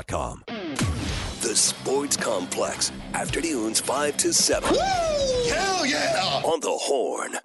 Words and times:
Com. 0.00 0.42
The 0.46 1.54
Sports 1.54 2.16
Complex, 2.16 2.90
afternoons 3.12 3.78
5 3.78 4.16
to 4.16 4.32
7. 4.32 4.70
Woo! 4.70 4.78
Hell 4.78 5.84
yeah! 5.84 6.40
On 6.44 6.58
the 6.60 6.70
Horn. 6.70 7.36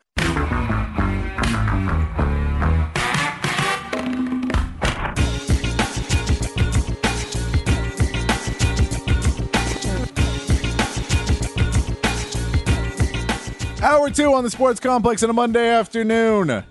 Hour 13.84 14.10
two 14.10 14.34
on 14.34 14.44
the 14.46 14.50
Sports 14.50 14.80
Complex 14.80 15.22
on 15.22 15.30
a 15.30 15.34
Monday 15.34 15.70
afternoon. 15.70 16.64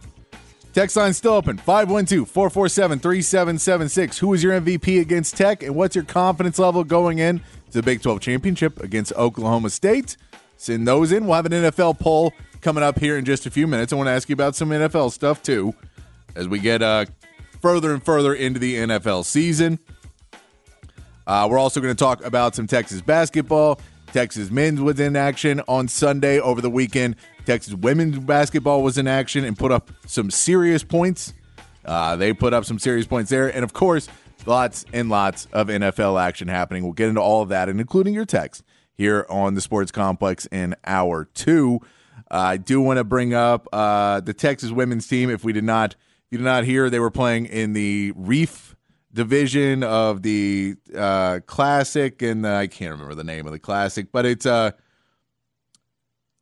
Text 0.77 0.95
line 0.95 1.15
still 1.15 1.33
open 1.33 1.57
512 1.57 2.29
447 2.29 2.99
3776. 2.99 4.19
Who 4.19 4.35
is 4.35 4.43
your 4.43 4.61
MVP 4.61 5.01
against 5.01 5.35
Tech, 5.35 5.63
and 5.63 5.75
what's 5.75 5.97
your 5.97 6.05
confidence 6.05 6.59
level 6.59 6.85
going 6.85 7.19
in 7.19 7.39
to 7.39 7.73
the 7.73 7.83
Big 7.83 8.03
12 8.03 8.21
championship 8.21 8.83
against 8.83 9.11
Oklahoma 9.15 9.71
State? 9.71 10.19
Send 10.59 10.87
those 10.87 11.13
in. 11.13 11.25
We'll 11.25 11.37
have 11.37 11.47
an 11.47 11.53
NFL 11.53 11.99
poll 11.99 12.35
coming 12.61 12.85
up 12.85 12.99
here 12.99 13.17
in 13.17 13.25
just 13.25 13.47
a 13.47 13.51
few 13.51 13.67
minutes. 13.67 13.91
I 13.91 13.97
want 13.97 14.09
to 14.09 14.11
ask 14.11 14.29
you 14.29 14.35
about 14.35 14.55
some 14.55 14.69
NFL 14.69 15.13
stuff 15.13 15.43
too 15.43 15.75
as 16.35 16.47
we 16.47 16.59
get 16.59 16.83
uh, 16.83 17.07
further 17.63 17.95
and 17.95 18.05
further 18.05 18.35
into 18.35 18.61
the 18.61 18.75
NFL 18.75 19.25
season. 19.25 19.79
Uh, 21.27 21.49
we're 21.51 21.59
also 21.59 21.81
going 21.81 21.97
to 21.97 21.99
talk 21.99 22.23
about 22.23 22.55
some 22.55 22.67
Texas 22.67 23.01
basketball. 23.01 23.81
Texas 24.13 24.51
men's 24.51 24.83
was 24.83 25.01
in 25.01 25.17
action 25.17 25.63
on 25.69 25.89
Sunday 25.89 26.39
over 26.39 26.61
the 26.61 26.69
weekend. 26.69 27.17
Texas 27.47 27.75
women's 27.75 28.19
basketball 28.19 28.83
was 28.83 28.99
in 28.99 29.07
action 29.07 29.45
and 29.45 29.57
put 29.57 29.73
up 29.73 29.91
some 30.07 30.31
serious 30.31 30.83
points. 30.83 31.33
Uh, 31.85 32.17
they 32.17 32.33
put 32.33 32.53
up 32.53 32.65
some 32.65 32.79
serious 32.79 33.07
points 33.07 33.31
there. 33.31 33.49
And 33.49 33.65
of 33.65 33.73
course, 33.73 34.09
lots 34.45 34.85
and 34.93 35.09
lots 35.09 35.47
of 35.53 35.69
NFL 35.69 36.21
action 36.21 36.49
happening. 36.49 36.83
We'll 36.83 36.93
get 36.93 37.09
into 37.09 37.21
all 37.21 37.43
of 37.43 37.49
that 37.51 37.69
and 37.69 37.81
including 37.81 38.15
your 38.15 38.27
text 38.27 38.65
here 38.95 39.25
on 39.29 39.55
the 39.55 39.61
Sports 39.61 39.93
Complex 39.93 40.47
in 40.47 40.75
hour 40.85 41.25
two. 41.25 41.81
Uh, 42.31 42.39
I 42.39 42.57
do 42.57 42.81
want 42.81 42.99
to 42.99 43.05
bring 43.05 43.35
up 43.35 43.69
uh, 43.73 44.21
the 44.21 44.35
Texas 44.35 44.71
women's 44.71 45.07
team. 45.07 45.31
If 45.31 45.45
we 45.45 45.53
did 45.53 45.65
not, 45.65 45.95
you 46.31 46.39
did 46.39 46.45
not 46.45 46.65
hear, 46.65 46.91
they 46.91 46.99
were 46.99 47.11
playing 47.11 47.47
in 47.47 47.73
the 47.73 48.13
Reef 48.17 48.75
division 49.13 49.85
of 49.85 50.23
the 50.23 50.75
uh, 50.97 51.41
Classic, 51.47 52.21
and 52.23 52.47
I 52.47 52.67
can't 52.67 52.93
remember 52.93 53.15
the 53.15 53.25
name 53.25 53.47
of 53.47 53.53
the 53.53 53.59
Classic, 53.59 54.09
but 54.11 54.27
it's 54.27 54.45
uh, 54.45 54.73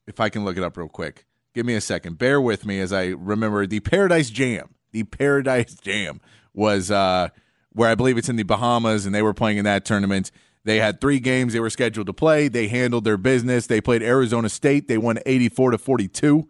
if 0.06 0.20
I 0.20 0.28
can 0.28 0.44
look 0.44 0.56
it 0.56 0.62
up 0.62 0.76
real 0.76 0.88
quick. 0.88 1.26
Give 1.54 1.64
me 1.64 1.74
a 1.74 1.80
second. 1.80 2.18
Bear 2.18 2.40
with 2.40 2.66
me 2.66 2.80
as 2.80 2.92
I 2.92 3.08
remember 3.08 3.66
the 3.66 3.80
Paradise 3.80 4.30
Jam. 4.30 4.74
The 4.92 5.04
Paradise 5.04 5.74
Jam 5.74 6.20
was 6.52 6.90
uh, 6.90 7.28
where 7.72 7.90
I 7.90 7.94
believe 7.94 8.18
it's 8.18 8.28
in 8.28 8.36
the 8.36 8.42
Bahamas, 8.42 9.06
and 9.06 9.14
they 9.14 9.22
were 9.22 9.34
playing 9.34 9.58
in 9.58 9.64
that 9.64 9.84
tournament. 9.84 10.30
They 10.64 10.78
had 10.78 11.00
three 11.00 11.20
games 11.20 11.52
they 11.52 11.60
were 11.60 11.70
scheduled 11.70 12.06
to 12.06 12.12
play. 12.12 12.48
They 12.48 12.68
handled 12.68 13.04
their 13.04 13.18
business. 13.18 13.66
They 13.66 13.80
played 13.80 14.02
Arizona 14.02 14.48
State. 14.48 14.88
They 14.88 14.98
won 14.98 15.18
84 15.26 15.72
to 15.72 15.78
42. 15.78 16.48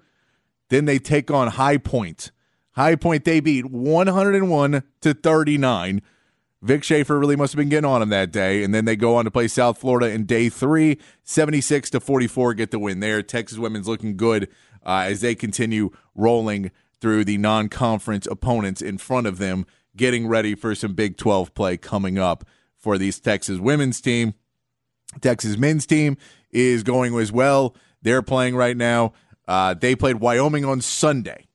Then 0.70 0.84
they 0.84 0.98
take 0.98 1.30
on 1.30 1.48
High 1.48 1.78
Point. 1.78 2.30
High 2.72 2.96
Point 2.96 3.24
they 3.24 3.40
beat 3.40 3.66
101 3.66 4.82
to 5.00 5.14
39. 5.14 6.02
Vic 6.64 6.82
Schaefer 6.82 7.18
really 7.18 7.36
must 7.36 7.52
have 7.52 7.58
been 7.58 7.68
getting 7.68 7.90
on 7.90 8.00
him 8.00 8.08
that 8.08 8.32
day. 8.32 8.64
And 8.64 8.74
then 8.74 8.86
they 8.86 8.96
go 8.96 9.16
on 9.16 9.26
to 9.26 9.30
play 9.30 9.48
South 9.48 9.76
Florida 9.76 10.10
in 10.10 10.24
day 10.24 10.48
three, 10.48 10.98
76 11.22 11.90
to 11.90 12.00
44, 12.00 12.54
get 12.54 12.70
the 12.70 12.78
win 12.78 13.00
there. 13.00 13.22
Texas 13.22 13.58
women's 13.58 13.86
looking 13.86 14.16
good 14.16 14.48
uh, 14.84 15.04
as 15.06 15.20
they 15.20 15.34
continue 15.34 15.90
rolling 16.14 16.70
through 17.02 17.26
the 17.26 17.36
non 17.36 17.68
conference 17.68 18.26
opponents 18.26 18.80
in 18.80 18.96
front 18.96 19.26
of 19.26 19.36
them, 19.36 19.66
getting 19.94 20.26
ready 20.26 20.54
for 20.54 20.74
some 20.74 20.94
Big 20.94 21.18
12 21.18 21.52
play 21.54 21.76
coming 21.76 22.18
up 22.18 22.46
for 22.78 22.96
these 22.96 23.20
Texas 23.20 23.58
women's 23.58 24.00
team. 24.00 24.32
Texas 25.20 25.58
men's 25.58 25.84
team 25.84 26.16
is 26.50 26.82
going 26.82 27.14
as 27.18 27.30
well. 27.30 27.76
They're 28.00 28.22
playing 28.22 28.56
right 28.56 28.76
now. 28.76 29.12
Uh, 29.46 29.74
they 29.74 29.94
played 29.94 30.16
Wyoming 30.16 30.64
on 30.64 30.80
Sunday. 30.80 31.46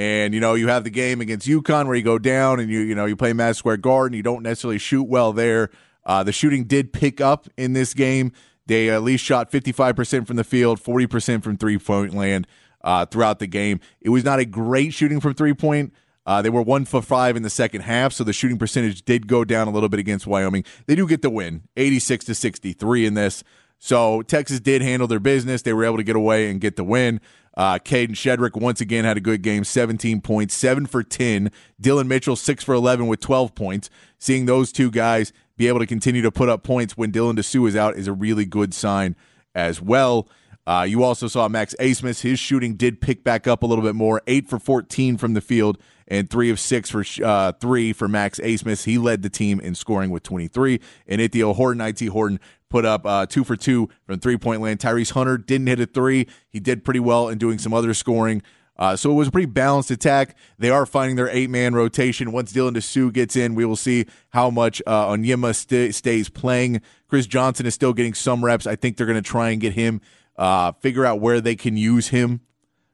And 0.00 0.32
you 0.32 0.40
know, 0.40 0.54
you 0.54 0.68
have 0.68 0.84
the 0.84 0.90
game 0.90 1.20
against 1.20 1.46
UConn 1.46 1.86
where 1.86 1.94
you 1.94 2.02
go 2.02 2.18
down 2.18 2.58
and 2.58 2.70
you 2.70 2.80
you 2.80 2.94
know 2.94 3.04
you 3.04 3.16
play 3.16 3.34
Madison 3.34 3.58
Square 3.58 3.76
Garden. 3.76 4.16
You 4.16 4.22
don't 4.22 4.42
necessarily 4.42 4.78
shoot 4.78 5.02
well 5.02 5.34
there. 5.34 5.68
Uh, 6.06 6.22
the 6.22 6.32
shooting 6.32 6.64
did 6.64 6.94
pick 6.94 7.20
up 7.20 7.48
in 7.58 7.74
this 7.74 7.92
game. 7.92 8.32
They 8.64 8.88
at 8.88 9.02
least 9.02 9.22
shot 9.22 9.52
55% 9.52 10.26
from 10.26 10.36
the 10.36 10.44
field, 10.44 10.82
40% 10.82 11.44
from 11.44 11.58
three 11.58 11.76
point 11.76 12.14
land 12.14 12.46
uh, 12.80 13.04
throughout 13.04 13.40
the 13.40 13.46
game. 13.46 13.78
It 14.00 14.08
was 14.08 14.24
not 14.24 14.38
a 14.38 14.46
great 14.46 14.94
shooting 14.94 15.20
from 15.20 15.34
three 15.34 15.52
point. 15.52 15.92
Uh, 16.24 16.40
they 16.40 16.48
were 16.48 16.62
one 16.62 16.86
for 16.86 17.02
five 17.02 17.36
in 17.36 17.42
the 17.42 17.50
second 17.50 17.82
half, 17.82 18.14
so 18.14 18.24
the 18.24 18.32
shooting 18.32 18.56
percentage 18.56 19.04
did 19.04 19.26
go 19.26 19.44
down 19.44 19.68
a 19.68 19.70
little 19.70 19.90
bit 19.90 20.00
against 20.00 20.26
Wyoming. 20.26 20.64
They 20.86 20.94
do 20.94 21.06
get 21.06 21.20
the 21.20 21.28
win, 21.28 21.64
86 21.76 22.24
to 22.24 22.34
63 22.34 23.04
in 23.04 23.12
this. 23.12 23.44
So 23.78 24.22
Texas 24.22 24.60
did 24.60 24.80
handle 24.80 25.08
their 25.08 25.20
business. 25.20 25.60
They 25.60 25.74
were 25.74 25.84
able 25.84 25.98
to 25.98 26.02
get 26.02 26.16
away 26.16 26.50
and 26.50 26.58
get 26.58 26.76
the 26.76 26.84
win. 26.84 27.20
Uh, 27.56 27.78
Kadin 27.78 28.14
Shedrick 28.14 28.60
once 28.60 28.80
again 28.80 29.04
had 29.04 29.16
a 29.16 29.20
good 29.20 29.42
game, 29.42 29.64
17 29.64 30.20
points, 30.20 30.54
7 30.54 30.86
for 30.86 31.02
10. 31.02 31.50
Dillon 31.80 32.08
Mitchell, 32.08 32.36
6 32.36 32.64
for 32.64 32.74
11 32.74 33.06
with 33.06 33.20
12 33.20 33.54
points. 33.54 33.90
Seeing 34.18 34.46
those 34.46 34.72
two 34.72 34.90
guys 34.90 35.32
be 35.56 35.68
able 35.68 35.80
to 35.80 35.86
continue 35.86 36.22
to 36.22 36.30
put 36.30 36.48
up 36.48 36.62
points 36.62 36.96
when 36.96 37.12
Dylan 37.12 37.36
Disu 37.36 37.68
is 37.68 37.76
out 37.76 37.96
is 37.96 38.06
a 38.06 38.12
really 38.12 38.46
good 38.46 38.72
sign 38.72 39.14
as 39.54 39.82
well. 39.82 40.28
Uh, 40.66 40.86
you 40.88 41.02
also 41.02 41.26
saw 41.26 41.48
Max 41.48 41.74
Abmas. 41.80 42.22
His 42.22 42.38
shooting 42.38 42.76
did 42.76 43.00
pick 43.00 43.24
back 43.24 43.46
up 43.46 43.62
a 43.62 43.66
little 43.66 43.84
bit 43.84 43.94
more, 43.94 44.22
8 44.26 44.48
for 44.48 44.58
14 44.58 45.16
from 45.16 45.34
the 45.34 45.40
field 45.40 45.78
and 46.06 46.28
3 46.28 46.50
of 46.50 46.60
6 46.60 46.90
for 46.90 47.04
uh, 47.24 47.52
3 47.52 47.92
for 47.92 48.08
Max 48.08 48.38
Abmas. 48.40 48.84
He 48.84 48.98
led 48.98 49.22
the 49.22 49.30
team 49.30 49.60
in 49.60 49.74
scoring 49.74 50.10
with 50.10 50.22
23. 50.22 50.80
And 51.06 51.20
Ithiel 51.20 51.54
Horton, 51.54 51.80
IT 51.80 52.00
Horton, 52.06 52.40
put 52.70 52.86
up 52.86 53.04
uh, 53.04 53.26
two 53.26 53.44
for 53.44 53.56
two 53.56 53.90
from 54.06 54.18
three 54.18 54.38
point 54.38 54.62
land. 54.62 54.78
Tyrese 54.78 55.12
Hunter 55.12 55.36
didn't 55.36 55.66
hit 55.66 55.80
a 55.80 55.86
three. 55.86 56.26
He 56.48 56.60
did 56.60 56.84
pretty 56.84 57.00
well 57.00 57.28
in 57.28 57.36
doing 57.36 57.58
some 57.58 57.74
other 57.74 57.92
scoring. 57.92 58.42
Uh, 58.78 58.96
so 58.96 59.10
it 59.10 59.14
was 59.14 59.28
a 59.28 59.30
pretty 59.30 59.46
balanced 59.46 59.90
attack. 59.90 60.34
They 60.58 60.70
are 60.70 60.86
finding 60.86 61.16
their 61.16 61.28
eight 61.28 61.50
man 61.50 61.74
rotation. 61.74 62.32
Once 62.32 62.50
Dylan 62.50 62.74
Disu 62.74 63.12
gets 63.12 63.36
in, 63.36 63.54
we 63.54 63.66
will 63.66 63.76
see 63.76 64.06
how 64.30 64.48
much 64.48 64.80
uh, 64.86 65.08
Onyema 65.08 65.54
st- 65.54 65.94
stays 65.94 66.30
playing. 66.30 66.80
Chris 67.06 67.26
Johnson 67.26 67.66
is 67.66 67.74
still 67.74 67.92
getting 67.92 68.14
some 68.14 68.42
reps. 68.42 68.66
I 68.66 68.76
think 68.76 68.96
they're 68.96 69.06
going 69.06 69.22
to 69.22 69.28
try 69.28 69.50
and 69.50 69.60
get 69.60 69.74
him, 69.74 70.00
uh, 70.36 70.72
figure 70.72 71.04
out 71.04 71.20
where 71.20 71.42
they 71.42 71.56
can 71.56 71.76
use 71.76 72.08
him 72.08 72.40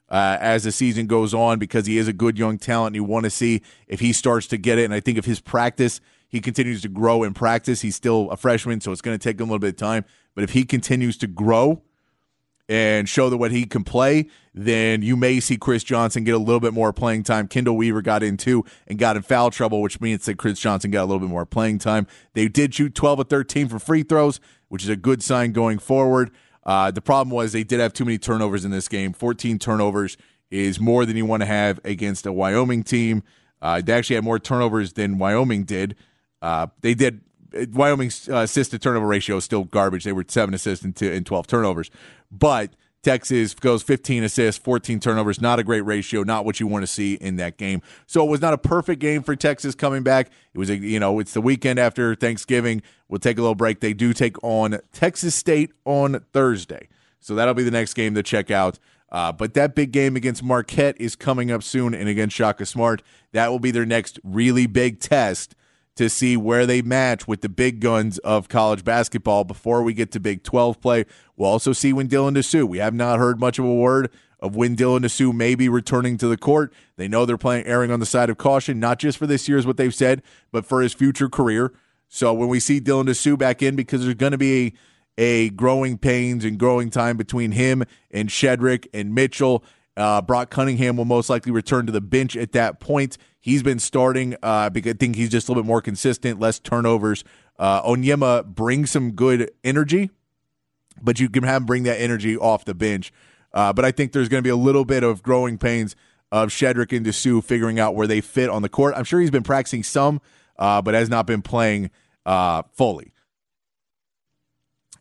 uh, 0.08 0.36
as 0.40 0.64
the 0.64 0.72
season 0.72 1.06
goes 1.06 1.32
on 1.32 1.60
because 1.60 1.86
he 1.86 1.98
is 1.98 2.08
a 2.08 2.12
good 2.12 2.36
young 2.36 2.58
talent. 2.58 2.88
And 2.88 2.96
you 2.96 3.04
want 3.04 3.22
to 3.22 3.30
see 3.30 3.62
if 3.86 4.00
he 4.00 4.12
starts 4.12 4.48
to 4.48 4.56
get 4.56 4.78
it. 4.78 4.86
And 4.86 4.94
I 4.94 4.98
think 4.98 5.18
if 5.18 5.24
his 5.24 5.38
practice 5.38 6.00
he 6.36 6.40
continues 6.42 6.82
to 6.82 6.88
grow 6.88 7.22
in 7.22 7.32
practice. 7.32 7.80
He's 7.80 7.96
still 7.96 8.30
a 8.30 8.36
freshman, 8.36 8.82
so 8.82 8.92
it's 8.92 9.00
going 9.00 9.18
to 9.18 9.22
take 9.22 9.40
him 9.40 9.48
a 9.48 9.52
little 9.52 9.58
bit 9.58 9.70
of 9.70 9.76
time. 9.76 10.04
But 10.34 10.44
if 10.44 10.50
he 10.50 10.64
continues 10.64 11.16
to 11.18 11.26
grow 11.26 11.82
and 12.68 13.08
show 13.08 13.30
that 13.30 13.38
what 13.38 13.52
he 13.52 13.64
can 13.64 13.84
play, 13.84 14.26
then 14.52 15.00
you 15.00 15.16
may 15.16 15.40
see 15.40 15.56
Chris 15.56 15.82
Johnson 15.82 16.24
get 16.24 16.34
a 16.34 16.38
little 16.38 16.60
bit 16.60 16.74
more 16.74 16.92
playing 16.92 17.22
time. 17.22 17.48
Chendall 17.48 17.76
Weaver 17.76 18.02
got 18.02 18.22
in 18.22 18.36
too 18.36 18.66
and 18.86 18.98
got 18.98 19.16
in 19.16 19.22
foul 19.22 19.50
trouble, 19.50 19.80
which 19.80 19.98
means 19.98 20.26
that 20.26 20.36
Chris 20.36 20.60
Johnson 20.60 20.90
got 20.90 21.04
a 21.04 21.06
little 21.06 21.20
bit 21.20 21.30
more 21.30 21.46
playing 21.46 21.78
time. 21.78 22.06
They 22.34 22.48
did 22.48 22.74
shoot 22.74 22.94
12 22.94 23.20
of 23.20 23.28
13 23.28 23.68
for 23.68 23.78
free 23.78 24.02
throws, 24.02 24.38
which 24.68 24.82
is 24.82 24.90
a 24.90 24.96
good 24.96 25.22
sign 25.22 25.52
going 25.52 25.78
forward. 25.78 26.30
Uh, 26.64 26.90
the 26.90 27.00
problem 27.00 27.34
was 27.34 27.52
they 27.52 27.64
did 27.64 27.80
have 27.80 27.94
too 27.94 28.04
many 28.04 28.18
turnovers 28.18 28.64
in 28.64 28.72
this 28.72 28.88
game. 28.88 29.14
14 29.14 29.58
turnovers 29.58 30.18
is 30.50 30.78
more 30.78 31.06
than 31.06 31.16
you 31.16 31.24
want 31.24 31.40
to 31.40 31.46
have 31.46 31.80
against 31.82 32.26
a 32.26 32.32
Wyoming 32.32 32.82
team. 32.82 33.22
Uh, 33.62 33.80
they 33.80 33.92
actually 33.92 34.16
had 34.16 34.24
more 34.24 34.38
turnovers 34.38 34.92
than 34.92 35.18
Wyoming 35.18 35.64
did. 35.64 35.96
Uh, 36.42 36.68
they 36.80 36.94
did 36.94 37.20
Wyoming's 37.72 38.28
uh, 38.28 38.38
assist 38.38 38.70
to 38.72 38.78
turnover 38.78 39.06
ratio 39.06 39.36
is 39.36 39.44
still 39.44 39.64
garbage. 39.64 40.04
They 40.04 40.12
were 40.12 40.24
seven 40.28 40.54
assists 40.54 40.84
and, 40.84 40.94
two, 40.94 41.10
and 41.10 41.24
12 41.24 41.46
turnovers. 41.46 41.90
But 42.30 42.74
Texas 43.02 43.54
goes 43.54 43.82
15 43.82 44.24
assists, 44.24 44.62
14 44.62 45.00
turnovers. 45.00 45.40
Not 45.40 45.58
a 45.58 45.64
great 45.64 45.82
ratio. 45.82 46.22
Not 46.22 46.44
what 46.44 46.58
you 46.58 46.66
want 46.66 46.82
to 46.82 46.86
see 46.86 47.14
in 47.14 47.36
that 47.36 47.56
game. 47.56 47.82
So 48.06 48.26
it 48.26 48.30
was 48.30 48.40
not 48.40 48.52
a 48.52 48.58
perfect 48.58 49.00
game 49.00 49.22
for 49.22 49.36
Texas 49.36 49.74
coming 49.74 50.02
back. 50.02 50.30
It 50.54 50.58
was 50.58 50.70
a 50.70 50.76
you 50.76 50.98
know 50.98 51.18
it's 51.20 51.32
the 51.32 51.40
weekend 51.40 51.78
after 51.78 52.14
Thanksgiving. 52.14 52.82
We'll 53.08 53.20
take 53.20 53.38
a 53.38 53.42
little 53.42 53.54
break. 53.54 53.80
They 53.80 53.92
do 53.92 54.12
take 54.12 54.42
on 54.42 54.78
Texas 54.92 55.34
State 55.34 55.70
on 55.84 56.24
Thursday. 56.32 56.88
So 57.20 57.34
that'll 57.34 57.54
be 57.54 57.62
the 57.62 57.70
next 57.70 57.94
game 57.94 58.14
to 58.14 58.22
check 58.22 58.50
out. 58.50 58.78
Uh, 59.10 59.30
but 59.30 59.54
that 59.54 59.76
big 59.76 59.92
game 59.92 60.16
against 60.16 60.42
Marquette 60.42 61.00
is 61.00 61.14
coming 61.14 61.52
up 61.52 61.62
soon, 61.62 61.94
and 61.94 62.08
against 62.08 62.34
Shaka 62.34 62.66
Smart, 62.66 63.02
that 63.32 63.52
will 63.52 63.60
be 63.60 63.70
their 63.70 63.86
next 63.86 64.18
really 64.24 64.66
big 64.66 64.98
test 64.98 65.54
to 65.96 66.08
see 66.10 66.36
where 66.36 66.66
they 66.66 66.82
match 66.82 67.26
with 67.26 67.40
the 67.40 67.48
big 67.48 67.80
guns 67.80 68.18
of 68.18 68.48
college 68.48 68.84
basketball 68.84 69.44
before 69.44 69.82
we 69.82 69.94
get 69.94 70.12
to 70.12 70.20
Big 70.20 70.42
12 70.42 70.80
play. 70.80 71.06
We'll 71.36 71.50
also 71.50 71.72
see 71.72 71.92
when 71.92 72.08
Dylan 72.08 72.36
Disu. 72.36 72.64
We 72.68 72.78
have 72.78 72.94
not 72.94 73.18
heard 73.18 73.40
much 73.40 73.58
of 73.58 73.64
a 73.64 73.74
word 73.74 74.10
of 74.40 74.54
when 74.54 74.76
Dylan 74.76 75.00
Disu 75.00 75.34
may 75.34 75.54
be 75.54 75.68
returning 75.68 76.18
to 76.18 76.28
the 76.28 76.36
court. 76.36 76.72
They 76.96 77.08
know 77.08 77.24
they're 77.24 77.38
playing 77.38 77.66
erring 77.66 77.90
on 77.90 78.00
the 78.00 78.06
side 78.06 78.28
of 78.28 78.36
caution, 78.36 78.78
not 78.78 78.98
just 78.98 79.16
for 79.16 79.26
this 79.26 79.48
year, 79.48 79.56
is 79.56 79.66
what 79.66 79.78
they've 79.78 79.94
said, 79.94 80.22
but 80.52 80.66
for 80.66 80.82
his 80.82 80.92
future 80.92 81.28
career. 81.28 81.72
So 82.08 82.32
when 82.34 82.48
we 82.48 82.60
see 82.60 82.80
Dylan 82.80 83.06
Disu 83.06 83.38
back 83.38 83.62
in, 83.62 83.74
because 83.74 84.02
there's 84.02 84.14
going 84.14 84.32
to 84.32 84.38
be 84.38 84.74
a, 85.18 85.22
a, 85.22 85.50
growing 85.50 85.96
pains 85.96 86.44
and 86.44 86.58
growing 86.58 86.90
time 86.90 87.16
between 87.16 87.52
him 87.52 87.84
and 88.10 88.28
Shedrick 88.28 88.86
and 88.92 89.14
Mitchell. 89.14 89.64
Uh, 89.96 90.20
Brock 90.20 90.50
Cunningham 90.50 90.96
will 90.96 91.04
most 91.04 91.30
likely 91.30 91.52
return 91.52 91.86
to 91.86 91.92
the 91.92 92.00
bench 92.00 92.36
at 92.36 92.52
that 92.52 92.80
point. 92.80 93.16
He's 93.40 93.62
been 93.62 93.78
starting 93.78 94.36
uh, 94.42 94.70
because 94.70 94.94
I 94.94 94.96
think 94.96 95.16
he's 95.16 95.30
just 95.30 95.48
a 95.48 95.52
little 95.52 95.62
bit 95.62 95.68
more 95.68 95.80
consistent, 95.80 96.38
less 96.38 96.58
turnovers. 96.58 97.24
Uh, 97.58 97.82
Onyema 97.82 98.44
brings 98.44 98.90
some 98.90 99.12
good 99.12 99.50
energy, 99.64 100.10
but 101.00 101.18
you 101.18 101.28
can 101.30 101.44
have 101.44 101.62
him 101.62 101.66
bring 101.66 101.84
that 101.84 102.00
energy 102.00 102.36
off 102.36 102.64
the 102.64 102.74
bench. 102.74 103.12
Uh, 103.54 103.72
but 103.72 103.84
I 103.84 103.90
think 103.90 104.12
there's 104.12 104.28
going 104.28 104.42
to 104.42 104.46
be 104.46 104.50
a 104.50 104.56
little 104.56 104.84
bit 104.84 105.02
of 105.02 105.22
growing 105.22 105.56
pains 105.56 105.96
of 106.30 106.50
Shedrick 106.50 106.94
and 106.94 107.06
Disu 107.06 107.42
figuring 107.42 107.80
out 107.80 107.94
where 107.94 108.06
they 108.06 108.20
fit 108.20 108.50
on 108.50 108.62
the 108.62 108.68
court. 108.68 108.94
I'm 108.96 109.04
sure 109.04 109.20
he's 109.20 109.30
been 109.30 109.42
practicing 109.42 109.82
some, 109.82 110.20
uh, 110.58 110.82
but 110.82 110.94
has 110.94 111.08
not 111.08 111.26
been 111.26 111.40
playing 111.40 111.90
uh, 112.26 112.62
fully. 112.72 113.12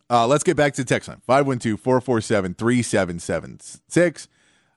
Uh, 0.09 0.27
let's 0.27 0.43
get 0.43 0.55
back 0.55 0.73
to 0.75 0.85
text 0.85 1.09
line 1.09 1.21
512 1.25 1.79
447 1.79 2.53
3776. 2.53 4.27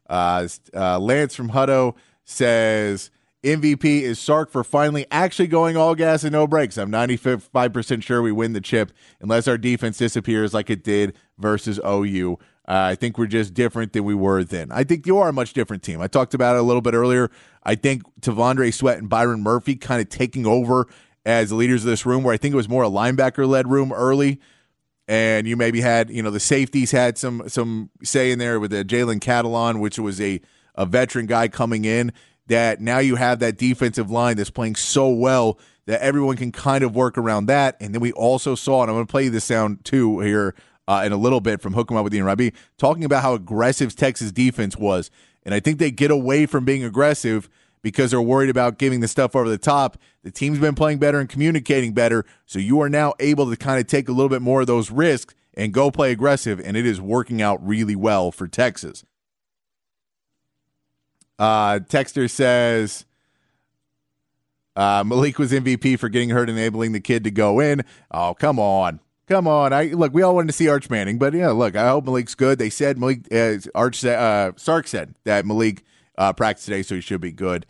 Uh, 0.08 0.48
uh, 0.74 0.98
Lance 0.98 1.34
from 1.34 1.50
Hutto 1.50 1.94
says, 2.24 3.10
MVP 3.44 4.02
is 4.02 4.18
Sark 4.18 4.50
for 4.50 4.64
finally 4.64 5.06
actually 5.10 5.46
going 5.46 5.76
all 5.76 5.94
gas 5.94 6.24
and 6.24 6.32
no 6.32 6.46
brakes. 6.46 6.76
I'm 6.76 6.90
95% 6.90 8.02
sure 8.02 8.20
we 8.20 8.32
win 8.32 8.52
the 8.52 8.60
chip 8.60 8.92
unless 9.20 9.46
our 9.46 9.56
defense 9.56 9.96
disappears 9.98 10.52
like 10.52 10.70
it 10.70 10.82
did 10.82 11.16
versus 11.38 11.78
OU. 11.86 12.38
Uh, 12.68 12.90
I 12.90 12.94
think 12.96 13.16
we're 13.16 13.26
just 13.26 13.54
different 13.54 13.92
than 13.92 14.04
we 14.04 14.14
were 14.14 14.44
then. 14.44 14.70
I 14.72 14.84
think 14.84 15.06
you 15.06 15.18
are 15.18 15.28
a 15.28 15.32
much 15.32 15.52
different 15.54 15.82
team. 15.82 16.00
I 16.00 16.06
talked 16.06 16.34
about 16.34 16.56
it 16.56 16.58
a 16.58 16.62
little 16.62 16.82
bit 16.82 16.94
earlier. 16.94 17.30
I 17.62 17.76
think 17.76 18.02
T'Vondre 18.20 18.74
Sweat 18.74 18.98
and 18.98 19.08
Byron 19.08 19.42
Murphy 19.42 19.76
kind 19.76 20.02
of 20.02 20.08
taking 20.08 20.44
over 20.44 20.86
as 21.24 21.52
leaders 21.52 21.84
of 21.84 21.90
this 21.90 22.04
room, 22.04 22.24
where 22.24 22.34
I 22.34 22.36
think 22.36 22.52
it 22.52 22.56
was 22.56 22.68
more 22.68 22.82
a 22.82 22.90
linebacker 22.90 23.48
led 23.48 23.68
room 23.68 23.92
early. 23.92 24.40
And 25.08 25.48
you 25.48 25.56
maybe 25.56 25.80
had, 25.80 26.10
you 26.10 26.22
know, 26.22 26.30
the 26.30 26.38
safeties 26.38 26.90
had 26.90 27.16
some 27.16 27.48
some 27.48 27.88
say 28.04 28.30
in 28.30 28.38
there 28.38 28.60
with 28.60 28.70
the 28.70 28.84
Jalen 28.84 29.20
Catalon, 29.20 29.80
which 29.80 29.98
was 29.98 30.20
a, 30.20 30.40
a 30.74 30.84
veteran 30.84 31.24
guy 31.24 31.48
coming 31.48 31.86
in 31.86 32.12
that 32.46 32.80
now 32.80 32.98
you 32.98 33.16
have 33.16 33.38
that 33.38 33.56
defensive 33.56 34.10
line 34.10 34.36
that's 34.36 34.50
playing 34.50 34.76
so 34.76 35.08
well 35.08 35.58
that 35.86 36.02
everyone 36.02 36.36
can 36.36 36.52
kind 36.52 36.84
of 36.84 36.94
work 36.94 37.16
around 37.16 37.46
that. 37.46 37.76
And 37.80 37.94
then 37.94 38.02
we 38.02 38.12
also 38.12 38.54
saw, 38.54 38.82
and 38.82 38.90
I'm 38.90 38.96
going 38.96 39.06
to 39.06 39.10
play 39.10 39.28
this 39.28 39.44
sound 39.44 39.82
too 39.84 40.20
here 40.20 40.54
uh, 40.86 41.02
in 41.06 41.12
a 41.12 41.16
little 41.16 41.40
bit 41.40 41.62
from 41.62 41.72
Hook 41.72 41.90
'em 41.90 41.96
Up 41.96 42.04
with 42.04 42.14
Ian 42.14 42.24
Rabi, 42.24 42.52
talking 42.76 43.04
about 43.04 43.22
how 43.22 43.32
aggressive 43.32 43.96
Texas 43.96 44.30
defense 44.30 44.76
was. 44.76 45.10
And 45.44 45.54
I 45.54 45.60
think 45.60 45.78
they 45.78 45.90
get 45.90 46.10
away 46.10 46.44
from 46.44 46.66
being 46.66 46.84
aggressive 46.84 47.48
because 47.82 48.10
they're 48.10 48.20
worried 48.20 48.50
about 48.50 48.78
giving 48.78 49.00
the 49.00 49.08
stuff 49.08 49.36
over 49.36 49.48
the 49.48 49.58
top. 49.58 49.98
The 50.22 50.30
team's 50.30 50.58
been 50.58 50.74
playing 50.74 50.98
better 50.98 51.20
and 51.20 51.28
communicating 51.28 51.92
better. 51.92 52.24
So 52.46 52.58
you 52.58 52.80
are 52.80 52.88
now 52.88 53.14
able 53.20 53.50
to 53.50 53.56
kind 53.56 53.80
of 53.80 53.86
take 53.86 54.08
a 54.08 54.12
little 54.12 54.28
bit 54.28 54.42
more 54.42 54.60
of 54.60 54.66
those 54.66 54.90
risks 54.90 55.34
and 55.54 55.72
go 55.72 55.90
play 55.90 56.12
aggressive. 56.12 56.60
And 56.60 56.76
it 56.76 56.86
is 56.86 57.00
working 57.00 57.42
out 57.42 57.64
really 57.66 57.96
well 57.96 58.30
for 58.30 58.48
Texas. 58.48 59.04
Uh, 61.38 61.78
Texter 61.80 62.28
says 62.28 63.04
uh, 64.74 65.04
Malik 65.04 65.38
was 65.38 65.52
MVP 65.52 65.98
for 65.98 66.08
getting 66.08 66.30
hurt, 66.30 66.48
enabling 66.48 66.92
the 66.92 67.00
kid 67.00 67.24
to 67.24 67.30
go 67.30 67.60
in. 67.60 67.84
Oh, 68.10 68.34
come 68.34 68.58
on. 68.58 69.00
Come 69.26 69.46
on. 69.46 69.72
I 69.72 69.86
look, 69.86 70.14
we 70.14 70.22
all 70.22 70.34
wanted 70.34 70.46
to 70.46 70.52
see 70.52 70.68
Arch 70.68 70.88
Manning, 70.88 71.18
but 71.18 71.34
yeah, 71.34 71.50
look, 71.50 71.76
I 71.76 71.88
hope 71.88 72.06
Malik's 72.06 72.34
good. 72.34 72.58
They 72.58 72.70
said 72.70 72.96
Malik 72.96 73.26
uh, 73.32 73.56
Arch 73.74 74.04
uh, 74.04 74.52
Sark 74.56 74.86
said 74.86 75.14
that 75.24 75.44
Malik 75.44 75.84
uh, 76.18 76.34
practiced 76.34 76.66
today, 76.66 76.82
so 76.82 76.96
he 76.96 77.00
should 77.00 77.22
be 77.22 77.32
good. 77.32 77.64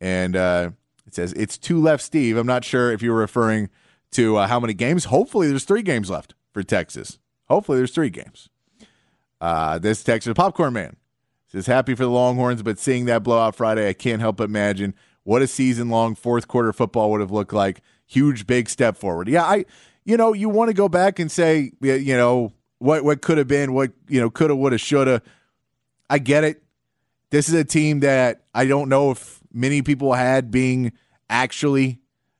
And 0.00 0.36
uh, 0.36 0.70
it 1.06 1.14
says 1.14 1.32
it's 1.32 1.58
two 1.58 1.80
left, 1.80 2.04
Steve. 2.04 2.36
I'm 2.36 2.46
not 2.46 2.64
sure 2.64 2.92
if 2.92 3.02
you 3.02 3.10
were 3.10 3.18
referring 3.18 3.68
to 4.12 4.36
uh, 4.36 4.46
how 4.46 4.60
many 4.60 4.74
games. 4.74 5.06
Hopefully, 5.06 5.48
there's 5.48 5.64
three 5.64 5.82
games 5.82 6.08
left 6.08 6.34
for 6.52 6.62
Texas. 6.62 7.18
Hopefully, 7.48 7.78
there's 7.78 7.90
three 7.90 8.10
games. 8.10 8.48
Uh, 9.40 9.78
this 9.78 10.04
Texas 10.04 10.32
popcorn 10.34 10.72
man 10.72 10.96
Says 11.54 11.66
happy 11.66 11.94
for 11.94 12.02
the 12.02 12.10
Longhorns, 12.10 12.64
but 12.64 12.80
seeing 12.80 13.04
that 13.04 13.22
blowout 13.22 13.54
Friday, 13.54 13.88
I 13.88 13.92
can't 13.92 14.20
help 14.20 14.38
but 14.38 14.48
imagine 14.48 14.92
what 15.22 15.40
a 15.40 15.46
season 15.46 15.88
long 15.88 16.16
fourth 16.16 16.48
quarter 16.48 16.72
football 16.72 17.12
would 17.12 17.20
have 17.20 17.30
looked 17.30 17.52
like. 17.52 17.80
Huge, 18.06 18.44
big 18.44 18.68
step 18.68 18.96
forward. 18.96 19.28
Yeah, 19.28 19.44
I, 19.44 19.64
you 20.04 20.16
know, 20.16 20.32
you 20.32 20.48
want 20.48 20.70
to 20.70 20.74
go 20.74 20.88
back 20.88 21.20
and 21.20 21.30
say, 21.30 21.70
you 21.80 22.16
know, 22.16 22.52
what 22.78 23.04
what 23.04 23.22
could 23.22 23.38
have 23.38 23.46
been, 23.46 23.72
what 23.72 23.92
you 24.08 24.20
know, 24.20 24.30
coulda, 24.30 24.56
woulda, 24.56 24.78
shoulda. 24.78 25.22
I 26.10 26.18
get 26.18 26.42
it. 26.42 26.63
This 27.34 27.48
is 27.48 27.54
a 27.54 27.64
team 27.64 27.98
that 27.98 28.44
I 28.54 28.64
don't 28.64 28.88
know 28.88 29.10
if 29.10 29.40
many 29.52 29.82
people 29.82 30.12
had 30.12 30.52
being 30.52 30.92
actually 31.28 31.98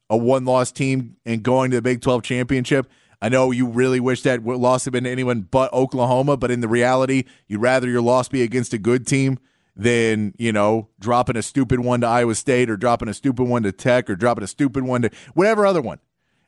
a 0.08 0.16
one 0.16 0.44
loss 0.44 0.70
team 0.70 1.16
and 1.26 1.42
going 1.42 1.72
to 1.72 1.78
the 1.78 1.82
Big 1.82 2.00
12 2.00 2.22
championship. 2.22 2.88
I 3.20 3.28
know 3.28 3.50
you 3.50 3.66
really 3.66 3.98
wish 3.98 4.22
that 4.22 4.46
loss 4.46 4.84
had 4.84 4.92
been 4.92 5.02
to 5.02 5.10
anyone 5.10 5.48
but 5.50 5.72
Oklahoma, 5.72 6.36
but 6.36 6.52
in 6.52 6.60
the 6.60 6.68
reality, 6.68 7.24
you'd 7.48 7.60
rather 7.60 7.88
your 7.88 8.02
loss 8.02 8.28
be 8.28 8.42
against 8.42 8.72
a 8.72 8.78
good 8.78 9.04
team 9.04 9.40
than, 9.74 10.32
you 10.38 10.52
know, 10.52 10.90
dropping 11.00 11.36
a 11.36 11.42
stupid 11.42 11.80
one 11.80 12.02
to 12.02 12.06
Iowa 12.06 12.36
State 12.36 12.70
or 12.70 12.76
dropping 12.76 13.08
a 13.08 13.14
stupid 13.14 13.48
one 13.48 13.64
to 13.64 13.72
Tech 13.72 14.08
or 14.08 14.14
dropping 14.14 14.44
a 14.44 14.46
stupid 14.46 14.84
one 14.84 15.02
to 15.02 15.10
whatever 15.32 15.66
other 15.66 15.82
one. 15.82 15.98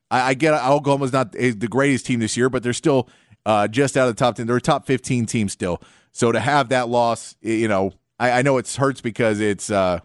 I, 0.08 0.20
I 0.20 0.34
get 0.34 0.54
Oklahoma's 0.54 1.12
not 1.12 1.32
the 1.32 1.50
greatest 1.68 2.06
team 2.06 2.20
this 2.20 2.36
year, 2.36 2.48
but 2.48 2.62
they're 2.62 2.72
still 2.72 3.08
uh, 3.44 3.66
just 3.66 3.96
out 3.96 4.08
of 4.08 4.14
the 4.14 4.20
top 4.20 4.36
10. 4.36 4.46
They're 4.46 4.54
a 4.54 4.60
top 4.60 4.86
15 4.86 5.26
team 5.26 5.48
still. 5.48 5.82
So 6.12 6.30
to 6.30 6.38
have 6.38 6.68
that 6.68 6.88
loss, 6.88 7.34
you 7.40 7.66
know, 7.66 7.90
I, 8.18 8.30
I 8.30 8.42
know 8.42 8.58
it 8.58 8.72
hurts 8.74 9.00
because 9.00 9.40
it's 9.40 9.70
uh, 9.70 10.00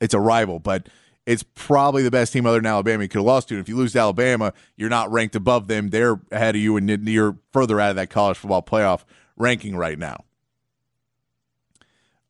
it's 0.00 0.14
a 0.14 0.20
rival, 0.20 0.58
but– 0.58 0.88
it's 1.26 1.44
probably 1.54 2.02
the 2.02 2.10
best 2.10 2.32
team 2.32 2.46
other 2.46 2.58
than 2.58 2.66
Alabama 2.66 3.04
you 3.04 3.08
could 3.08 3.18
have 3.18 3.26
lost 3.26 3.48
to. 3.48 3.54
And 3.54 3.60
if 3.60 3.68
you 3.68 3.76
lose 3.76 3.92
to 3.92 4.00
Alabama, 4.00 4.52
you're 4.76 4.90
not 4.90 5.10
ranked 5.12 5.36
above 5.36 5.68
them. 5.68 5.90
They're 5.90 6.20
ahead 6.30 6.56
of 6.56 6.60
you, 6.60 6.76
and 6.76 7.08
you're 7.08 7.38
further 7.52 7.80
out 7.80 7.90
of 7.90 7.96
that 7.96 8.10
college 8.10 8.38
football 8.38 8.62
playoff 8.62 9.04
ranking 9.36 9.76
right 9.76 9.98
now. 9.98 10.24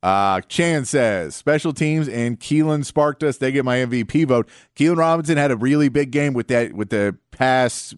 Uh, 0.02 0.40
Chan 0.42 0.86
says 0.86 1.36
special 1.36 1.72
teams 1.72 2.08
and 2.08 2.38
Keilan 2.40 2.84
sparked 2.84 3.22
us. 3.22 3.38
They 3.38 3.52
get 3.52 3.64
my 3.64 3.78
MVP 3.78 4.26
vote. 4.26 4.48
Keilan 4.74 4.96
Robinson 4.96 5.36
had 5.36 5.52
a 5.52 5.56
really 5.56 5.88
big 5.88 6.10
game 6.10 6.34
with 6.34 6.48
that 6.48 6.72
with 6.72 6.90
the 6.90 7.16
pass 7.30 7.94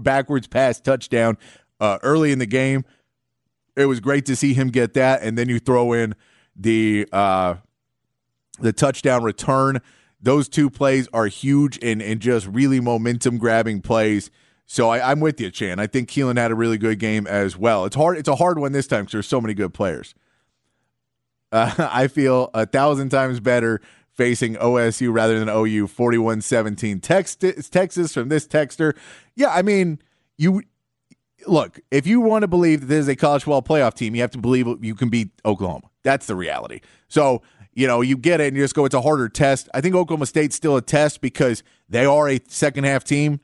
backwards 0.00 0.48
pass 0.48 0.80
touchdown 0.80 1.38
uh, 1.80 1.98
early 2.02 2.30
in 2.30 2.40
the 2.40 2.46
game. 2.46 2.84
It 3.76 3.86
was 3.86 4.00
great 4.00 4.26
to 4.26 4.36
see 4.36 4.54
him 4.54 4.68
get 4.68 4.94
that, 4.94 5.22
and 5.22 5.36
then 5.36 5.48
you 5.48 5.58
throw 5.58 5.92
in 5.92 6.14
the 6.54 7.06
uh, 7.12 7.56
the 8.58 8.72
touchdown 8.72 9.22
return 9.22 9.80
those 10.20 10.48
two 10.48 10.70
plays 10.70 11.08
are 11.12 11.26
huge 11.26 11.78
and, 11.82 12.00
and 12.00 12.20
just 12.20 12.46
really 12.46 12.80
momentum 12.80 13.38
grabbing 13.38 13.80
plays. 13.80 14.30
So 14.66 14.88
I, 14.88 15.12
am 15.12 15.20
with 15.20 15.40
you, 15.40 15.50
Chan. 15.50 15.78
I 15.78 15.86
think 15.86 16.08
Keilan 16.08 16.38
had 16.38 16.50
a 16.50 16.54
really 16.54 16.78
good 16.78 16.98
game 16.98 17.26
as 17.26 17.56
well. 17.56 17.84
It's 17.84 17.94
hard. 17.94 18.18
It's 18.18 18.28
a 18.28 18.34
hard 18.34 18.58
one 18.58 18.72
this 18.72 18.86
time 18.86 19.02
because 19.02 19.12
there's 19.12 19.28
so 19.28 19.40
many 19.40 19.54
good 19.54 19.72
players. 19.72 20.14
Uh, 21.52 21.72
I 21.92 22.08
feel 22.08 22.50
a 22.54 22.66
thousand 22.66 23.10
times 23.10 23.40
better 23.40 23.80
facing 24.14 24.56
OSU 24.56 25.12
rather 25.12 25.38
than 25.38 25.48
OU 25.48 25.86
41-17. 25.86 27.02
Text, 27.02 27.44
Texas 27.70 28.14
from 28.14 28.28
this 28.28 28.48
texter. 28.48 28.96
Yeah, 29.36 29.50
I 29.50 29.62
mean, 29.62 30.00
you 30.38 30.62
look, 31.46 31.80
if 31.90 32.06
you 32.06 32.20
want 32.20 32.42
to 32.42 32.48
believe 32.48 32.80
that 32.80 32.86
this 32.86 33.00
is 33.00 33.08
a 33.08 33.16
college 33.16 33.44
football 33.44 33.62
playoff 33.62 33.94
team, 33.94 34.14
you 34.14 34.20
have 34.20 34.30
to 34.32 34.38
believe 34.38 34.66
you 34.84 34.94
can 34.94 35.08
beat 35.08 35.30
Oklahoma. 35.44 35.90
That's 36.02 36.26
the 36.26 36.36
reality. 36.36 36.80
So 37.08 37.42
you 37.76 37.86
know, 37.86 38.00
you 38.00 38.16
get 38.16 38.40
it 38.40 38.48
and 38.48 38.56
you 38.56 38.64
just 38.64 38.74
go, 38.74 38.86
it's 38.86 38.94
a 38.94 39.02
harder 39.02 39.28
test. 39.28 39.68
I 39.74 39.82
think 39.82 39.94
Oklahoma 39.94 40.24
State's 40.24 40.56
still 40.56 40.76
a 40.76 40.82
test 40.82 41.20
because 41.20 41.62
they 41.90 42.06
are 42.06 42.26
a 42.28 42.40
second 42.48 42.84
half 42.84 43.04
team. 43.04 43.38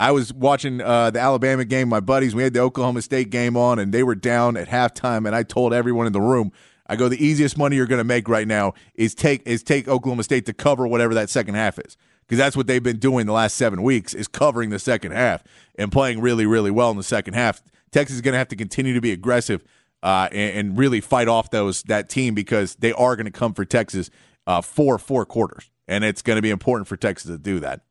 I 0.00 0.10
was 0.10 0.34
watching 0.34 0.80
uh, 0.80 1.10
the 1.10 1.20
Alabama 1.20 1.64
game, 1.64 1.88
my 1.88 2.00
buddies. 2.00 2.34
We 2.34 2.42
had 2.42 2.54
the 2.54 2.60
Oklahoma 2.60 3.02
State 3.02 3.30
game 3.30 3.56
on, 3.56 3.78
and 3.78 3.94
they 3.94 4.02
were 4.02 4.16
down 4.16 4.56
at 4.56 4.68
halftime. 4.68 5.28
And 5.28 5.36
I 5.36 5.44
told 5.44 5.72
everyone 5.72 6.08
in 6.08 6.12
the 6.12 6.20
room, 6.20 6.50
I 6.88 6.96
go, 6.96 7.08
the 7.08 7.24
easiest 7.24 7.56
money 7.56 7.76
you're 7.76 7.86
going 7.86 8.00
to 8.00 8.04
make 8.04 8.28
right 8.28 8.48
now 8.48 8.74
is 8.96 9.14
take 9.14 9.46
is 9.46 9.62
take 9.62 9.86
Oklahoma 9.86 10.24
State 10.24 10.44
to 10.46 10.52
cover 10.52 10.84
whatever 10.88 11.14
that 11.14 11.30
second 11.30 11.54
half 11.54 11.78
is, 11.78 11.96
because 12.22 12.38
that's 12.38 12.56
what 12.56 12.66
they've 12.66 12.82
been 12.82 12.98
doing 12.98 13.26
the 13.26 13.32
last 13.32 13.56
seven 13.56 13.82
weeks 13.82 14.14
is 14.14 14.28
covering 14.28 14.70
the 14.70 14.78
second 14.78 15.12
half 15.12 15.44
and 15.76 15.92
playing 15.92 16.20
really, 16.20 16.46
really 16.46 16.70
well 16.70 16.90
in 16.90 16.96
the 16.96 17.02
second 17.02 17.34
half. 17.34 17.62
Texas 17.90 18.16
is 18.16 18.22
going 18.22 18.32
to 18.32 18.38
have 18.38 18.48
to 18.48 18.56
continue 18.56 18.94
to 18.94 19.00
be 19.00 19.12
aggressive 19.12 19.62
uh, 20.02 20.28
and, 20.32 20.58
and, 20.58 20.78
really 20.78 21.00
fight 21.00 21.28
off 21.28 21.50
those 21.50 21.82
that 21.84 22.08
team 22.08 22.34
because 22.34 22.74
they 22.76 22.92
are 22.92 23.14
going 23.14 23.26
to 23.26 23.30
come 23.30 23.54
for 23.54 23.64
Texas 23.64 24.10
uh, 24.46 24.60
for 24.60 24.98
four 24.98 25.24
quarters, 25.24 25.70
and 25.86 26.02
it's 26.02 26.22
going 26.22 26.36
to 26.36 26.42
be 26.42 26.50
important 26.50 26.88
for 26.88 26.96
Texas 26.96 27.30
to 27.30 27.38
do 27.38 27.60
that. 27.60 27.82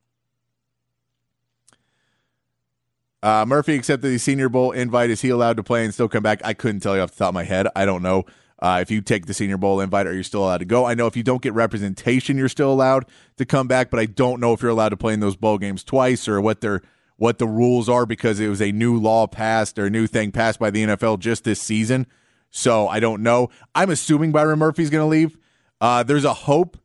Uh, 3.24 3.46
Murphy 3.48 3.76
accepted 3.76 4.10
the 4.10 4.18
Senior 4.18 4.50
Bowl 4.50 4.72
invite. 4.72 5.10
Is 5.10 5.22
he 5.22 5.30
allowed 5.30 5.58
to 5.58 5.64
play 5.64 5.86
and 5.86 5.94
still 5.94 6.10
come 6.10 6.24
back? 6.24 6.42
I 6.44 6.54
couldn't 6.54 6.82
tell 6.82 6.96
you 6.96 7.02
off 7.02 7.12
the 7.12 7.18
top 7.18 7.30
of 7.30 7.36
my 7.36 7.44
head. 7.44 7.68
I 7.76 7.86
don't 7.86 8.02
know. 8.02 8.26
Uh, 8.62 8.80
if 8.82 8.91
you 8.91 9.01
take 9.01 9.25
the 9.25 9.34
Senior 9.34 9.58
Bowl 9.58 9.80
invite, 9.80 10.06
are 10.06 10.13
you 10.13 10.24
still 10.24 10.44
allowed 10.44 10.60
to 10.60 10.65
go? 10.65 10.86
I 10.86 10.94
know 10.94 11.08
if 11.08 11.18
you 11.18 11.24
don't 11.24 11.41
get 11.41 11.53
representation, 11.53 12.38
you're 12.38 12.48
still 12.48 12.72
allowed 12.72 13.06
to 13.38 13.46
come 13.46 13.68
back, 13.68 13.89
but 13.89 14.00
I 14.00 14.06
don't 14.06 14.39
know 14.39 14.53
if 14.53 14.62
you're 14.62 14.72
allowed 14.72 14.89
to 14.89 14.98
play 14.98 15.13
in 15.13 15.20
those 15.20 15.36
bowl 15.36 15.58
games 15.58 15.84
twice 15.84 16.27
or 16.27 16.39
what 16.39 16.62
they're 16.62 16.82
what 17.18 17.38
the 17.38 17.48
rules 17.48 17.88
are 17.88 18.08
because 18.08 18.39
it 18.39 18.48
was 18.48 18.62
a 18.62 18.72
new 18.72 18.98
law 18.98 19.27
passed 19.27 19.77
or 19.77 19.86
a 19.86 19.89
new 19.91 20.08
thing 20.08 20.32
passed 20.32 20.58
by 20.58 20.72
the 20.72 20.84
NFL 20.84 21.20
just 21.20 21.44
this 21.44 21.62
season. 21.62 22.08
So 22.50 22.88
I 22.88 23.00
don't 23.00 23.22
know. 23.22 23.50
I'm 23.75 23.91
assuming 23.91 24.32
Byron 24.32 24.58
Murphy's 24.58 24.89
going 24.89 25.03
to 25.03 25.08
leave. 25.08 25.38
Uh, 25.80 26.01
there's 26.01 26.25
a 26.25 26.34
hope 26.34 26.80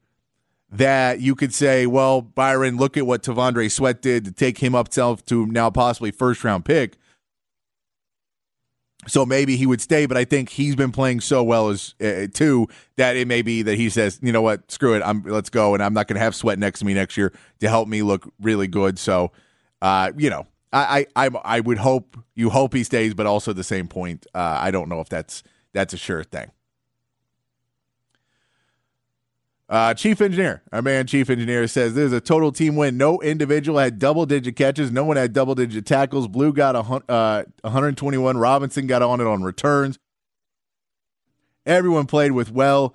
that 0.71 1.21
you 1.21 1.35
could 1.35 1.55
say, 1.55 1.87
well, 1.87 2.21
Byron, 2.21 2.77
look 2.77 2.99
at 2.99 3.07
what 3.07 3.23
T'Vondre 3.23 3.71
Sweat 3.71 4.03
did 4.03 4.27
to 4.27 4.33
take 4.33 4.59
him 4.59 4.75
up 4.75 4.91
to 4.91 5.47
now 5.47 5.71
possibly 5.71 6.11
first 6.11 6.45
round 6.45 6.67
pick. 6.67 6.99
So 9.07 9.25
maybe 9.25 9.57
he 9.57 9.67
would 9.67 9.81
stay, 9.81 10.07
but 10.07 10.17
I 10.17 10.25
think 10.25 10.49
he's 10.49 10.77
been 10.77 10.93
playing 10.93 11.21
so 11.21 11.43
well 11.43 11.69
as 11.69 11.95
uh, 12.01 12.27
too 12.33 12.69
that 12.97 13.17
it 13.17 13.29
may 13.29 13.43
be 13.43 13.63
that 13.63 13.77
he 13.77 13.89
says, 13.89 14.19
you 14.23 14.33
know 14.33 14.43
what, 14.43 14.71
screw 14.71 14.95
it, 14.95 15.03
I'm 15.05 15.23
let's 15.23 15.51
go, 15.51 15.75
and 15.75 15.83
I'm 15.83 15.95
not 15.95 16.09
going 16.09 16.17
to 16.17 16.21
have 16.21 16.35
Sweat 16.35 16.59
next 16.59 16.81
to 16.81 16.85
me 16.85 16.95
next 16.95 17.17
year 17.17 17.33
to 17.61 17.69
help 17.69 17.89
me 17.89 18.03
look 18.03 18.29
really 18.41 18.67
good. 18.67 18.99
So, 18.99 19.33
uh, 19.81 20.13
you 20.17 20.31
know, 20.31 20.47
I, 20.73 21.07
I 21.17 21.27
I 21.27 21.31
I 21.45 21.61
would 21.61 21.79
hope 21.79 22.17
you 22.35 22.51
hope 22.51 22.75
he 22.75 22.85
stays, 22.85 23.15
but 23.15 23.27
also 23.27 23.53
at 23.53 23.57
the 23.57 23.65
same 23.65 23.89
point, 23.89 24.27
uh, 24.35 24.59
I 24.61 24.71
don't 24.71 24.89
know 24.89 25.01
if 25.01 25.09
that's 25.09 25.43
that's 25.73 25.93
a 25.93 25.99
sure 25.99 26.25
thing. 26.25 26.51
Uh, 29.69 29.93
chief 29.95 30.21
engineer, 30.21 30.63
our 30.71 30.81
man, 30.81 31.09
chief 31.09 31.29
engineer 31.29 31.67
says 31.67 31.95
this 31.95 32.07
is 32.07 32.13
a 32.13 32.21
total 32.21 32.53
team 32.53 32.77
win. 32.77 32.97
No 32.97 33.21
individual 33.21 33.79
had 33.79 33.99
double 33.99 34.25
digit 34.25 34.55
catches. 34.55 34.93
No 34.93 35.03
one 35.03 35.17
had 35.17 35.33
double 35.33 35.57
digit 35.57 35.85
tackles. 35.85 36.29
Blue 36.29 36.53
got 36.53 36.77
a 36.77 36.81
uh, 37.11 37.43
121. 37.63 38.37
Robinson 38.37 38.87
got 38.87 39.03
on 39.03 39.21
it 39.21 39.27
on 39.27 39.43
returns. 39.43 39.99
Everyone 41.65 42.07
played 42.07 42.33
with 42.33 42.53
well. 42.53 42.95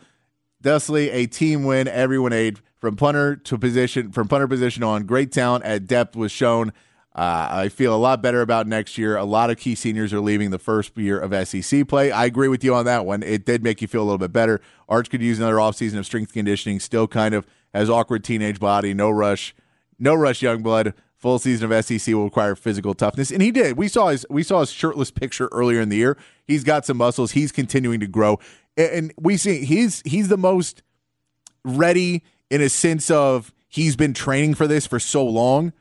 Thusly, 0.61 1.09
a 1.09 1.25
team 1.25 1.65
win. 1.65 1.89
Everyone 1.89 2.31
ate 2.31 2.61
from 2.77 2.95
punter 2.95 3.35
to 3.35 3.57
position, 3.57 4.11
from 4.11 4.29
punter 4.29 4.47
position 4.47 4.81
on. 4.81 5.05
Great 5.05 5.33
talent 5.33 5.65
at 5.65 5.87
depth 5.87 6.15
was 6.15 6.31
shown. 6.31 6.71
Uh, 7.13 7.47
I 7.51 7.69
feel 7.69 7.93
a 7.93 7.97
lot 7.97 8.21
better 8.21 8.41
about 8.41 8.67
next 8.67 8.97
year. 8.97 9.17
A 9.17 9.25
lot 9.25 9.49
of 9.49 9.57
key 9.57 9.75
seniors 9.75 10.13
are 10.13 10.21
leaving 10.21 10.51
the 10.51 10.59
first 10.59 10.97
year 10.97 11.19
of 11.19 11.47
SEC 11.47 11.87
play. 11.87 12.09
I 12.09 12.25
agree 12.25 12.47
with 12.47 12.63
you 12.63 12.73
on 12.73 12.85
that 12.85 13.05
one. 13.05 13.21
It 13.21 13.45
did 13.45 13.63
make 13.63 13.81
you 13.81 13.87
feel 13.87 14.01
a 14.01 14.05
little 14.05 14.17
bit 14.17 14.31
better. 14.31 14.61
Arch 14.87 15.09
could 15.09 15.21
use 15.21 15.37
another 15.37 15.55
offseason 15.55 15.97
of 15.97 16.05
strength 16.05 16.31
conditioning. 16.31 16.79
Still 16.79 17.07
kind 17.07 17.35
of 17.35 17.45
has 17.73 17.89
awkward 17.89 18.23
teenage 18.23 18.61
body. 18.61 18.93
No 18.93 19.09
rush. 19.09 19.53
No 19.99 20.15
rush, 20.15 20.41
young 20.41 20.63
blood. 20.63 20.93
Full 21.17 21.37
season 21.37 21.71
of 21.71 21.85
SEC 21.85 22.15
will 22.15 22.23
require 22.23 22.55
physical 22.55 22.95
toughness, 22.95 23.29
and 23.29 23.43
he 23.43 23.51
did. 23.51 23.77
We 23.77 23.87
saw 23.87 24.07
his 24.07 24.25
we 24.27 24.41
saw 24.41 24.61
his 24.61 24.71
shirtless 24.71 25.11
picture 25.11 25.49
earlier 25.51 25.79
in 25.79 25.89
the 25.89 25.97
year. 25.97 26.17
He's 26.47 26.63
got 26.63 26.83
some 26.83 26.97
muscles. 26.97 27.33
He's 27.33 27.51
continuing 27.51 27.99
to 27.99 28.07
grow, 28.07 28.39
and 28.75 29.13
we 29.19 29.37
see 29.37 29.63
he's 29.63 30.01
he's 30.03 30.29
the 30.29 30.37
most 30.37 30.81
ready 31.63 32.23
in 32.49 32.59
a 32.59 32.69
sense 32.69 33.11
of 33.11 33.53
he's 33.67 33.95
been 33.95 34.15
training 34.15 34.55
for 34.55 34.65
this 34.65 34.87
for 34.87 34.99
so 34.99 35.23
long 35.23 35.73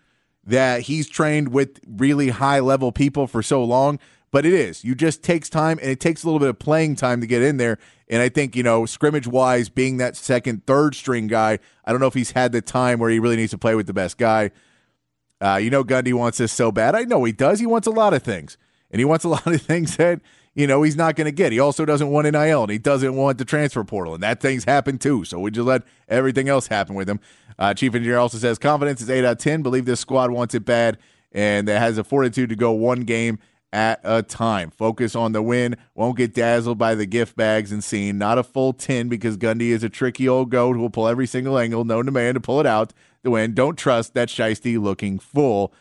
that 0.45 0.83
he's 0.83 1.09
trained 1.09 1.49
with 1.49 1.81
really 1.87 2.31
high 2.31 2.61
level 2.61 2.93
people 2.93 3.27
for 3.27 3.43
so 3.43 3.63
long. 3.63 3.99
But 4.33 4.47
it 4.47 4.53
is. 4.53 4.85
You 4.85 4.95
just 4.95 5.23
takes 5.25 5.49
time 5.49 5.79
and 5.81 5.91
it 5.91 5.99
takes 5.99 6.23
a 6.23 6.27
little 6.27 6.39
bit 6.39 6.49
of 6.49 6.59
playing 6.59 6.97
time 6.97 7.21
to 7.21 7.27
get 7.27 7.43
in 7.43 7.57
there. 7.57 7.79
And 8.09 8.23
I 8.23 8.29
think, 8.29 8.55
you 8.55 8.63
know, 8.63 8.87
scrimmage 8.87 9.27
wise, 9.27 9.69
being 9.69 9.97
that 9.97 10.17
second, 10.17 10.67
third 10.67 10.95
string 10.95 11.27
guy, 11.27 11.59
I 11.85 11.91
don't 11.91 12.01
know 12.01 12.07
if 12.07 12.15
he's 12.15 12.31
had 12.31 12.53
the 12.53 12.63
time 12.63 13.01
where 13.01 13.11
he 13.11 13.19
really 13.19 13.37
needs 13.37 13.51
to 13.51 13.59
play 13.59 13.75
with 13.75 13.89
the 13.89 13.93
best 13.93 14.19
guy. 14.19 14.53
Uh, 15.41 15.57
you 15.57 15.71
know, 15.71 15.83
Gundy 15.83 16.13
wants 16.13 16.39
this 16.39 16.53
so 16.53 16.71
bad. 16.71 16.95
I 16.95 17.03
know 17.03 17.25
he 17.25 17.33
does. 17.33 17.59
He 17.59 17.67
wants 17.67 17.89
a 17.89 17.93
lot 17.93 18.15
of 18.15 18.23
things. 18.23 18.57
And 18.91 19.01
he 19.01 19.05
wants 19.05 19.25
a 19.25 19.29
lot 19.29 19.47
of 19.47 19.63
things 19.63 19.97
that, 19.97 20.21
you 20.55 20.67
know, 20.67 20.83
he's 20.83 20.97
not 20.97 21.17
going 21.17 21.27
to 21.27 21.33
get. 21.33 21.53
He 21.53 21.61
also 21.61 21.85
doesn't 21.85 22.09
want 22.09 22.31
NIL 22.31 22.63
and 22.63 22.71
he 22.71 22.79
doesn't 22.79 23.15
want 23.15 23.39
the 23.39 23.45
transfer 23.45 23.85
portal. 23.85 24.15
And 24.15 24.23
that 24.23 24.41
thing's 24.41 24.65
happened 24.65 25.01
too. 25.01 25.25
So 25.25 25.39
we 25.39 25.51
just 25.51 25.67
let 25.67 25.83
everything 26.09 26.49
else 26.49 26.67
happen 26.67 26.95
with 26.95 27.09
him. 27.09 27.21
Uh, 27.59 27.75
Chief 27.75 27.95
Engineer 27.95 28.19
also 28.19 28.39
says 28.39 28.59
confidence 28.59 29.01
is 29.01 29.11
8 29.11 29.25
out 29.25 29.33
of 29.33 29.39
10. 29.39 29.63
Believe 29.63 29.85
this 29.85 30.01
squad 30.01 30.31
wants 30.31 30.55
it 30.55 30.65
bad 30.65 30.99
and 31.33 31.69
that 31.69 31.81
has 31.81 31.99
a 31.99 32.05
fortitude 32.05 32.49
to 32.51 32.57
go 32.57 32.73
one 32.73 33.03
game 33.03 33.39
at 33.73 34.01
a 34.03 34.23
time. 34.23 34.71
Focus 34.71 35.15
on 35.15 35.33
the 35.33 35.43
win. 35.43 35.77
Won't 35.95 36.17
get 36.17 36.35
dazzled 36.35 36.79
by 36.79 36.95
the 36.95 37.07
gift 37.07 37.37
bags 37.37 37.71
and 37.71 37.85
scene. 37.85 38.19
Not 38.19 38.39
a 38.39 38.43
full 38.43 38.73
10 38.73 39.09
because 39.09 39.37
Gundy 39.37 39.71
is 39.71 39.85
a 39.85 39.89
tricky 39.89 40.29
old 40.29 40.51
goat 40.51 40.75
who 40.75 40.83
will 40.83 40.91
pull 40.91 41.07
every 41.07 41.27
single 41.27 41.59
angle 41.59 41.85
known 41.85 42.07
to 42.07 42.13
man 42.13 42.35
to 42.35 42.41
pull 42.41 42.61
it 42.61 42.67
out 42.67 42.93
to 43.23 43.31
win. 43.31 43.55
Don't 43.55 43.77
trust 43.77 44.15
that 44.15 44.29
shisty 44.29 44.81
looking 44.81 45.19
fool. 45.19 45.73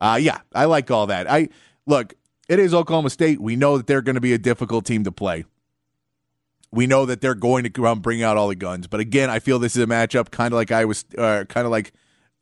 Uh, 0.00 0.18
yeah, 0.20 0.40
I 0.54 0.64
like 0.64 0.90
all 0.90 1.06
that. 1.06 1.30
I 1.30 1.48
look, 1.86 2.14
it 2.48 2.58
is 2.58 2.74
Oklahoma 2.74 3.10
State. 3.10 3.40
We 3.40 3.56
know 3.56 3.76
that 3.76 3.86
they're 3.86 4.02
going 4.02 4.14
to 4.14 4.20
be 4.20 4.32
a 4.32 4.38
difficult 4.38 4.84
team 4.84 5.04
to 5.04 5.12
play 5.12 5.44
we 6.76 6.86
know 6.86 7.06
that 7.06 7.20
they're 7.20 7.34
going 7.34 7.64
to 7.64 7.70
come 7.70 8.00
bring 8.00 8.22
out 8.22 8.36
all 8.36 8.48
the 8.48 8.54
guns. 8.54 8.86
But 8.86 9.00
again, 9.00 9.30
I 9.30 9.38
feel 9.38 9.58
this 9.58 9.76
is 9.76 9.82
a 9.82 9.86
matchup 9.86 10.30
kind 10.30 10.52
of 10.52 10.56
like 10.56 10.70
I 10.70 10.84
was, 10.84 11.04
uh, 11.16 11.44
kind 11.48 11.64
of 11.64 11.70
like 11.70 11.92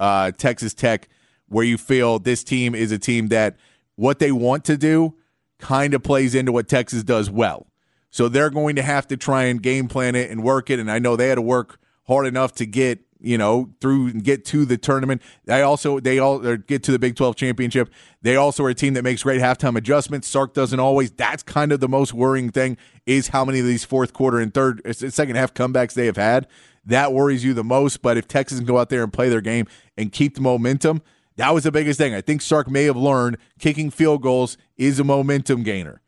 uh, 0.00 0.32
Texas 0.32 0.74
Tech, 0.74 1.08
where 1.48 1.64
you 1.64 1.78
feel 1.78 2.18
this 2.18 2.42
team 2.42 2.74
is 2.74 2.90
a 2.90 2.98
team 2.98 3.28
that 3.28 3.56
what 3.96 4.18
they 4.18 4.32
want 4.32 4.64
to 4.64 4.76
do 4.76 5.14
kind 5.58 5.94
of 5.94 6.02
plays 6.02 6.34
into 6.34 6.52
what 6.52 6.68
Texas 6.68 7.04
does 7.04 7.30
well. 7.30 7.68
So 8.10 8.28
they're 8.28 8.50
going 8.50 8.76
to 8.76 8.82
have 8.82 9.06
to 9.08 9.16
try 9.16 9.44
and 9.44 9.62
game 9.62 9.88
plan 9.88 10.14
it 10.14 10.30
and 10.30 10.42
work 10.42 10.70
it. 10.70 10.78
And 10.78 10.90
I 10.90 10.98
know 10.98 11.16
they 11.16 11.28
had 11.28 11.36
to 11.36 11.42
work 11.42 11.78
hard 12.06 12.26
enough 12.26 12.52
to 12.54 12.66
get 12.66 13.00
you 13.24 13.38
know, 13.38 13.70
through 13.80 14.08
and 14.08 14.22
get 14.22 14.44
to 14.46 14.64
the 14.64 14.76
tournament. 14.76 15.22
They 15.46 15.62
also 15.62 15.98
they 15.98 16.18
all 16.18 16.38
get 16.56 16.82
to 16.84 16.92
the 16.92 16.98
Big 16.98 17.16
12 17.16 17.36
championship. 17.36 17.90
They 18.22 18.36
also 18.36 18.64
are 18.64 18.68
a 18.68 18.74
team 18.74 18.94
that 18.94 19.02
makes 19.02 19.22
great 19.22 19.40
halftime 19.40 19.76
adjustments. 19.76 20.28
Sark 20.28 20.54
doesn't 20.54 20.78
always. 20.78 21.10
That's 21.10 21.42
kind 21.42 21.72
of 21.72 21.80
the 21.80 21.88
most 21.88 22.12
worrying 22.12 22.50
thing 22.50 22.76
is 23.06 23.28
how 23.28 23.44
many 23.44 23.60
of 23.60 23.66
these 23.66 23.84
fourth 23.84 24.12
quarter 24.12 24.38
and 24.38 24.52
third 24.52 24.82
second 24.94 25.36
half 25.36 25.54
comebacks 25.54 25.94
they 25.94 26.06
have 26.06 26.16
had. 26.16 26.46
That 26.84 27.12
worries 27.12 27.44
you 27.44 27.54
the 27.54 27.64
most. 27.64 28.02
But 28.02 28.16
if 28.16 28.28
Texas 28.28 28.58
can 28.58 28.66
go 28.66 28.78
out 28.78 28.90
there 28.90 29.02
and 29.02 29.12
play 29.12 29.28
their 29.28 29.40
game 29.40 29.66
and 29.96 30.12
keep 30.12 30.34
the 30.34 30.42
momentum, 30.42 31.02
that 31.36 31.52
was 31.54 31.64
the 31.64 31.72
biggest 31.72 31.98
thing. 31.98 32.14
I 32.14 32.20
think 32.20 32.42
Sark 32.42 32.70
may 32.70 32.84
have 32.84 32.96
learned 32.96 33.38
kicking 33.58 33.90
field 33.90 34.22
goals 34.22 34.58
is 34.76 35.00
a 35.00 35.04
momentum 35.04 35.62
gainer. 35.62 36.00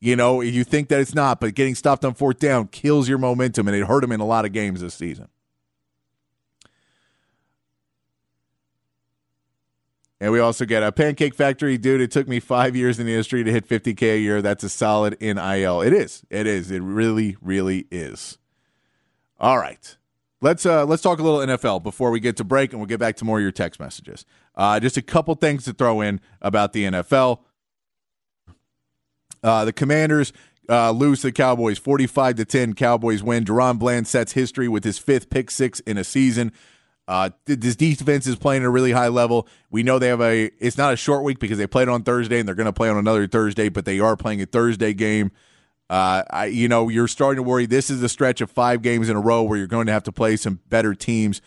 You 0.00 0.14
know, 0.14 0.42
you 0.42 0.62
think 0.62 0.88
that 0.90 1.00
it's 1.00 1.14
not, 1.14 1.40
but 1.40 1.54
getting 1.54 1.74
stopped 1.74 2.04
on 2.04 2.14
fourth 2.14 2.38
down 2.38 2.68
kills 2.68 3.08
your 3.08 3.18
momentum, 3.18 3.66
and 3.66 3.76
it 3.76 3.84
hurt 3.86 4.04
him 4.04 4.12
in 4.12 4.20
a 4.20 4.26
lot 4.26 4.44
of 4.44 4.52
games 4.52 4.80
this 4.80 4.94
season. 4.94 5.28
And 10.20 10.32
we 10.32 10.40
also 10.40 10.64
get 10.64 10.82
a 10.82 10.90
Pancake 10.90 11.34
Factory, 11.34 11.78
dude. 11.78 12.00
It 12.00 12.10
took 12.10 12.26
me 12.26 12.40
five 12.40 12.74
years 12.74 12.98
in 12.98 13.06
the 13.06 13.12
industry 13.12 13.44
to 13.44 13.52
hit 13.52 13.68
50K 13.68 14.14
a 14.14 14.18
year. 14.18 14.42
That's 14.42 14.64
a 14.64 14.68
solid 14.68 15.16
NIL. 15.20 15.80
It 15.80 15.92
is. 15.92 16.24
It 16.28 16.46
is. 16.46 16.70
It 16.70 16.82
really, 16.82 17.36
really 17.40 17.86
is. 17.90 18.38
All 19.38 19.58
right. 19.58 19.96
Let's 20.40 20.64
uh 20.66 20.84
let's 20.84 21.02
talk 21.02 21.18
a 21.18 21.22
little 21.22 21.40
NFL 21.40 21.82
before 21.82 22.12
we 22.12 22.20
get 22.20 22.36
to 22.36 22.44
break 22.44 22.72
and 22.72 22.80
we'll 22.80 22.86
get 22.86 23.00
back 23.00 23.16
to 23.16 23.24
more 23.24 23.38
of 23.38 23.42
your 23.42 23.50
text 23.50 23.80
messages. 23.80 24.24
Uh 24.54 24.78
just 24.78 24.96
a 24.96 25.02
couple 25.02 25.34
things 25.34 25.64
to 25.64 25.72
throw 25.72 26.00
in 26.00 26.20
about 26.40 26.72
the 26.72 26.84
NFL. 26.84 27.40
Uh 29.42 29.64
the 29.64 29.72
Commanders 29.72 30.32
uh, 30.68 30.90
lose 30.90 31.22
to 31.22 31.28
the 31.28 31.32
Cowboys 31.32 31.78
45 31.78 32.36
to 32.36 32.44
10. 32.44 32.74
Cowboys 32.74 33.22
win. 33.22 33.44
DaRon 33.44 33.78
Bland 33.78 34.06
sets 34.06 34.32
history 34.32 34.68
with 34.68 34.84
his 34.84 34.98
fifth 34.98 35.30
pick 35.30 35.50
six 35.50 35.80
in 35.80 35.96
a 35.96 36.04
season. 36.04 36.52
Uh, 37.08 37.30
this 37.46 37.74
defense 37.74 38.26
is 38.26 38.36
playing 38.36 38.62
at 38.62 38.66
a 38.66 38.70
really 38.70 38.92
high 38.92 39.08
level. 39.08 39.48
We 39.70 39.82
know 39.82 39.98
they 39.98 40.08
have 40.08 40.20
a. 40.20 40.50
It's 40.58 40.76
not 40.76 40.92
a 40.92 40.96
short 40.96 41.24
week 41.24 41.38
because 41.38 41.56
they 41.56 41.66
played 41.66 41.88
on 41.88 42.02
Thursday 42.02 42.38
and 42.38 42.46
they're 42.46 42.54
going 42.54 42.66
to 42.66 42.72
play 42.72 42.90
on 42.90 42.98
another 42.98 43.26
Thursday, 43.26 43.70
but 43.70 43.86
they 43.86 43.98
are 43.98 44.14
playing 44.14 44.42
a 44.42 44.46
Thursday 44.46 44.92
game. 44.92 45.32
Uh, 45.88 46.22
I, 46.28 46.46
you 46.46 46.68
know, 46.68 46.90
you're 46.90 47.08
starting 47.08 47.42
to 47.42 47.48
worry. 47.48 47.64
This 47.64 47.88
is 47.88 48.02
a 48.02 48.10
stretch 48.10 48.42
of 48.42 48.50
five 48.50 48.82
games 48.82 49.08
in 49.08 49.16
a 49.16 49.20
row 49.20 49.42
where 49.42 49.56
you're 49.56 49.66
going 49.66 49.86
to 49.86 49.92
have 49.92 50.02
to 50.04 50.12
play 50.12 50.36
some 50.36 50.60
better 50.68 50.94
teams 50.94 51.40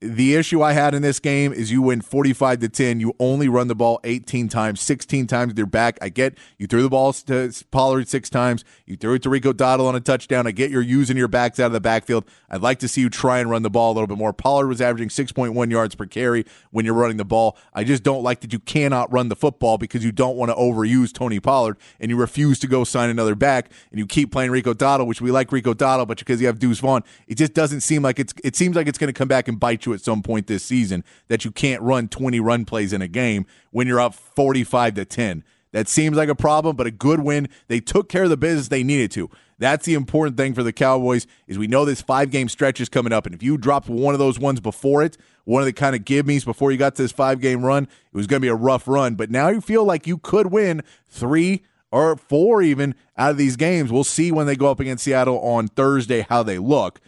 the 0.00 0.34
issue 0.34 0.60
I 0.60 0.74
had 0.74 0.94
in 0.94 1.00
this 1.00 1.18
game 1.18 1.54
is 1.54 1.72
you 1.72 1.80
win 1.80 2.02
45 2.02 2.58
to 2.58 2.68
10. 2.68 3.00
You 3.00 3.14
only 3.18 3.48
run 3.48 3.68
the 3.68 3.74
ball 3.74 3.98
18 4.04 4.50
times, 4.50 4.82
16 4.82 5.26
times 5.26 5.50
with 5.50 5.58
your 5.58 5.66
back. 5.66 5.96
I 6.02 6.10
get 6.10 6.36
you 6.58 6.66
threw 6.66 6.82
the 6.82 6.90
ball 6.90 7.14
to 7.14 7.50
Pollard 7.70 8.06
six 8.06 8.28
times. 8.28 8.62
You 8.84 8.96
threw 8.96 9.14
it 9.14 9.22
to 9.22 9.30
Rico 9.30 9.54
Dowdle 9.54 9.86
on 9.86 9.94
a 9.94 10.00
touchdown. 10.00 10.46
I 10.46 10.50
get 10.50 10.70
you're 10.70 10.82
using 10.82 11.16
your 11.16 11.28
backs 11.28 11.58
out 11.58 11.66
of 11.66 11.72
the 11.72 11.80
backfield. 11.80 12.26
I'd 12.50 12.60
like 12.60 12.78
to 12.80 12.88
see 12.88 13.00
you 13.00 13.08
try 13.08 13.38
and 13.38 13.48
run 13.48 13.62
the 13.62 13.70
ball 13.70 13.92
a 13.92 13.94
little 13.94 14.06
bit 14.06 14.18
more. 14.18 14.34
Pollard 14.34 14.66
was 14.66 14.82
averaging 14.82 15.08
6.1 15.08 15.70
yards 15.70 15.94
per 15.94 16.04
carry 16.04 16.44
when 16.70 16.84
you're 16.84 16.94
running 16.94 17.16
the 17.16 17.24
ball. 17.24 17.56
I 17.72 17.82
just 17.82 18.02
don't 18.02 18.22
like 18.22 18.40
that 18.40 18.52
you 18.52 18.58
cannot 18.58 19.10
run 19.10 19.30
the 19.30 19.36
football 19.36 19.78
because 19.78 20.04
you 20.04 20.12
don't 20.12 20.36
want 20.36 20.50
to 20.50 20.56
overuse 20.56 21.10
Tony 21.10 21.40
Pollard 21.40 21.78
and 21.98 22.10
you 22.10 22.18
refuse 22.18 22.58
to 22.58 22.66
go 22.66 22.84
sign 22.84 23.08
another 23.08 23.34
back 23.34 23.70
and 23.90 23.98
you 23.98 24.06
keep 24.06 24.30
playing 24.30 24.50
Rico 24.50 24.74
Dowdle, 24.74 25.06
which 25.06 25.22
we 25.22 25.30
like 25.30 25.50
Rico 25.52 25.72
Dowdle, 25.72 26.06
but 26.06 26.18
because 26.18 26.38
you 26.38 26.48
have 26.48 26.58
Deuce 26.58 26.80
Vaughn, 26.80 27.02
it 27.26 27.36
just 27.36 27.54
doesn't 27.54 27.80
seem 27.80 28.02
like 28.02 28.18
it's 28.18 28.34
it 28.44 28.54
seems 28.54 28.76
like 28.76 28.86
it's 28.86 28.98
going 28.98 29.08
to 29.08 29.18
come 29.18 29.28
back 29.28 29.48
and 29.48 29.58
bite 29.58 29.85
you 29.85 29.85
at 29.94 30.00
some 30.00 30.22
point 30.22 30.46
this 30.46 30.64
season 30.64 31.04
that 31.28 31.44
you 31.44 31.50
can't 31.50 31.82
run 31.82 32.08
20 32.08 32.40
run 32.40 32.64
plays 32.64 32.92
in 32.92 33.02
a 33.02 33.08
game 33.08 33.46
when 33.70 33.86
you're 33.86 34.00
up 34.00 34.14
45 34.14 34.94
to 34.94 35.04
10. 35.04 35.44
That 35.72 35.88
seems 35.88 36.16
like 36.16 36.28
a 36.28 36.34
problem, 36.34 36.76
but 36.76 36.86
a 36.86 36.90
good 36.90 37.20
win. 37.20 37.48
They 37.68 37.80
took 37.80 38.08
care 38.08 38.24
of 38.24 38.30
the 38.30 38.36
business 38.36 38.68
they 38.68 38.82
needed 38.82 39.10
to. 39.12 39.28
That's 39.58 39.84
the 39.84 39.94
important 39.94 40.36
thing 40.36 40.54
for 40.54 40.62
the 40.62 40.72
Cowboys 40.72 41.26
is 41.46 41.58
we 41.58 41.66
know 41.66 41.84
this 41.84 42.02
five 42.02 42.30
game 42.30 42.48
stretch 42.48 42.80
is 42.80 42.88
coming 42.88 43.12
up, 43.12 43.26
and 43.26 43.34
if 43.34 43.42
you 43.42 43.56
dropped 43.56 43.88
one 43.88 44.14
of 44.14 44.18
those 44.18 44.38
ones 44.38 44.60
before 44.60 45.02
it, 45.02 45.16
one 45.44 45.62
of 45.62 45.66
the 45.66 45.72
kind 45.72 45.96
of 45.96 46.04
give 46.04 46.26
me's 46.26 46.44
before 46.44 46.72
you 46.72 46.78
got 46.78 46.94
to 46.96 47.02
this 47.02 47.12
five 47.12 47.40
game 47.40 47.64
run, 47.64 47.84
it 47.84 48.16
was 48.16 48.26
going 48.26 48.40
to 48.40 48.44
be 48.44 48.48
a 48.48 48.54
rough 48.54 48.86
run. 48.86 49.14
But 49.14 49.30
now 49.30 49.48
you 49.48 49.60
feel 49.60 49.84
like 49.84 50.06
you 50.06 50.18
could 50.18 50.48
win 50.48 50.82
three 51.08 51.62
or 51.90 52.16
four 52.16 52.62
even 52.62 52.94
out 53.16 53.30
of 53.30 53.36
these 53.36 53.56
games. 53.56 53.92
We'll 53.92 54.04
see 54.04 54.32
when 54.32 54.46
they 54.46 54.56
go 54.56 54.70
up 54.70 54.80
against 54.80 55.04
Seattle 55.04 55.40
on 55.40 55.68
Thursday 55.68 56.26
how 56.28 56.42
they 56.42 56.58
look. 56.58 57.00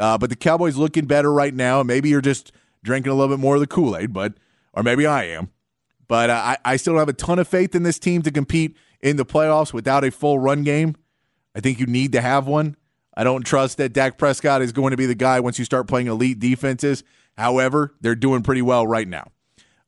Uh, 0.00 0.18
but 0.18 0.30
the 0.30 0.36
Cowboys 0.36 0.76
looking 0.76 1.04
better 1.04 1.32
right 1.32 1.54
now. 1.54 1.82
Maybe 1.82 2.08
you're 2.08 2.20
just 2.20 2.52
drinking 2.82 3.12
a 3.12 3.14
little 3.14 3.36
bit 3.36 3.40
more 3.40 3.54
of 3.54 3.60
the 3.60 3.66
Kool 3.66 3.96
Aid, 3.96 4.12
but 4.12 4.32
or 4.72 4.82
maybe 4.82 5.06
I 5.06 5.24
am. 5.24 5.50
But 6.08 6.30
uh, 6.30 6.34
I, 6.34 6.56
I 6.64 6.76
still 6.76 6.94
don't 6.94 7.00
have 7.00 7.08
a 7.08 7.12
ton 7.12 7.38
of 7.38 7.46
faith 7.46 7.74
in 7.74 7.82
this 7.82 7.98
team 7.98 8.22
to 8.22 8.30
compete 8.30 8.76
in 9.00 9.16
the 9.16 9.24
playoffs 9.24 9.72
without 9.72 10.02
a 10.02 10.10
full 10.10 10.38
run 10.38 10.64
game. 10.64 10.96
I 11.54 11.60
think 11.60 11.78
you 11.78 11.86
need 11.86 12.12
to 12.12 12.20
have 12.20 12.46
one. 12.46 12.76
I 13.14 13.24
don't 13.24 13.44
trust 13.44 13.76
that 13.76 13.92
Dak 13.92 14.18
Prescott 14.18 14.62
is 14.62 14.72
going 14.72 14.92
to 14.92 14.96
be 14.96 15.06
the 15.06 15.14
guy 15.14 15.40
once 15.40 15.58
you 15.58 15.64
start 15.64 15.86
playing 15.86 16.06
elite 16.06 16.38
defenses. 16.38 17.04
However, 17.36 17.94
they're 18.00 18.14
doing 18.14 18.42
pretty 18.42 18.62
well 18.62 18.86
right 18.86 19.06
now. 19.06 19.30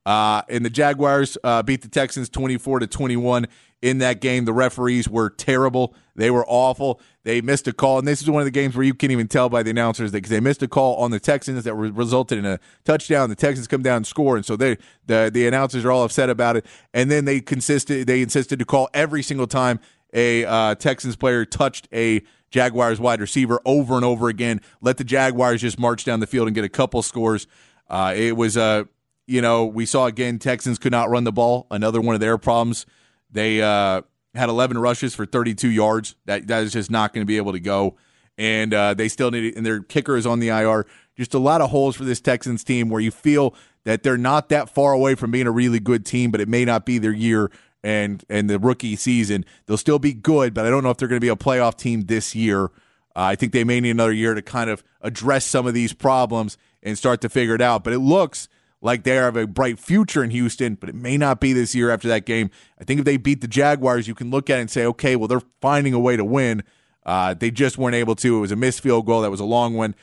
Uh, 0.05 0.43
and 0.49 0.65
the 0.65 0.71
Jaguars 0.71 1.39
uh, 1.45 1.63
beat 1.63 1.83
the 1.83 1.89
Texans 1.89 2.29
24 2.29 2.81
to 2.81 2.87
21 2.87 3.47
in 3.83 3.99
that 3.99 4.21
game. 4.21 4.45
The 4.45 4.53
referees 4.53 5.09
were 5.09 5.31
terrible. 5.31 5.95
They 6.15 6.31
were 6.31 6.45
awful. 6.47 7.01
They 7.25 7.41
missed 7.41 7.69
a 7.69 7.73
call, 7.73 7.99
and 7.99 8.07
this 8.07 8.23
is 8.23 8.31
one 8.31 8.41
of 8.41 8.45
the 8.45 8.53
games 8.53 8.77
where 8.77 8.85
you 8.85 8.95
can't 8.95 9.13
even 9.13 9.29
tell 9.29 9.49
by 9.49 9.63
the 9.63 9.71
announcers 9.71 10.11
because 10.11 10.31
they 10.31 10.41
missed 10.41 10.63
a 10.63 10.69
call 10.69 10.97
on 10.97 11.11
the 11.11 11.21
Texans 11.21 11.65
that 11.65 11.75
resulted 11.75 12.39
in 12.39 12.45
a 12.45 12.59
touchdown. 12.85 13.29
The 13.29 13.37
Texans 13.37 13.69
come 13.69 13.83
down 13.83 13.99
and 13.99 14.07
score, 14.07 14.37
and 14.37 14.45
so 14.45 14.57
they 14.57 14.77
the 15.07 15.31
the 15.33 15.47
announcers 15.47 15.85
are 15.85 15.91
all 15.91 16.05
upset 16.05 16.31
about 16.31 16.57
it. 16.57 16.67
And 16.93 17.11
then 17.11 17.25
they 17.25 17.41
consisted 17.41 18.07
they 18.07 18.23
insisted 18.23 18.59
to 18.59 18.65
call 18.65 18.89
every 18.93 19.23
single 19.23 19.47
time 19.47 19.81
a 20.13 20.45
uh, 20.45 20.75
Texans 20.75 21.17
player 21.17 21.45
touched 21.45 21.89
a 21.93 22.23
Jaguars 22.51 23.01
wide 23.01 23.21
receiver 23.21 23.61
over 23.65 23.95
and 23.95 24.05
over 24.05 24.29
again. 24.29 24.61
Let 24.81 24.99
the 24.99 25.05
Jaguars 25.05 25.63
just 25.63 25.79
march 25.79 26.05
down 26.05 26.21
the 26.21 26.27
field 26.27 26.49
and 26.49 26.55
get 26.55 26.65
a 26.65 26.69
couple 26.69 27.03
scores. 27.03 27.47
Uh, 27.89 28.13
it 28.17 28.37
was 28.37 28.57
a 28.57 28.63
uh, 28.63 28.85
you 29.27 29.41
know, 29.41 29.65
we 29.65 29.87
saw 29.87 30.07
again 30.07 30.39
Texans 30.39 30.79
could 30.79 30.93
not 30.93 31.11
run 31.11 31.25
the 31.25 31.33
ball. 31.33 31.67
Another 31.71 32.01
one 32.01 32.15
of 32.15 32.21
their 32.21 32.39
problems. 32.39 32.87
They 33.31 33.63
uh, 33.63 34.03
had 34.35 34.49
11 34.49 34.79
rushes 34.79 35.15
for 35.15 35.27
32 35.27 35.69
yards. 35.69 36.17
That 36.27 36.47
that 36.49 36.63
is 36.63 36.73
just 36.73 36.91
not 36.91 37.13
going 37.13 37.23
to 37.23 37.27
be 37.27 37.37
able 37.37 37.53
to 37.53 37.61
go. 37.61 37.97
And 38.39 38.73
uh, 38.73 38.95
they 38.95 39.09
still 39.09 39.31
need 39.31 39.45
it. 39.45 39.57
And 39.57 39.65
their 39.65 39.83
kicker 39.83 40.17
is 40.17 40.27
on 40.27 40.41
the 40.41 40.49
IR. 40.49 40.87
Just 41.17 41.35
a 41.35 41.39
lot 41.39 41.61
of 41.61 41.71
holes 41.71 41.97
for 41.97 42.05
this 42.05 42.21
Texans 42.21 42.65
team 42.65 42.89
where 42.89 43.01
you 43.01 43.11
feel 43.11 43.55
that 43.85 44.03
they're 44.03 44.17
not 44.17 44.49
that 44.49 44.71
far 44.71 44.93
away 44.93 45.15
from 45.15 45.31
being 45.31 45.47
a 45.47 45.51
really 45.51 45.81
good 45.81 46.07
team, 46.07 46.31
but 46.31 46.41
it 46.41 46.49
may 46.49 46.65
not 46.65 46.87
be 46.87 46.99
their 46.99 47.13
year. 47.13 47.51
And 47.85 48.25
and 48.29 48.49
the 48.49 48.59
rookie 48.59 48.97
season, 48.97 49.45
they'll 49.67 49.77
still 49.77 49.99
be 49.99 50.15
good, 50.15 50.55
but 50.55 50.65
I 50.65 50.71
don't 50.71 50.85
know 50.85 50.91
if 50.91 50.99
they're 50.99 51.09
going 51.09 51.21
to 51.21 51.25
be 51.25 51.29
a 51.29 51.37
playoff 51.37 51.77
team 51.77 52.03
this 52.03 52.35
year. 52.35 52.67
Uh, 53.15 53.25
I 53.25 53.35
think 53.35 53.53
they 53.53 53.65
may 53.65 53.81
need 53.81 53.91
another 53.91 54.13
year 54.13 54.35
to 54.35 54.43
kind 54.43 54.71
of 54.71 54.85
address 55.01 55.45
some 55.45 55.67
of 55.67 55.75
these 55.75 55.93
problems 55.93 56.57
and 56.83 56.97
start 56.97 57.21
to 57.23 57.29
figure 57.29 57.55
it 57.55 57.61
out. 57.61 57.83
But 57.85 57.93
it 57.93 57.99
looks 57.99 58.49
like 58.83 59.05
they 59.05 59.15
have 59.15 59.37
a 59.37 59.47
bright 59.47 59.79
future 59.79 60.23
in 60.23 60.31
Houston, 60.31 60.75
but 60.75 60.89
it 60.89 60.95
may 60.95 61.17
not 61.17 61.41
be 61.41 61.53
this 61.53 61.75
year 61.75 61.91
after 61.91 62.09
that 62.09 62.27
game. 62.27 62.51
I 62.81 62.85
think 62.85 62.99
if 62.99 63.05
they 63.05 63.17
beat 63.17 63.41
the 63.41 63.49
Jaguars, 63.49 64.09
you 64.09 64.15
can 64.15 64.31
look 64.31 64.51
at 64.51 64.59
it 64.59 64.63
and 64.63 64.71
say, 64.71 64.85
okay, 64.87 65.15
well, 65.17 65.29
they're 65.29 65.41
finding 65.61 65.95
a 65.95 66.01
way 66.01 66.17
to 66.17 66.25
win. 66.25 66.65
Uh, 67.07 67.33
they 67.35 67.51
just 67.51 67.79
weren't 67.79 67.95
able 67.95 68.17
to. 68.17 68.37
It 68.37 68.41
was 68.41 68.53
a 68.53 68.57
missed 68.57 68.81
field 68.81 69.07
goal. 69.07 69.23
That 69.23 69.31
was 69.31 69.41
a 69.41 69.45
long 69.45 69.75
one. 69.75 69.95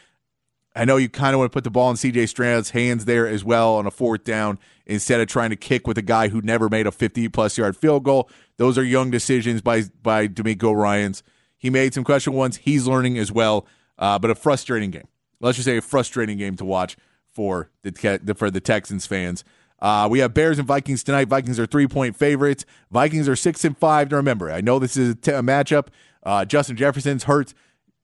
I 0.76 0.86
know 0.86 0.96
you 0.96 1.10
kind 1.10 1.34
of 1.34 1.40
want 1.40 1.52
to 1.52 1.56
put 1.56 1.66
the 1.66 1.70
ball 1.70 1.90
in 1.90 1.98
CJ 1.98 2.30
Stroud's 2.30 2.70
hands 2.70 3.04
there 3.04 3.28
as 3.28 3.44
well 3.44 3.76
on 3.76 3.86
a 3.86 3.92
fourth 3.92 4.24
down 4.24 4.60
instead 4.86 5.20
of 5.20 5.28
trying 5.28 5.50
to 5.50 5.56
kick 5.58 5.86
with 5.86 5.98
a 5.98 6.02
guy 6.02 6.30
who 6.30 6.42
never 6.42 6.70
made 6.70 6.88
a 6.88 6.92
50 6.92 7.28
plus 7.30 7.58
yard 7.58 7.76
field 7.76 8.04
goal. 8.04 8.30
Those 8.58 8.78
are 8.78 8.84
young 8.84 9.12
decisions 9.12 9.62
by 9.62 9.84
by 10.02 10.28
DeMeco 10.28 10.74
Ryans. 10.74 11.22
He 11.58 11.70
made 11.70 11.94
some 11.94 12.06
questionable 12.06 12.40
ones. 12.40 12.58
He's 12.58 12.88
learning 12.88 13.18
as 13.18 13.32
well, 13.32 13.68
uh, 13.98 14.20
but 14.20 14.32
a 14.32 14.36
frustrating 14.36 14.92
game. 14.92 15.08
Let's 15.42 15.58
just 15.58 15.66
say 15.66 15.78
a 15.78 15.82
frustrating 15.82 16.38
game 16.38 16.56
to 16.58 16.66
watch 16.66 16.96
for 17.32 17.70
the 17.84 18.36
for 18.38 18.52
the 18.52 18.62
Texans 18.62 19.06
fans. 19.06 19.44
Uh, 19.82 20.08
we 20.12 20.20
have 20.20 20.34
Bears 20.34 20.60
and 20.60 20.68
Vikings 20.68 21.04
tonight. 21.04 21.28
Vikings 21.28 21.60
are 21.60 21.66
three 21.66 21.88
point 21.88 22.16
favorites. 22.16 22.66
Vikings 22.92 23.30
are 23.30 23.36
six 23.36 23.64
and 23.64 23.78
five. 23.78 24.10
To 24.10 24.16
remember, 24.16 24.52
I 24.52 24.62
know 24.62 24.80
this 24.80 24.98
is 24.98 25.12
a, 25.12 25.16
t- 25.16 25.32
a 25.32 25.42
matchup. 25.42 25.88
Uh, 26.24 26.46
Justin 26.46 26.76
Jefferson's 26.76 27.24
hurt. 27.24 27.54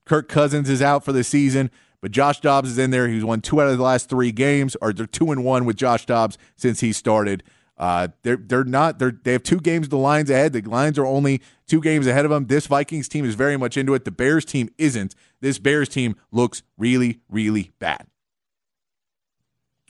Kirk 0.06 0.28
Cousins 0.28 0.70
is 0.70 0.80
out 0.80 1.04
for 1.04 1.12
the 1.12 1.24
season, 1.24 1.70
but 2.00 2.12
Josh 2.12 2.40
Dobbs 2.40 2.70
is 2.70 2.78
in 2.78 2.92
there. 2.92 3.08
He's 3.08 3.24
won 3.24 3.40
two 3.40 3.60
out 3.60 3.68
of 3.68 3.76
the 3.76 3.82
last 3.82 4.08
three 4.08 4.32
games, 4.32 4.76
or 4.80 4.92
they're 4.92 5.06
two 5.06 5.32
and 5.32 5.44
one 5.44 5.64
with 5.64 5.76
Josh 5.76 6.06
Dobbs 6.06 6.38
since 6.54 6.80
he 6.80 6.92
started. 6.92 7.42
Uh, 7.76 8.08
they're 8.22 8.38
they're 8.38 8.64
not 8.64 8.98
they're 8.98 9.18
they 9.22 9.32
have 9.32 9.42
two 9.42 9.60
games 9.60 9.88
the 9.88 9.98
Lions 9.98 10.30
ahead. 10.30 10.54
The 10.54 10.62
Lions 10.62 10.98
are 10.98 11.04
only 11.04 11.42
two 11.66 11.82
games 11.82 12.06
ahead 12.06 12.24
of 12.24 12.30
them. 12.30 12.46
This 12.46 12.66
Vikings 12.66 13.08
team 13.08 13.24
is 13.26 13.34
very 13.34 13.58
much 13.58 13.76
into 13.76 13.92
it. 13.94 14.06
The 14.06 14.10
Bears 14.10 14.46
team 14.46 14.70
isn't. 14.78 15.14
This 15.40 15.58
Bears 15.58 15.90
team 15.90 16.16
looks 16.32 16.62
really 16.78 17.20
really 17.28 17.72
bad. 17.78 18.06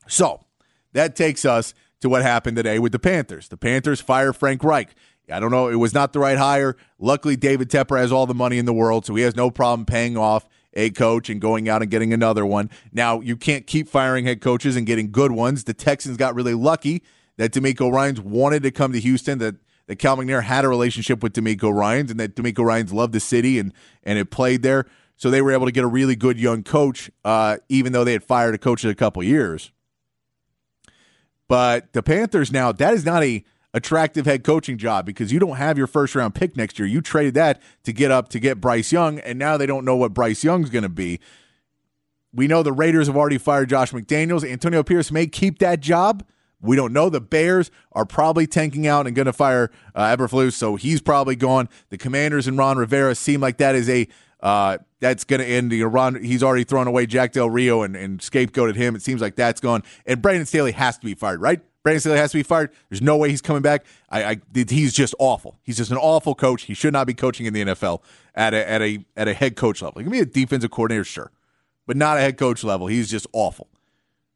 So 0.09 0.45
that 0.93 1.17
takes 1.17 1.45
us 1.45 1.75
to 2.01 2.09
what 2.09 2.23
happened 2.23 2.57
today 2.57 2.79
with 2.79 2.93
the 2.93 2.99
Panthers. 2.99 3.49
The 3.49 3.57
Panthers 3.57 4.01
fire 4.01 4.33
Frank 4.33 4.63
Reich. 4.63 4.95
I 5.31 5.41
don't 5.41 5.51
know. 5.51 5.69
It 5.69 5.77
was 5.77 5.93
not 5.93 6.13
the 6.13 6.21
right 6.21 6.39
hire. 6.39 6.77
Luckily, 6.99 7.37
David 7.37 7.69
Tepper 7.69 7.99
has 7.99 8.13
all 8.13 8.27
the 8.27 8.35
money 8.35 8.59
in 8.59 8.65
the 8.65 8.73
world, 8.73 9.05
so 9.05 9.15
he 9.15 9.23
has 9.23 9.35
no 9.35 9.51
problem 9.51 9.85
paying 9.85 10.17
off 10.17 10.49
a 10.75 10.91
coach 10.91 11.29
and 11.29 11.41
going 11.41 11.69
out 11.69 11.83
and 11.83 11.91
getting 11.91 12.13
another 12.13 12.47
one. 12.47 12.71
Now, 12.93 13.21
you 13.21 13.37
can't 13.37 13.67
keep 13.67 13.89
firing 13.89 14.27
head 14.27 14.41
coaches 14.41 14.77
and 14.77 14.87
getting 14.87 15.11
good 15.11 15.33
ones. 15.33 15.65
The 15.65 15.75
Texans 15.75 16.17
got 16.17 16.35
really 16.35 16.55
lucky 16.55 17.03
that 17.39 17.53
DeMeco 17.53 17.91
Ryans 17.91 18.21
wanted 18.21 18.63
to 18.63 18.71
come 18.71 18.93
to 18.93 19.01
Houston, 19.01 19.39
that, 19.39 19.57
that 19.87 19.97
Cal 19.97 20.17
McNair 20.17 20.43
had 20.43 20.65
a 20.65 20.69
relationship 20.69 21.23
with 21.23 21.33
DeMeco 21.33 21.75
Ryans, 21.75 22.11
and 22.11 22.21
that 22.21 22.37
DeMeco 22.37 22.65
Ryans 22.65 22.93
loved 22.93 23.13
the 23.13 23.21
city 23.21 23.59
and, 23.59 23.73
and 24.05 24.19
it 24.19 24.31
played 24.31 24.63
there. 24.63 24.87
So 25.17 25.31
they 25.31 25.41
were 25.41 25.53
able 25.53 25.67
to 25.67 25.73
get 25.73 25.83
a 25.83 25.89
really 25.89 26.15
good 26.15 26.39
young 26.39 26.63
coach, 26.63 27.11
uh, 27.25 27.57
even 27.69 27.93
though 27.93 28.05
they 28.05 28.13
had 28.13 28.23
fired 28.23 28.55
a 28.55 28.59
coach 28.59 28.85
in 28.85 28.91
a 28.91 28.95
couple 28.95 29.23
years. 29.23 29.73
But 31.49 31.93
the 31.93 32.03
Panthers 32.03 32.51
now, 32.51 32.73
that 32.73 32.95
is 32.95 33.05
not 33.05 33.23
a 33.23 33.45
attractive 33.75 34.25
head 34.25 34.43
coaching 34.43 34.79
job 34.79 35.05
because 35.05 35.31
you 35.31 35.39
don't 35.39 35.57
have 35.57 35.77
your 35.77 35.87
first 35.87 36.15
round 36.15 36.35
pick 36.35 36.57
next 36.57 36.79
year. 36.79 36.89
You 36.89 37.03
traded 37.03 37.35
that 37.35 37.61
to 37.85 37.93
get 37.93 38.11
up 38.11 38.31
to 38.31 38.41
get 38.41 38.61
Bryce 38.61 38.91
Young, 38.91 39.19
and 39.21 39.39
now 39.39 39.57
they 39.57 39.67
don't 39.67 39.85
know 39.85 39.97
what 39.97 40.15
Bryce 40.15 40.43
Young's 40.43 40.71
going 40.71 40.83
to 40.83 40.89
be. 40.89 41.21
We 42.33 42.47
know 42.47 42.63
the 42.63 42.73
Raiders 42.73 43.07
have 43.07 43.17
already 43.17 43.39
fired 43.39 43.69
Josh 43.69 43.93
McDaniels. 43.93 44.49
Antonio 44.49 44.83
Pierce 44.83 45.13
may 45.13 45.27
keep 45.27 45.59
that 45.59 45.81
job. 45.81 46.25
We 46.61 46.75
don't 46.75 46.93
know. 46.93 47.11
The 47.11 47.21
Bears 47.21 47.71
are 47.93 48.07
probably 48.07 48.47
tanking 48.47 48.87
out 48.87 49.07
and 49.07 49.15
going 49.15 49.27
to 49.27 49.33
fire 49.33 49.71
uh, 49.95 50.17
Eberflus, 50.17 50.55
so 50.55 50.77
he's 50.77 51.01
probably 51.01 51.37
gone. 51.37 51.69
The 51.91 51.99
Commanders 51.99 52.47
and 52.47 52.57
Ron 52.59 52.79
Rivera 52.79 53.15
seem 53.15 53.41
like 53.41 53.59
that 53.59 53.75
is 53.75 53.89
a 53.89 54.09
uh, 54.41 54.79
that's 55.01 55.25
going 55.25 55.41
to 55.41 55.47
end. 55.47 55.73
You 55.73 55.89
know, 55.89 56.11
he's 56.13 56.43
already 56.43 56.65
thrown 56.65 56.87
away 56.87 57.07
Jack 57.07 57.33
Del 57.33 57.51
Rio 57.51 57.83
and, 57.83 57.97
and 57.97 58.21
scapegoated 58.21 58.77
him. 58.77 58.97
It 58.97 59.03
seems 59.03 59.21
like 59.21 59.37
that's 59.37 59.61
gone. 59.61 59.83
And 60.07 60.21
Brandon 60.23 60.47
Staley 60.47 60.73
has 60.73 60.99
to 60.99 61.05
be 61.05 61.15
fired, 61.15 61.41
right? 61.41 61.61
Brandon 61.83 62.01
Staley 62.01 62.19
has 62.19 62.33
to 62.33 62.39
be 62.39 62.43
fired. 62.43 62.73
There's 62.89 63.03
no 63.03 63.17
way 63.17 63.31
he's 63.31 63.41
coming 63.41 63.63
back. 63.63 63.87
I, 64.11 64.25
I 64.25 64.41
he's 64.55 64.93
just 64.93 65.15
awful. 65.21 65.57
He's 65.63 65.77
just 65.77 65.93
an 65.93 65.99
awful 65.99 66.35
coach. 66.35 66.63
He 66.63 66.75
should 66.75 66.93
not 66.93 67.07
be 67.07 67.15
coaching 67.15 67.47
in 67.47 67.55
the 67.55 67.65
NFL 67.65 68.03
at 68.35 68.55
a 68.55 68.69
at 68.69 68.83
a 68.83 69.05
at 69.17 69.29
a 69.29 69.35
head 69.35 69.55
coach 69.55 69.83
level. 69.83 70.01
He 70.01 70.05
can 70.05 70.11
be 70.11 70.19
a 70.19 70.27
defensive 70.27 70.73
coordinator, 70.73 71.05
sure, 71.05 71.31
but 71.87 71.97
not 71.97 72.17
a 72.17 72.21
head 72.21 72.39
coach 72.39 72.65
level. 72.65 72.89
He's 72.89 73.09
just 73.09 73.29
awful. 73.33 73.69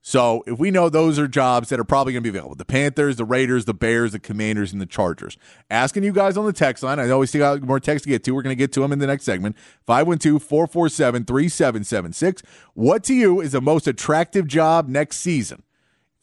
So 0.03 0.43
if 0.47 0.59
we 0.59 0.71
know 0.71 0.89
those 0.89 1.19
are 1.19 1.29
jobs 1.29 1.69
that 1.69 1.79
are 1.79 1.85
probably 1.85 2.15
going 2.15 2.23
to 2.23 2.33
be 2.33 2.37
available, 2.37 2.55
the 2.55 2.65
Panthers, 2.65 3.17
the 3.17 3.27
Raiders, 3.27 3.67
the 3.67 3.75
Bears, 3.75 4.13
the 4.13 4.19
Commanders, 4.19 4.73
and 4.73 4.81
the 4.81 4.87
Chargers. 4.87 5.37
Asking 5.71 6.05
you 6.05 6.13
guys 6.13 6.39
on 6.39 6.47
the 6.47 6.55
text 6.55 6.83
line. 6.83 6.99
I 6.99 7.05
still 7.27 7.41
got 7.41 7.63
more 7.63 7.81
texts 7.81 8.05
to 8.05 8.09
get 8.09 8.25
to. 8.25 8.35
We're 8.35 8.41
going 8.43 8.57
to 8.57 8.59
get 8.59 8.73
to 8.73 8.81
them 8.81 8.93
in 8.93 8.99
the 8.99 9.07
next 9.07 9.25
segment. 9.25 9.57
512-447-3776. 9.87 12.43
What 12.73 13.05
to 13.05 13.15
you 13.15 13.43
is 13.43 13.53
the 13.53 13.61
most 13.61 13.87
attractive 13.87 14.47
job 14.47 14.89
next 14.89 15.19
season? 15.19 15.65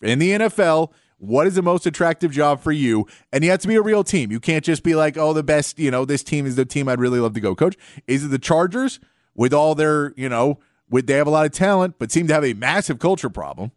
In 0.01 0.17
the 0.17 0.31
NFL, 0.31 0.91
what 1.19 1.45
is 1.45 1.53
the 1.55 1.61
most 1.61 1.85
attractive 1.85 2.31
job 2.31 2.61
for 2.61 2.71
you? 2.71 3.05
And 3.31 3.43
you 3.43 3.51
have 3.51 3.61
to 3.61 3.67
be 3.67 3.75
a 3.75 3.81
real 3.81 4.03
team. 4.03 4.31
You 4.31 4.39
can't 4.39 4.65
just 4.65 4.81
be 4.83 4.95
like, 4.95 5.17
oh, 5.17 5.33
the 5.33 5.43
best, 5.43 5.77
you 5.77 5.91
know, 5.91 6.03
this 6.03 6.23
team 6.23 6.47
is 6.47 6.55
the 6.55 6.65
team 6.65 6.89
I'd 6.89 6.99
really 6.99 7.19
love 7.19 7.33
to 7.33 7.39
go 7.39 7.53
coach. 7.53 7.75
Is 8.07 8.25
it 8.25 8.29
the 8.29 8.39
Chargers 8.39 8.99
with 9.35 9.53
all 9.53 9.75
their, 9.75 10.13
you 10.15 10.29
know, 10.29 10.57
with 10.89 11.07
they 11.07 11.15
have 11.15 11.27
a 11.27 11.31
lot 11.31 11.45
of 11.45 11.51
talent, 11.51 11.95
but 11.99 12.11
seem 12.11 12.27
to 12.27 12.33
have 12.33 12.45
a 12.45 12.53
massive 12.53 12.99
culture 12.99 13.29
problem. 13.29 13.71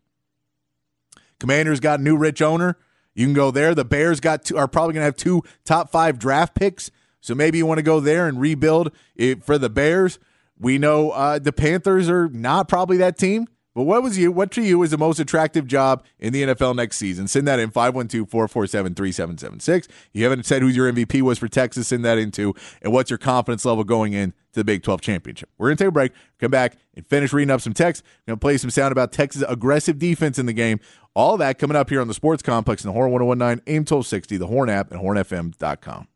Commanders 1.38 1.80
got 1.80 2.00
a 2.00 2.02
new 2.02 2.16
rich 2.16 2.42
owner. 2.42 2.76
You 3.14 3.26
can 3.26 3.34
go 3.34 3.50
there. 3.50 3.74
The 3.74 3.84
Bears 3.84 4.20
got 4.20 4.44
two, 4.44 4.56
are 4.56 4.68
probably 4.68 4.94
going 4.94 5.02
to 5.02 5.06
have 5.06 5.16
two 5.16 5.42
top 5.64 5.90
five 5.90 6.18
draft 6.18 6.54
picks, 6.54 6.90
so 7.20 7.34
maybe 7.34 7.58
you 7.58 7.66
want 7.66 7.78
to 7.78 7.82
go 7.82 8.00
there 8.00 8.28
and 8.28 8.40
rebuild 8.40 8.92
it 9.16 9.42
for 9.44 9.58
the 9.58 9.70
Bears. 9.70 10.18
We 10.58 10.78
know 10.78 11.10
uh, 11.10 11.38
the 11.38 11.52
Panthers 11.52 12.08
are 12.08 12.28
not 12.28 12.68
probably 12.68 12.98
that 12.98 13.18
team. 13.18 13.48
But 13.74 13.84
what 13.84 14.02
was 14.02 14.18
you? 14.18 14.32
What 14.32 14.50
to 14.52 14.62
you 14.62 14.82
is 14.82 14.90
the 14.90 14.98
most 14.98 15.20
attractive 15.20 15.66
job 15.66 16.04
in 16.18 16.32
the 16.32 16.42
NFL 16.42 16.74
next 16.74 16.96
season? 16.96 17.28
Send 17.28 17.46
that 17.46 17.60
in 17.60 17.70
512-447-3776. 17.70 19.86
You 20.12 20.24
haven't 20.24 20.44
said 20.44 20.62
who 20.62 20.68
your 20.68 20.92
MVP 20.92 21.22
was 21.22 21.38
for 21.38 21.46
Texas. 21.46 21.88
Send 21.88 22.04
that 22.04 22.18
in 22.18 22.32
too. 22.32 22.54
And 22.82 22.92
what's 22.92 23.10
your 23.10 23.18
confidence 23.18 23.64
level 23.64 23.84
going 23.84 24.12
in 24.12 24.32
to 24.32 24.60
the 24.60 24.64
Big 24.64 24.82
12 24.82 25.00
championship? 25.00 25.48
We're 25.56 25.68
gonna 25.68 25.76
take 25.76 25.88
a 25.88 25.92
break. 25.92 26.12
Come 26.40 26.50
back 26.50 26.76
and 26.94 27.06
finish 27.06 27.32
reading 27.32 27.50
up 27.50 27.60
some 27.60 27.72
text. 27.72 28.02
We're 28.26 28.32
gonna 28.32 28.40
play 28.40 28.56
some 28.56 28.70
sound 28.70 28.90
about 28.90 29.12
Texas' 29.12 29.44
aggressive 29.48 29.98
defense 29.98 30.38
in 30.38 30.46
the 30.46 30.52
game. 30.52 30.80
All 31.14 31.36
that 31.38 31.58
coming 31.58 31.76
up 31.76 31.90
here 31.90 32.00
on 32.00 32.08
the 32.08 32.14
Sports 32.14 32.42
Complex 32.42 32.84
in 32.84 32.88
the 32.88 32.92
Horn 32.92 33.12
1019, 33.12 33.62
AM 33.66 33.80
1260, 33.80 34.36
the 34.36 34.46
Horn 34.46 34.68
app, 34.68 34.90
and 34.90 35.00
HornFM.com. 35.00 36.08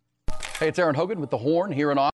Hey, 0.58 0.68
it's 0.68 0.78
Aaron 0.78 0.94
Hogan 0.94 1.20
with 1.20 1.30
the 1.30 1.38
Horn 1.38 1.72
here 1.72 1.90
in 1.90 1.98
Austin. 1.98 2.13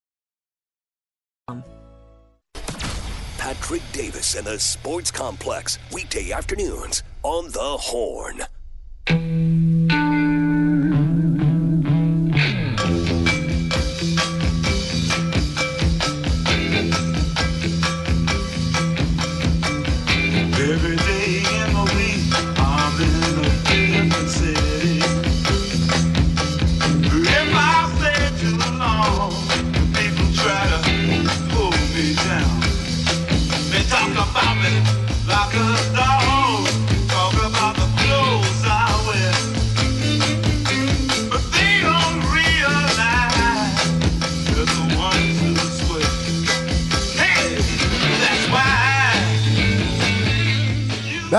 Patrick 3.61 3.83
Davis 3.91 4.33
and 4.33 4.47
the 4.47 4.57
Sports 4.57 5.11
Complex, 5.11 5.77
weekday 5.93 6.31
afternoons 6.31 7.03
on 7.21 7.45
The 7.51 7.59
Horn. 7.59 8.41
Every 20.57 20.95
day 20.95 21.40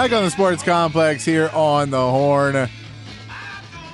Back 0.02 0.14
on 0.14 0.24
the 0.24 0.32
Sports 0.32 0.64
Complex 0.64 1.24
here 1.24 1.48
on 1.54 1.90
the 1.90 1.96
Horn. 1.96 2.68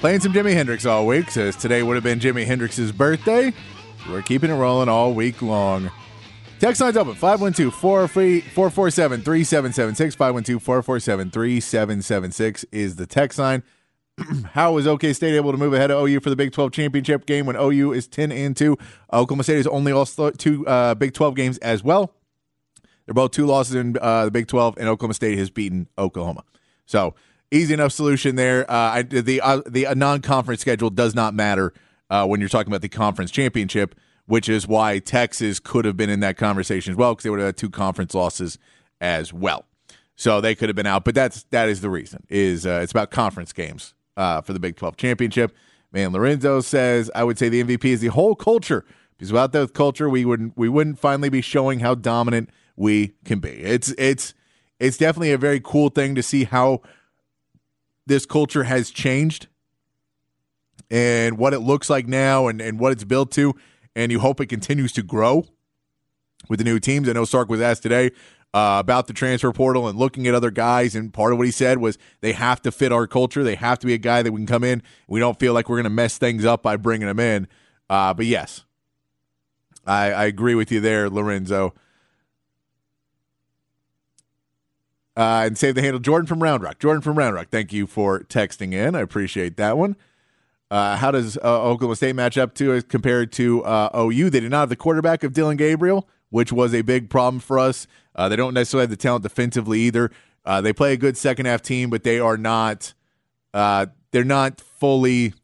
Playing 0.00 0.20
some 0.20 0.32
Jimi 0.32 0.54
Hendrix 0.54 0.86
all 0.86 1.06
week, 1.06 1.30
says 1.30 1.54
today 1.54 1.82
would 1.82 1.96
have 1.96 2.02
been 2.02 2.18
Jimi 2.18 2.46
Hendrix's 2.46 2.92
birthday. 2.92 3.52
We're 4.08 4.22
keeping 4.22 4.50
it 4.50 4.54
rolling 4.54 4.88
all 4.88 5.12
week 5.12 5.42
long. 5.42 5.90
Text 6.60 6.80
lines 6.80 6.96
open 6.96 7.14
512 7.14 7.74
447 7.74 9.20
3776. 9.20 10.14
512 10.14 10.62
447 10.62 11.30
3776 11.30 12.64
is 12.72 12.96
the 12.96 13.06
text 13.06 13.38
line. 13.38 13.62
How 14.52 14.72
was 14.72 14.86
OK 14.86 15.12
State 15.12 15.36
able 15.36 15.52
to 15.52 15.58
move 15.58 15.74
ahead 15.74 15.90
of 15.90 16.08
OU 16.08 16.20
for 16.20 16.30
the 16.30 16.36
Big 16.36 16.52
12 16.52 16.72
championship 16.72 17.26
game 17.26 17.44
when 17.44 17.54
OU 17.54 17.92
is 17.92 18.08
10 18.08 18.32
and 18.32 18.56
2? 18.56 18.78
Oklahoma 19.12 19.44
State 19.44 19.58
is 19.58 19.66
only 19.66 19.92
lost 19.92 20.18
two 20.38 20.66
uh, 20.66 20.94
Big 20.94 21.12
12 21.12 21.34
games 21.34 21.58
as 21.58 21.84
well. 21.84 22.14
They're 23.08 23.14
both 23.14 23.30
two 23.30 23.46
losses 23.46 23.74
in 23.74 23.96
uh, 24.02 24.26
the 24.26 24.30
Big 24.30 24.48
12, 24.48 24.76
and 24.76 24.86
Oklahoma 24.86 25.14
State 25.14 25.38
has 25.38 25.48
beaten 25.48 25.88
Oklahoma. 25.96 26.44
So 26.84 27.14
easy 27.50 27.72
enough 27.72 27.92
solution 27.92 28.36
there. 28.36 28.70
Uh, 28.70 28.74
I, 28.74 29.02
the 29.02 29.40
uh, 29.40 29.62
the 29.66 29.86
non 29.96 30.20
conference 30.20 30.60
schedule 30.60 30.90
does 30.90 31.14
not 31.14 31.32
matter 31.32 31.72
uh, 32.10 32.26
when 32.26 32.40
you're 32.40 32.50
talking 32.50 32.70
about 32.70 32.82
the 32.82 32.90
conference 32.90 33.30
championship, 33.30 33.94
which 34.26 34.46
is 34.46 34.68
why 34.68 34.98
Texas 34.98 35.58
could 35.58 35.86
have 35.86 35.96
been 35.96 36.10
in 36.10 36.20
that 36.20 36.36
conversation 36.36 36.90
as 36.90 36.98
well 36.98 37.14
because 37.14 37.22
they 37.22 37.30
would 37.30 37.40
have 37.40 37.46
had 37.46 37.56
two 37.56 37.70
conference 37.70 38.12
losses 38.12 38.58
as 39.00 39.32
well. 39.32 39.64
So 40.14 40.42
they 40.42 40.54
could 40.54 40.68
have 40.68 40.76
been 40.76 40.84
out, 40.84 41.06
but 41.06 41.14
that's 41.14 41.44
that 41.44 41.70
is 41.70 41.80
the 41.80 41.88
reason. 41.88 42.26
Is 42.28 42.66
uh, 42.66 42.80
it's 42.82 42.92
about 42.92 43.10
conference 43.10 43.54
games 43.54 43.94
uh, 44.18 44.42
for 44.42 44.52
the 44.52 44.60
Big 44.60 44.76
12 44.76 44.98
championship. 44.98 45.56
Man, 45.92 46.12
Lorenzo 46.12 46.60
says 46.60 47.10
I 47.14 47.24
would 47.24 47.38
say 47.38 47.48
the 47.48 47.64
MVP 47.64 47.86
is 47.86 48.02
the 48.02 48.08
whole 48.08 48.34
culture 48.34 48.84
because 49.16 49.32
without 49.32 49.52
that 49.52 49.72
culture, 49.72 50.10
we 50.10 50.26
wouldn't 50.26 50.58
we 50.58 50.68
wouldn't 50.68 50.98
finally 50.98 51.30
be 51.30 51.40
showing 51.40 51.80
how 51.80 51.94
dominant 51.94 52.50
we 52.78 53.14
can 53.24 53.40
be. 53.40 53.50
It's 53.50 53.90
it's 53.98 54.34
it's 54.78 54.96
definitely 54.96 55.32
a 55.32 55.38
very 55.38 55.60
cool 55.60 55.88
thing 55.88 56.14
to 56.14 56.22
see 56.22 56.44
how 56.44 56.82
this 58.06 58.24
culture 58.24 58.64
has 58.64 58.90
changed 58.90 59.48
and 60.90 61.36
what 61.36 61.52
it 61.52 61.58
looks 61.58 61.90
like 61.90 62.06
now 62.06 62.46
and, 62.46 62.60
and 62.60 62.78
what 62.78 62.92
it's 62.92 63.04
built 63.04 63.30
to. 63.32 63.54
And 63.94 64.12
you 64.12 64.20
hope 64.20 64.40
it 64.40 64.46
continues 64.46 64.92
to 64.92 65.02
grow 65.02 65.44
with 66.48 66.60
the 66.60 66.64
new 66.64 66.78
teams. 66.78 67.08
I 67.08 67.12
know 67.12 67.24
Sark 67.24 67.48
was 67.48 67.60
asked 67.60 67.82
today 67.82 68.12
uh, 68.54 68.76
about 68.78 69.08
the 69.08 69.12
transfer 69.12 69.52
portal 69.52 69.88
and 69.88 69.98
looking 69.98 70.26
at 70.26 70.34
other 70.34 70.52
guys. 70.52 70.94
And 70.94 71.12
part 71.12 71.32
of 71.32 71.38
what 71.38 71.46
he 71.46 71.50
said 71.50 71.78
was 71.78 71.98
they 72.20 72.32
have 72.32 72.62
to 72.62 72.70
fit 72.70 72.92
our 72.92 73.06
culture. 73.06 73.42
They 73.42 73.56
have 73.56 73.80
to 73.80 73.86
be 73.86 73.94
a 73.94 73.98
guy 73.98 74.22
that 74.22 74.32
we 74.32 74.38
can 74.38 74.46
come 74.46 74.64
in. 74.64 74.82
We 75.08 75.20
don't 75.20 75.38
feel 75.38 75.52
like 75.52 75.68
we're 75.68 75.76
going 75.76 75.84
to 75.84 75.90
mess 75.90 76.16
things 76.16 76.44
up 76.44 76.62
by 76.62 76.76
bringing 76.76 77.08
them 77.08 77.20
in. 77.20 77.48
Uh, 77.90 78.14
but 78.14 78.26
yes, 78.26 78.64
I, 79.84 80.12
I 80.12 80.24
agree 80.26 80.54
with 80.54 80.70
you 80.70 80.80
there, 80.80 81.10
Lorenzo. 81.10 81.74
Uh, 85.18 85.46
and 85.46 85.58
save 85.58 85.74
the 85.74 85.82
handle 85.82 85.98
Jordan 85.98 86.28
from 86.28 86.40
Round 86.40 86.62
Rock. 86.62 86.78
Jordan 86.78 87.02
from 87.02 87.18
Round 87.18 87.34
Rock, 87.34 87.48
thank 87.50 87.72
you 87.72 87.88
for 87.88 88.20
texting 88.20 88.72
in. 88.72 88.94
I 88.94 89.00
appreciate 89.00 89.56
that 89.56 89.76
one. 89.76 89.96
Uh, 90.70 90.96
how 90.96 91.10
does 91.10 91.36
uh, 91.38 91.62
Oklahoma 91.62 91.96
State 91.96 92.14
match 92.14 92.38
up 92.38 92.54
to 92.54 92.72
it 92.72 92.88
compared 92.88 93.32
to 93.32 93.64
uh, 93.64 93.90
OU? 93.96 94.30
They 94.30 94.38
did 94.38 94.52
not 94.52 94.60
have 94.60 94.68
the 94.68 94.76
quarterback 94.76 95.24
of 95.24 95.32
Dillon 95.32 95.56
Gabriel, 95.56 96.08
which 96.30 96.52
was 96.52 96.72
a 96.72 96.82
big 96.82 97.10
problem 97.10 97.40
for 97.40 97.58
us. 97.58 97.88
Uh, 98.14 98.28
they 98.28 98.36
don't 98.36 98.54
necessarily 98.54 98.84
have 98.84 98.90
the 98.90 98.96
talent 98.96 99.24
defensively 99.24 99.80
either. 99.80 100.12
Uh, 100.44 100.60
they 100.60 100.72
play 100.72 100.92
a 100.92 100.96
good 100.96 101.16
second 101.16 101.46
half 101.46 101.62
team, 101.62 101.90
but 101.90 102.04
they 102.04 102.20
are 102.20 102.36
not. 102.36 102.94
They're 103.52 104.24
not 104.24 104.60
fully. 104.60 105.34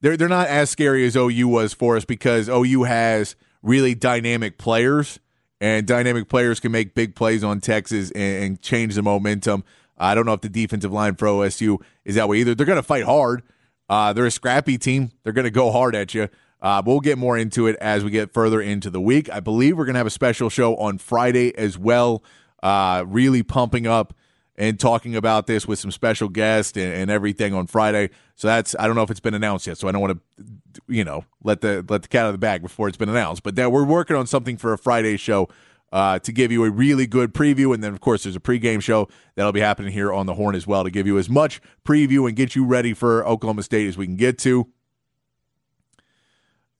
They're 0.00 0.16
they're 0.16 0.28
not 0.28 0.48
as 0.48 0.70
scary 0.70 1.06
as 1.06 1.14
OU 1.14 1.46
was 1.46 1.72
for 1.72 1.96
us 1.96 2.04
because 2.04 2.48
OU 2.48 2.82
has 2.82 3.36
really 3.62 3.94
dynamic 3.94 4.58
players 4.58 5.20
and 5.62 5.86
dynamic 5.86 6.28
players 6.28 6.58
can 6.58 6.72
make 6.72 6.92
big 6.92 7.14
plays 7.14 7.44
on 7.44 7.60
Texas 7.60 8.10
and, 8.10 8.44
and, 8.44 8.62
change 8.62 8.96
the 8.96 9.02
momentum. 9.02 9.62
I 9.96 10.16
don't 10.16 10.26
know 10.26 10.32
if 10.32 10.40
the 10.40 10.48
defensive 10.48 10.92
line 10.92 11.14
for 11.14 11.28
OSU 11.28 11.80
is 12.04 12.16
that 12.16 12.28
way 12.28 12.38
either. 12.38 12.56
They're 12.56 12.66
going 12.66 12.76
to 12.76 12.82
fight 12.82 13.04
hard. 13.04 13.44
Uh, 13.88 14.12
they're 14.12 14.26
a 14.26 14.30
scrappy 14.30 14.76
team. 14.76 15.12
They're 15.22 15.32
going 15.32 15.44
to 15.44 15.52
go 15.52 15.70
hard 15.70 15.94
at 15.94 16.14
you. 16.14 16.28
Uh, 16.60 16.82
we'll 16.84 16.98
get 16.98 17.16
more 17.16 17.38
into 17.38 17.68
it 17.68 17.76
as 17.80 18.02
we 18.02 18.10
get 18.10 18.34
further 18.34 18.60
into 18.60 18.90
the 18.90 19.00
week. 19.00 19.30
I 19.30 19.38
believe 19.38 19.78
we're 19.78 19.84
going 19.84 19.94
to 19.94 20.00
have 20.00 20.06
a 20.06 20.10
special 20.10 20.50
show 20.50 20.74
on 20.76 20.98
Friday 20.98 21.56
as 21.56 21.78
well. 21.78 22.24
Uh, 22.60 23.04
really 23.06 23.44
pumping 23.44 23.86
up 23.86 24.14
and 24.56 24.78
talking 24.78 25.16
about 25.16 25.46
this 25.46 25.66
with 25.66 25.78
some 25.78 25.90
special 25.90 26.28
guests 26.28 26.76
and, 26.76 26.92
and, 26.92 27.10
everything 27.10 27.54
on 27.54 27.66
Friday. 27.66 28.10
So 28.36 28.48
that's 28.48 28.76
I 28.78 28.86
don't 28.86 28.96
know 28.96 29.02
if 29.02 29.10
it's 29.10 29.20
been 29.20 29.34
announced 29.34 29.66
yet. 29.66 29.78
So 29.78 29.88
I 29.88 29.92
don't 29.92 30.00
want 30.00 30.20
to, 30.36 30.44
you 30.88 31.04
know, 31.04 31.24
let 31.42 31.60
the 31.62 31.84
let 31.88 32.02
the 32.02 32.08
cat 32.08 32.24
out 32.24 32.28
of 32.28 32.34
the 32.34 32.38
bag 32.38 32.62
before 32.62 32.88
it's 32.88 32.96
been 32.96 33.08
announced. 33.08 33.42
But 33.42 33.56
we're 33.56 33.84
working 33.84 34.16
on 34.16 34.26
something 34.26 34.56
for 34.56 34.72
a 34.72 34.78
Friday 34.78 35.16
show 35.16 35.48
uh, 35.92 36.18
to 36.20 36.32
give 36.32 36.50
you 36.50 36.64
a 36.64 36.70
really 36.70 37.06
good 37.06 37.34
preview, 37.34 37.74
and 37.74 37.84
then 37.84 37.92
of 37.92 38.00
course 38.00 38.24
there's 38.24 38.36
a 38.36 38.40
pregame 38.40 38.82
show 38.82 39.08
that'll 39.34 39.52
be 39.52 39.60
happening 39.60 39.92
here 39.92 40.12
on 40.12 40.26
the 40.26 40.34
Horn 40.34 40.54
as 40.54 40.66
well 40.66 40.84
to 40.84 40.90
give 40.90 41.06
you 41.06 41.18
as 41.18 41.28
much 41.28 41.60
preview 41.84 42.26
and 42.26 42.36
get 42.36 42.56
you 42.56 42.64
ready 42.64 42.94
for 42.94 43.26
Oklahoma 43.26 43.62
State 43.62 43.88
as 43.88 43.96
we 43.96 44.06
can 44.06 44.16
get 44.16 44.38
to. 44.38 44.68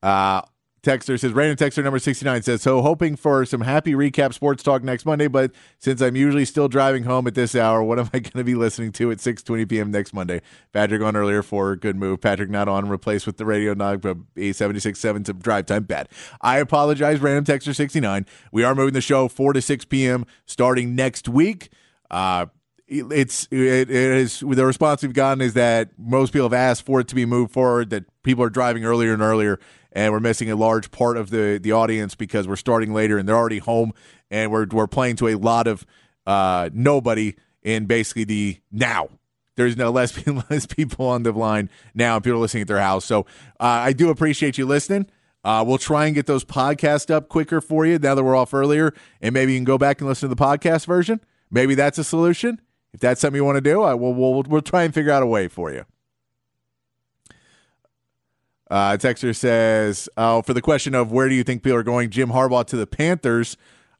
Uh, 0.02 0.42
Texter 0.82 1.18
says, 1.18 1.32
random 1.32 1.56
texter 1.56 1.84
number 1.84 2.00
69 2.00 2.42
says, 2.42 2.60
so 2.60 2.82
hoping 2.82 3.14
for 3.14 3.46
some 3.46 3.60
happy 3.60 3.92
recap 3.92 4.34
sports 4.34 4.64
talk 4.64 4.82
next 4.82 5.06
Monday, 5.06 5.28
but 5.28 5.52
since 5.78 6.00
I'm 6.00 6.16
usually 6.16 6.44
still 6.44 6.66
driving 6.66 7.04
home 7.04 7.28
at 7.28 7.36
this 7.36 7.54
hour, 7.54 7.84
what 7.84 8.00
am 8.00 8.10
I 8.12 8.18
going 8.18 8.32
to 8.32 8.42
be 8.42 8.56
listening 8.56 8.90
to 8.92 9.12
at 9.12 9.18
6.20 9.18 9.68
p.m. 9.68 9.92
next 9.92 10.12
Monday? 10.12 10.42
Patrick 10.72 11.00
on 11.00 11.14
earlier 11.14 11.44
for 11.44 11.76
good 11.76 11.94
move. 11.94 12.20
Patrick 12.20 12.50
not 12.50 12.68
on, 12.68 12.88
replaced 12.88 13.28
with 13.28 13.36
the 13.36 13.46
radio 13.46 13.74
nog, 13.74 14.00
but 14.00 14.16
A76.7 14.34 15.24
to 15.26 15.32
drive 15.34 15.66
time. 15.66 15.84
Bad. 15.84 16.08
I 16.40 16.58
apologize, 16.58 17.20
random 17.20 17.44
texter 17.44 17.74
69. 17.74 18.26
We 18.50 18.64
are 18.64 18.74
moving 18.74 18.94
the 18.94 19.00
show 19.00 19.28
4 19.28 19.52
to 19.52 19.62
6 19.62 19.84
p.m. 19.84 20.26
starting 20.46 20.96
next 20.96 21.28
week. 21.28 21.70
Uh, 22.10 22.46
it's 22.88 23.46
it, 23.50 23.88
it 23.88 23.90
is 23.90 24.40
the 24.40 24.66
response 24.66 25.02
we've 25.02 25.14
gotten 25.14 25.40
is 25.40 25.54
that 25.54 25.90
most 25.96 26.32
people 26.32 26.44
have 26.46 26.52
asked 26.52 26.84
for 26.84 27.00
it 27.00 27.08
to 27.08 27.14
be 27.14 27.24
moved 27.24 27.52
forward 27.52 27.88
that 27.90 28.04
people 28.22 28.44
are 28.44 28.50
driving 28.50 28.84
earlier 28.84 29.12
and 29.12 29.22
earlier 29.22 29.58
and 29.92 30.12
we're 30.12 30.20
missing 30.20 30.50
a 30.50 30.56
large 30.56 30.90
part 30.90 31.16
of 31.16 31.30
the 31.30 31.58
the 31.62 31.72
audience 31.72 32.14
because 32.14 32.48
we're 32.48 32.56
starting 32.56 32.92
later 32.92 33.18
and 33.18 33.28
they're 33.28 33.36
already 33.36 33.58
home 33.58 33.92
and 34.30 34.50
we're 34.50 34.66
we're 34.70 34.86
playing 34.86 35.16
to 35.16 35.28
a 35.28 35.34
lot 35.36 35.66
of 35.66 35.86
uh, 36.26 36.70
nobody 36.72 37.34
in 37.62 37.86
basically 37.86 38.24
the 38.24 38.58
now. 38.70 39.08
There's 39.56 39.76
no 39.76 39.90
less 39.90 40.26
less 40.50 40.66
people 40.66 41.06
on 41.06 41.22
the 41.22 41.32
line 41.32 41.70
now, 41.94 42.16
and 42.16 42.24
people 42.24 42.38
are 42.38 42.42
listening 42.42 42.62
at 42.62 42.68
their 42.68 42.80
house. 42.80 43.04
So 43.04 43.20
uh, 43.60 43.64
I 43.64 43.92
do 43.92 44.10
appreciate 44.10 44.58
you 44.58 44.66
listening. 44.66 45.06
Uh, 45.44 45.64
we'll 45.66 45.78
try 45.78 46.06
and 46.06 46.14
get 46.14 46.26
those 46.26 46.44
podcasts 46.44 47.10
up 47.10 47.28
quicker 47.28 47.60
for 47.60 47.84
you 47.84 47.98
now 47.98 48.14
that 48.14 48.22
we're 48.22 48.36
off 48.36 48.54
earlier, 48.54 48.94
and 49.20 49.34
maybe 49.34 49.52
you 49.52 49.58
can 49.58 49.64
go 49.64 49.76
back 49.76 50.00
and 50.00 50.08
listen 50.08 50.28
to 50.28 50.34
the 50.34 50.40
podcast 50.40 50.86
version. 50.86 51.20
Maybe 51.50 51.74
that's 51.74 51.98
a 51.98 52.04
solution. 52.04 52.60
If 52.94 53.00
that's 53.00 53.20
something 53.20 53.36
you 53.36 53.44
want 53.44 53.56
to 53.56 53.60
do, 53.60 53.82
I 53.82 53.94
will. 53.94 54.14
We'll, 54.14 54.42
we'll 54.42 54.62
try 54.62 54.84
and 54.84 54.94
figure 54.94 55.10
out 55.10 55.22
a 55.22 55.26
way 55.26 55.48
for 55.48 55.72
you. 55.72 55.84
Uh, 58.72 58.96
Texter 58.96 59.36
says, 59.36 60.08
oh, 60.16 60.40
for 60.40 60.54
the 60.54 60.62
question 60.62 60.94
of 60.94 61.12
where 61.12 61.28
do 61.28 61.34
you 61.34 61.44
think 61.44 61.62
people 61.62 61.76
are 61.76 61.82
going, 61.82 62.08
Jim 62.08 62.30
Harbaugh 62.30 62.66
to 62.68 62.76
the 62.78 62.86
Panthers, 62.86 63.58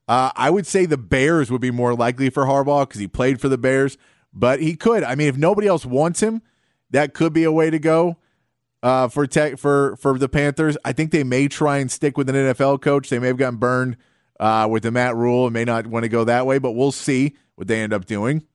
uh, 0.09 0.31
I 0.35 0.49
would 0.49 0.67
say 0.67 0.87
the 0.87 0.97
Bears 0.97 1.51
would 1.51 1.61
be 1.61 1.71
more 1.71 1.95
likely 1.95 2.31
for 2.31 2.47
Harbaugh 2.47 2.89
because 2.89 2.99
he 2.99 3.07
played 3.07 3.39
for 3.39 3.51
the 3.51 3.59
Bears, 3.59 3.99
but 4.33 4.63
he 4.63 4.75
could. 4.75 5.05
I 5.05 5.15
mean, 5.15 5.29
if 5.29 5.37
nobody 5.37 5.67
else 5.67 5.85
wants 5.85 6.21
him, 6.21 6.41
that 6.89 7.13
could 7.13 7.35
be 7.35 7.45
a 7.45 7.53
way 7.53 7.69
to 7.69 7.79
go 7.79 8.17
uh, 8.83 9.09
for 9.09 9.27
tech 9.27 9.59
for 9.59 9.95
for 9.97 10.19
the 10.19 10.29
Panthers. 10.29 10.79
I 10.87 10.93
think 10.95 11.11
they 11.11 11.23
may 11.23 11.49
try 11.49 11.77
and 11.77 11.91
stick 11.91 12.17
with 12.17 12.31
an 12.31 12.35
NFL 12.35 12.81
coach. 12.81 13.11
They 13.11 13.19
may 13.19 13.27
have 13.27 13.37
gotten 13.37 13.59
burned 13.59 13.99
uh, 14.41 14.69
with 14.71 14.85
the 14.85 14.91
Matt 14.91 15.17
Rhule 15.17 15.45
and 15.45 15.53
may 15.53 15.67
not 15.67 15.87
want 15.87 16.05
to 16.05 16.09
go 16.09 16.25
that 16.25 16.47
way, 16.47 16.57
but 16.59 16.73
we'll 16.73 16.93
see 16.93 17.37
what 17.57 17.69
they 17.69 17.83
end 17.83 17.93
up 17.93 18.07
doing. 18.07 18.47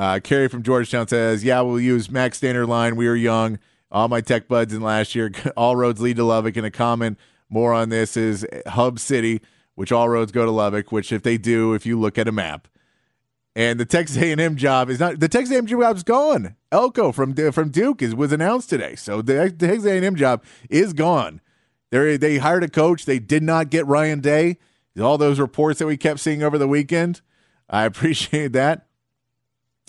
Uh, 0.00 0.18
Carrie 0.18 0.48
from 0.48 0.62
Georgetown 0.62 1.06
says, 1.06 1.44
"Yeah, 1.44 1.60
we'll 1.60 1.78
use 1.78 2.10
Max 2.10 2.38
Standard 2.38 2.66
line. 2.66 2.96
We 2.96 3.06
were 3.06 3.14
young. 3.14 3.58
All 3.92 4.08
my 4.08 4.22
tech 4.22 4.48
buds 4.48 4.72
in 4.72 4.80
last 4.80 5.14
year. 5.14 5.30
All 5.58 5.76
roads 5.76 6.00
lead 6.00 6.16
to 6.16 6.24
Lubbock." 6.24 6.56
And 6.56 6.64
a 6.64 6.70
comment 6.70 7.18
more 7.50 7.74
on 7.74 7.90
this 7.90 8.16
is 8.16 8.46
Hub 8.66 8.98
City, 8.98 9.42
which 9.74 9.92
all 9.92 10.08
roads 10.08 10.32
go 10.32 10.46
to 10.46 10.50
Lubbock. 10.50 10.90
Which, 10.90 11.12
if 11.12 11.22
they 11.22 11.36
do, 11.36 11.74
if 11.74 11.84
you 11.84 12.00
look 12.00 12.16
at 12.16 12.26
a 12.26 12.32
map, 12.32 12.66
and 13.54 13.78
the 13.78 13.84
Texas 13.84 14.16
A&M 14.16 14.56
job 14.56 14.88
is 14.88 15.00
not 15.00 15.20
the 15.20 15.28
Texas 15.28 15.54
A&M 15.54 15.66
job 15.66 15.96
is 15.96 16.02
gone. 16.02 16.56
Elko 16.72 17.12
from 17.12 17.34
from 17.52 17.68
Duke 17.68 18.00
is 18.00 18.14
was 18.14 18.32
announced 18.32 18.70
today, 18.70 18.94
so 18.94 19.20
the, 19.20 19.54
the 19.54 19.66
Texas 19.66 19.84
A&M 19.84 20.16
job 20.16 20.42
is 20.70 20.94
gone. 20.94 21.42
They 21.90 22.16
they 22.16 22.38
hired 22.38 22.64
a 22.64 22.70
coach. 22.70 23.04
They 23.04 23.18
did 23.18 23.42
not 23.42 23.68
get 23.68 23.86
Ryan 23.86 24.20
Day. 24.20 24.56
All 24.98 25.18
those 25.18 25.38
reports 25.38 25.78
that 25.78 25.86
we 25.86 25.98
kept 25.98 26.20
seeing 26.20 26.42
over 26.42 26.56
the 26.56 26.66
weekend, 26.66 27.20
I 27.68 27.84
appreciate 27.84 28.52
that. 28.54 28.86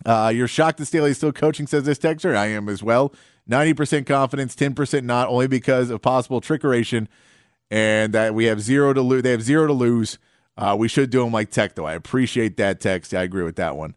Uh, 0.06 0.32
you're 0.34 0.48
shocked 0.48 0.78
that 0.80 0.86
Staley's 0.86 1.18
still 1.18 1.32
coaching, 1.32 1.68
says 1.68 1.84
this 1.84 2.00
texter. 2.00 2.36
I 2.36 2.48
am 2.48 2.70
as 2.70 2.82
well. 2.82 3.14
90% 3.50 4.06
confidence, 4.06 4.56
10% 4.56 5.04
not, 5.04 5.28
only 5.28 5.48
because 5.48 5.90
of 5.90 6.02
possible 6.02 6.42
trickeration 6.42 7.08
and 7.72 8.14
that 8.14 8.36
we 8.36 8.46
have 8.46 8.62
zero 8.62 8.94
to 8.94 9.02
lose. 9.02 9.24
They 9.24 9.32
have 9.32 9.42
zero 9.42 9.68
to 9.68 9.74
lose. 9.74 10.20
Uh, 10.58 10.76
we 10.78 10.88
should 10.88 11.10
do 11.10 11.24
them 11.24 11.32
like 11.32 11.50
Tech, 11.50 11.76
though. 11.76 11.86
I 11.86 11.94
appreciate 11.94 12.58
that 12.58 12.80
text. 12.82 13.14
I 13.14 13.24
agree 13.24 13.44
with 13.44 13.56
that 13.56 13.76
one. 13.76 13.96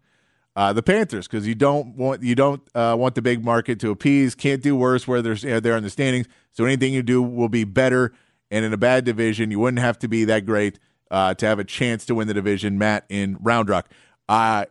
Uh, 0.56 0.72
the 0.72 0.84
Panthers, 0.84 1.26
because 1.26 1.48
you 1.48 1.56
don't 1.56 1.96
want 1.96 2.22
you 2.22 2.36
don't 2.36 2.62
uh, 2.76 2.94
want 2.96 3.16
the 3.16 3.22
big 3.22 3.44
market 3.44 3.80
to 3.80 3.90
appease. 3.90 4.36
Can't 4.36 4.62
do 4.62 4.76
worse 4.76 5.08
where 5.08 5.20
they're 5.20 5.34
you 5.34 5.50
know, 5.50 5.60
they're 5.60 5.76
in 5.76 5.82
the 5.82 5.90
standings. 5.90 6.28
So 6.52 6.64
anything 6.64 6.92
you 6.94 7.02
do 7.02 7.20
will 7.20 7.48
be 7.48 7.64
better. 7.64 8.12
And 8.52 8.64
in 8.64 8.72
a 8.72 8.76
bad 8.76 9.04
division, 9.04 9.50
you 9.50 9.58
wouldn't 9.58 9.80
have 9.80 9.98
to 9.98 10.08
be 10.08 10.24
that 10.26 10.46
great 10.46 10.78
uh, 11.10 11.34
to 11.34 11.46
have 11.46 11.58
a 11.58 11.64
chance 11.64 12.06
to 12.06 12.14
win 12.14 12.28
the 12.28 12.34
division. 12.34 12.78
Matt 12.78 13.04
in 13.08 13.36
Round 13.40 13.68
Rock. 13.68 13.90
Uh, 14.28 14.66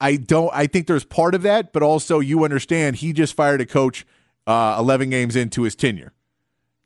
I 0.00 0.16
don't. 0.16 0.50
I 0.52 0.66
think 0.66 0.86
there's 0.86 1.04
part 1.04 1.34
of 1.34 1.42
that, 1.42 1.72
but 1.72 1.82
also 1.82 2.20
you 2.20 2.44
understand 2.44 2.96
he 2.96 3.12
just 3.12 3.34
fired 3.34 3.60
a 3.60 3.66
coach 3.66 4.06
uh, 4.46 4.76
11 4.78 5.10
games 5.10 5.36
into 5.36 5.62
his 5.62 5.74
tenure. 5.74 6.12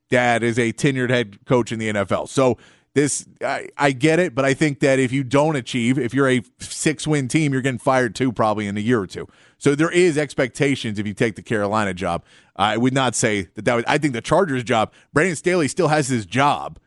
Dad 0.08 0.42
is 0.42 0.58
a 0.58 0.72
tenured 0.72 1.10
head 1.10 1.44
coach 1.44 1.72
in 1.72 1.78
the 1.78 1.92
NFL. 1.92 2.28
So 2.28 2.58
this 2.94 3.26
I, 3.40 3.68
I 3.76 3.92
get 3.92 4.18
it, 4.18 4.34
but 4.34 4.44
I 4.44 4.54
think 4.54 4.80
that 4.80 4.98
if 4.98 5.12
you 5.12 5.22
don't 5.22 5.56
achieve, 5.56 5.98
if 5.98 6.12
you're 6.12 6.28
a 6.28 6.42
six 6.58 7.06
win 7.06 7.28
team, 7.28 7.52
you're 7.52 7.62
getting 7.62 7.78
fired 7.78 8.14
too 8.14 8.32
probably 8.32 8.66
in 8.66 8.76
a 8.76 8.80
year 8.80 9.00
or 9.00 9.06
two. 9.06 9.28
So 9.58 9.74
there 9.74 9.90
is 9.90 10.18
expectations 10.18 10.98
if 10.98 11.06
you 11.06 11.14
take 11.14 11.36
the 11.36 11.42
Carolina 11.42 11.94
job. 11.94 12.24
I 12.56 12.76
would 12.76 12.94
not 12.94 13.14
say 13.14 13.48
that 13.54 13.64
that 13.64 13.84
I 13.88 13.98
think 13.98 14.14
the 14.14 14.20
Chargers 14.20 14.64
job. 14.64 14.92
Brandon 15.12 15.36
Staley 15.36 15.68
still 15.68 15.88
has 15.88 16.08
his 16.08 16.26
job, 16.26 16.78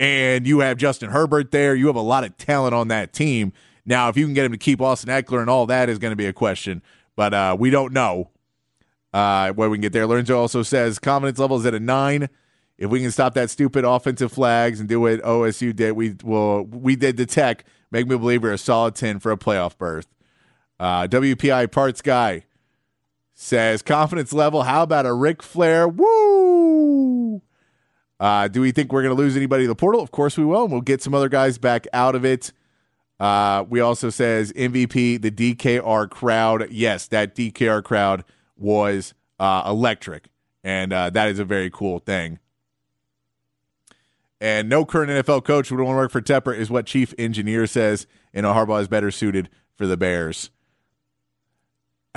and 0.00 0.46
you 0.46 0.60
have 0.60 0.76
Justin 0.76 1.10
Herbert 1.10 1.52
there. 1.52 1.74
You 1.76 1.86
have 1.86 1.96
a 1.96 2.00
lot 2.00 2.24
of 2.24 2.36
talent 2.36 2.74
on 2.74 2.88
that 2.88 3.12
team. 3.12 3.52
Now, 3.88 4.08
if 4.08 4.16
you 4.16 4.24
can 4.24 4.34
get 4.34 4.44
him 4.44 4.52
to 4.52 4.58
keep 4.58 4.80
Austin 4.80 5.10
Ekeler 5.10 5.40
and 5.40 5.50
all 5.50 5.66
that 5.66 5.88
is 5.88 5.98
going 5.98 6.12
to 6.12 6.16
be 6.16 6.26
a 6.26 6.32
question, 6.32 6.82
but 7.16 7.34
uh, 7.34 7.56
we 7.58 7.70
don't 7.70 7.92
know 7.92 8.30
uh, 9.12 9.50
where 9.52 9.68
we 9.68 9.78
can 9.78 9.82
get 9.82 9.92
there. 9.92 10.06
Lorenzo 10.06 10.38
also 10.38 10.62
says 10.62 10.98
confidence 10.98 11.38
level 11.38 11.56
is 11.56 11.66
at 11.66 11.74
a 11.74 11.80
nine 11.80 12.28
if 12.78 12.90
we 12.90 13.00
can 13.00 13.10
stop 13.10 13.34
that 13.34 13.50
stupid 13.50 13.84
offensive 13.84 14.30
flags 14.30 14.78
and 14.78 14.88
do 14.88 15.00
what 15.00 15.20
OSU 15.22 15.74
did, 15.74 15.92
we 15.92 16.14
will 16.22 16.62
we 16.62 16.94
did 16.94 17.16
the 17.16 17.26
tech. 17.26 17.64
Make 17.90 18.06
me 18.06 18.16
believe 18.16 18.42
we're 18.42 18.52
a 18.52 18.58
solid 18.58 18.94
ten 18.94 19.18
for 19.18 19.32
a 19.32 19.36
playoff 19.36 19.76
berth. 19.76 20.06
Uh, 20.78 21.08
WPI 21.08 21.72
parts 21.72 22.00
guy 22.00 22.44
says 23.34 23.82
confidence 23.82 24.32
level. 24.32 24.62
How 24.62 24.84
about 24.84 25.06
a 25.06 25.12
Ric 25.12 25.42
Flair? 25.42 25.88
Woo! 25.88 27.42
Uh, 28.20 28.46
do 28.46 28.60
we 28.60 28.70
think 28.70 28.92
we're 28.92 29.02
going 29.02 29.14
to 29.14 29.20
lose 29.20 29.36
anybody 29.36 29.64
in 29.64 29.68
the 29.68 29.74
portal? 29.74 30.00
Of 30.00 30.12
course 30.12 30.38
we 30.38 30.44
will. 30.44 30.64
And 30.64 30.72
we'll 30.72 30.80
get 30.80 31.02
some 31.02 31.14
other 31.14 31.28
guys 31.28 31.58
back 31.58 31.86
out 31.92 32.14
of 32.14 32.24
it. 32.24 32.52
Uh, 33.18 33.64
we 33.68 33.80
also 33.80 34.10
says 34.10 34.52
MVP 34.52 35.20
the 35.20 35.30
DKR 35.30 36.08
crowd. 36.08 36.68
Yes, 36.70 37.06
that 37.08 37.34
DKR 37.34 37.82
crowd 37.82 38.24
was 38.56 39.14
uh, 39.38 39.64
electric, 39.66 40.28
and 40.62 40.92
uh, 40.92 41.10
that 41.10 41.28
is 41.28 41.38
a 41.38 41.44
very 41.44 41.70
cool 41.70 41.98
thing. 41.98 42.38
And 44.40 44.68
no 44.68 44.84
current 44.84 45.10
NFL 45.10 45.44
coach 45.44 45.70
would 45.70 45.80
want 45.80 45.94
to 45.94 45.98
work 45.98 46.12
for 46.12 46.20
Tepper, 46.20 46.56
is 46.56 46.70
what 46.70 46.86
chief 46.86 47.12
engineer 47.18 47.66
says. 47.66 48.06
And 48.32 48.46
Harbaugh 48.46 48.80
is 48.80 48.88
better 48.88 49.10
suited 49.10 49.48
for 49.74 49.86
the 49.86 49.96
Bears. 49.96 50.50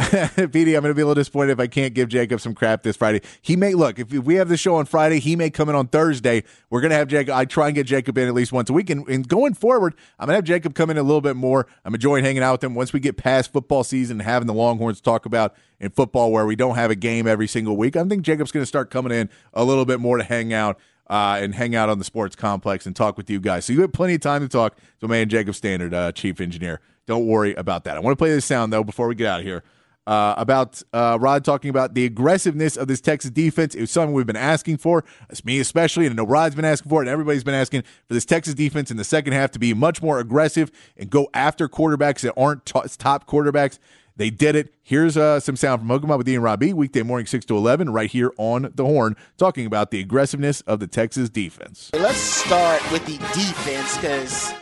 PD, 0.36 0.76
I'm 0.76 0.82
going 0.82 0.90
to 0.90 0.94
be 0.96 1.02
a 1.02 1.06
little 1.06 1.14
disappointed 1.14 1.52
if 1.52 1.60
I 1.60 1.68
can't 1.68 1.94
give 1.94 2.10
Jacob 2.10 2.42
some 2.42 2.56
crap 2.56 2.82
this 2.82 2.96
Friday. 2.96 3.22
He 3.42 3.56
may 3.56 3.76
look 3.76 4.00
if 4.00 4.12
we 4.12 4.36
have 4.36 4.50
the 4.50 4.58
show 4.58 4.76
on 4.76 4.86
Friday, 4.86 5.20
he 5.20 5.36
may 5.36 5.50
come 5.50 5.70
in 5.70 5.76
on 5.76 5.88
Thursday. 5.88 6.44
We're 6.70 6.82
going 6.82 6.90
to 6.90 6.96
have 6.96 7.08
Jacob. 7.08 7.36
I 7.36 7.46
try 7.46 7.68
and 7.68 7.76
get 7.76 7.86
Jacob 7.86 8.18
in 8.18 8.28
at 8.28 8.34
least 8.34 8.52
once 8.52 8.70
a 8.70 8.74
week, 8.74 8.90
and, 8.90 9.08
and 9.08 9.28
going 9.28 9.54
forward, 9.54 9.94
I'm 10.18 10.26
going 10.26 10.34
to 10.34 10.38
have 10.38 10.44
Jacob 10.44 10.74
come 10.74 10.90
in 10.90 10.98
a 10.98 11.04
little 11.04 11.22
bit 11.22 11.36
more. 11.36 11.68
I'm 11.86 11.94
enjoying 11.94 12.24
hanging 12.24 12.42
out 12.42 12.54
with 12.54 12.64
him 12.64 12.74
once 12.74 12.94
we 12.94 13.00
get 13.00 13.16
past 13.16 13.54
football 13.54 13.84
season 13.84 14.20
and 14.20 14.28
having 14.28 14.48
the 14.48 14.54
Longhorns 14.54 15.02
talk 15.02 15.26
about 15.26 15.56
in 15.80 15.92
football 15.92 16.32
where 16.32 16.46
we 16.46 16.56
don't 16.56 16.76
have 16.76 16.90
a 16.90 16.96
game 16.96 17.28
every 17.28 17.48
single 17.48 17.78
week. 17.78 17.96
I 17.96 18.04
think 18.04 18.24
Jacob's 18.24 18.52
going 18.52 18.64
to 18.64 18.68
start 18.68 18.90
coming 18.90 19.12
in 19.12 19.30
a 19.54 19.64
little 19.64 19.86
bit 19.86 20.00
more 20.00 20.18
to 20.18 20.24
hang 20.24 20.52
out 20.52 20.80
uh, 21.12 21.40
and 21.42 21.54
hang 21.54 21.76
out 21.76 21.90
on 21.90 22.00
the 22.00 22.06
sports 22.06 22.36
complex 22.36 22.86
and 22.86 22.96
talk 22.96 23.18
with 23.18 23.30
you 23.30 23.40
guys. 23.40 23.66
So 23.66 23.74
you 23.74 23.82
have 23.82 23.94
plenty 23.94 24.16
of 24.16 24.22
time 24.22 24.42
to 24.42 24.48
talk 24.48 24.78
to 25.02 25.08
man 25.08 25.30
Jacob 25.30 25.56
Standard, 25.56 25.94
uh, 25.94 26.12
chief 26.14 26.42
engineer. 26.42 26.80
Don't 27.06 27.28
worry 27.28 27.54
about 27.56 27.84
that. 27.84 27.98
I 27.98 28.00
want 28.00 28.14
to 28.14 28.18
play 28.18 28.30
this 28.30 28.46
sound 28.46 28.72
though 28.72 28.84
before 28.84 29.08
we 29.08 29.16
get 29.16 29.28
out 29.28 29.42
of 29.42 29.46
here. 29.46 29.64
Uh, 30.08 30.34
about 30.36 30.82
uh, 30.94 31.16
Rod 31.22 31.46
talking 31.46 31.70
about 31.70 31.94
the 31.94 32.06
aggressiveness 32.06 32.76
of 32.76 32.88
this 32.88 33.00
Texas 33.00 33.30
defense. 33.30 33.76
It 33.76 33.82
was 33.82 33.92
something 33.92 34.14
we've 34.14 34.26
been 34.26 34.36
asking 34.36 34.78
for, 34.78 35.04
it's 35.30 35.46
me 35.46 35.60
especially, 35.60 36.08
and 36.08 36.14
I 36.14 36.16
know 36.16 36.28
Rod's 36.28 36.56
been 36.56 36.66
asking 36.66 36.90
for 36.90 37.02
it, 37.02 37.06
and 37.06 37.10
everybody's 37.10 37.44
been 37.44 37.54
asking 37.54 37.84
for 38.08 38.16
this 38.16 38.26
Texas 38.26 38.56
defense 38.56 38.90
in 38.90 38.98
the 38.98 39.04
second 39.04 39.34
half 39.34 39.52
to 39.52 39.60
be 39.60 39.76
much 39.76 40.02
more 40.02 40.20
aggressive 40.20 40.72
and 40.98 41.12
go 41.12 41.30
after 41.36 41.70
quarterbacks 41.70 42.22
that 42.22 42.34
aren't 42.36 42.66
t- 42.66 42.82
top 42.98 43.28
quarterbacks. 43.28 43.78
They 44.18 44.30
did 44.30 44.56
it. 44.56 44.74
Here's 44.84 45.16
uh, 45.18 45.40
some 45.40 45.56
sound 45.56 45.82
from 45.82 45.90
Hokema 45.90 46.18
with 46.18 46.28
Ian 46.28 46.42
Robbie, 46.42 46.74
weekday 46.74 47.02
morning 47.02 47.26
6 47.26 47.46
to 47.46 47.58
11, 47.58 47.92
right 47.92 48.10
here 48.10 48.32
on 48.38 48.72
The 48.76 48.84
Horn, 48.84 49.16
talking 49.38 49.66
about 49.66 49.92
the 49.92 50.00
aggressiveness 50.00 50.62
of 50.62 50.80
the 50.80 50.88
Texas 50.88 51.30
defense. 51.30 51.92
Let's 51.94 52.18
start 52.18 52.82
with 52.92 53.06
the 53.06 53.18
defense 53.34 53.96
because 53.96 54.54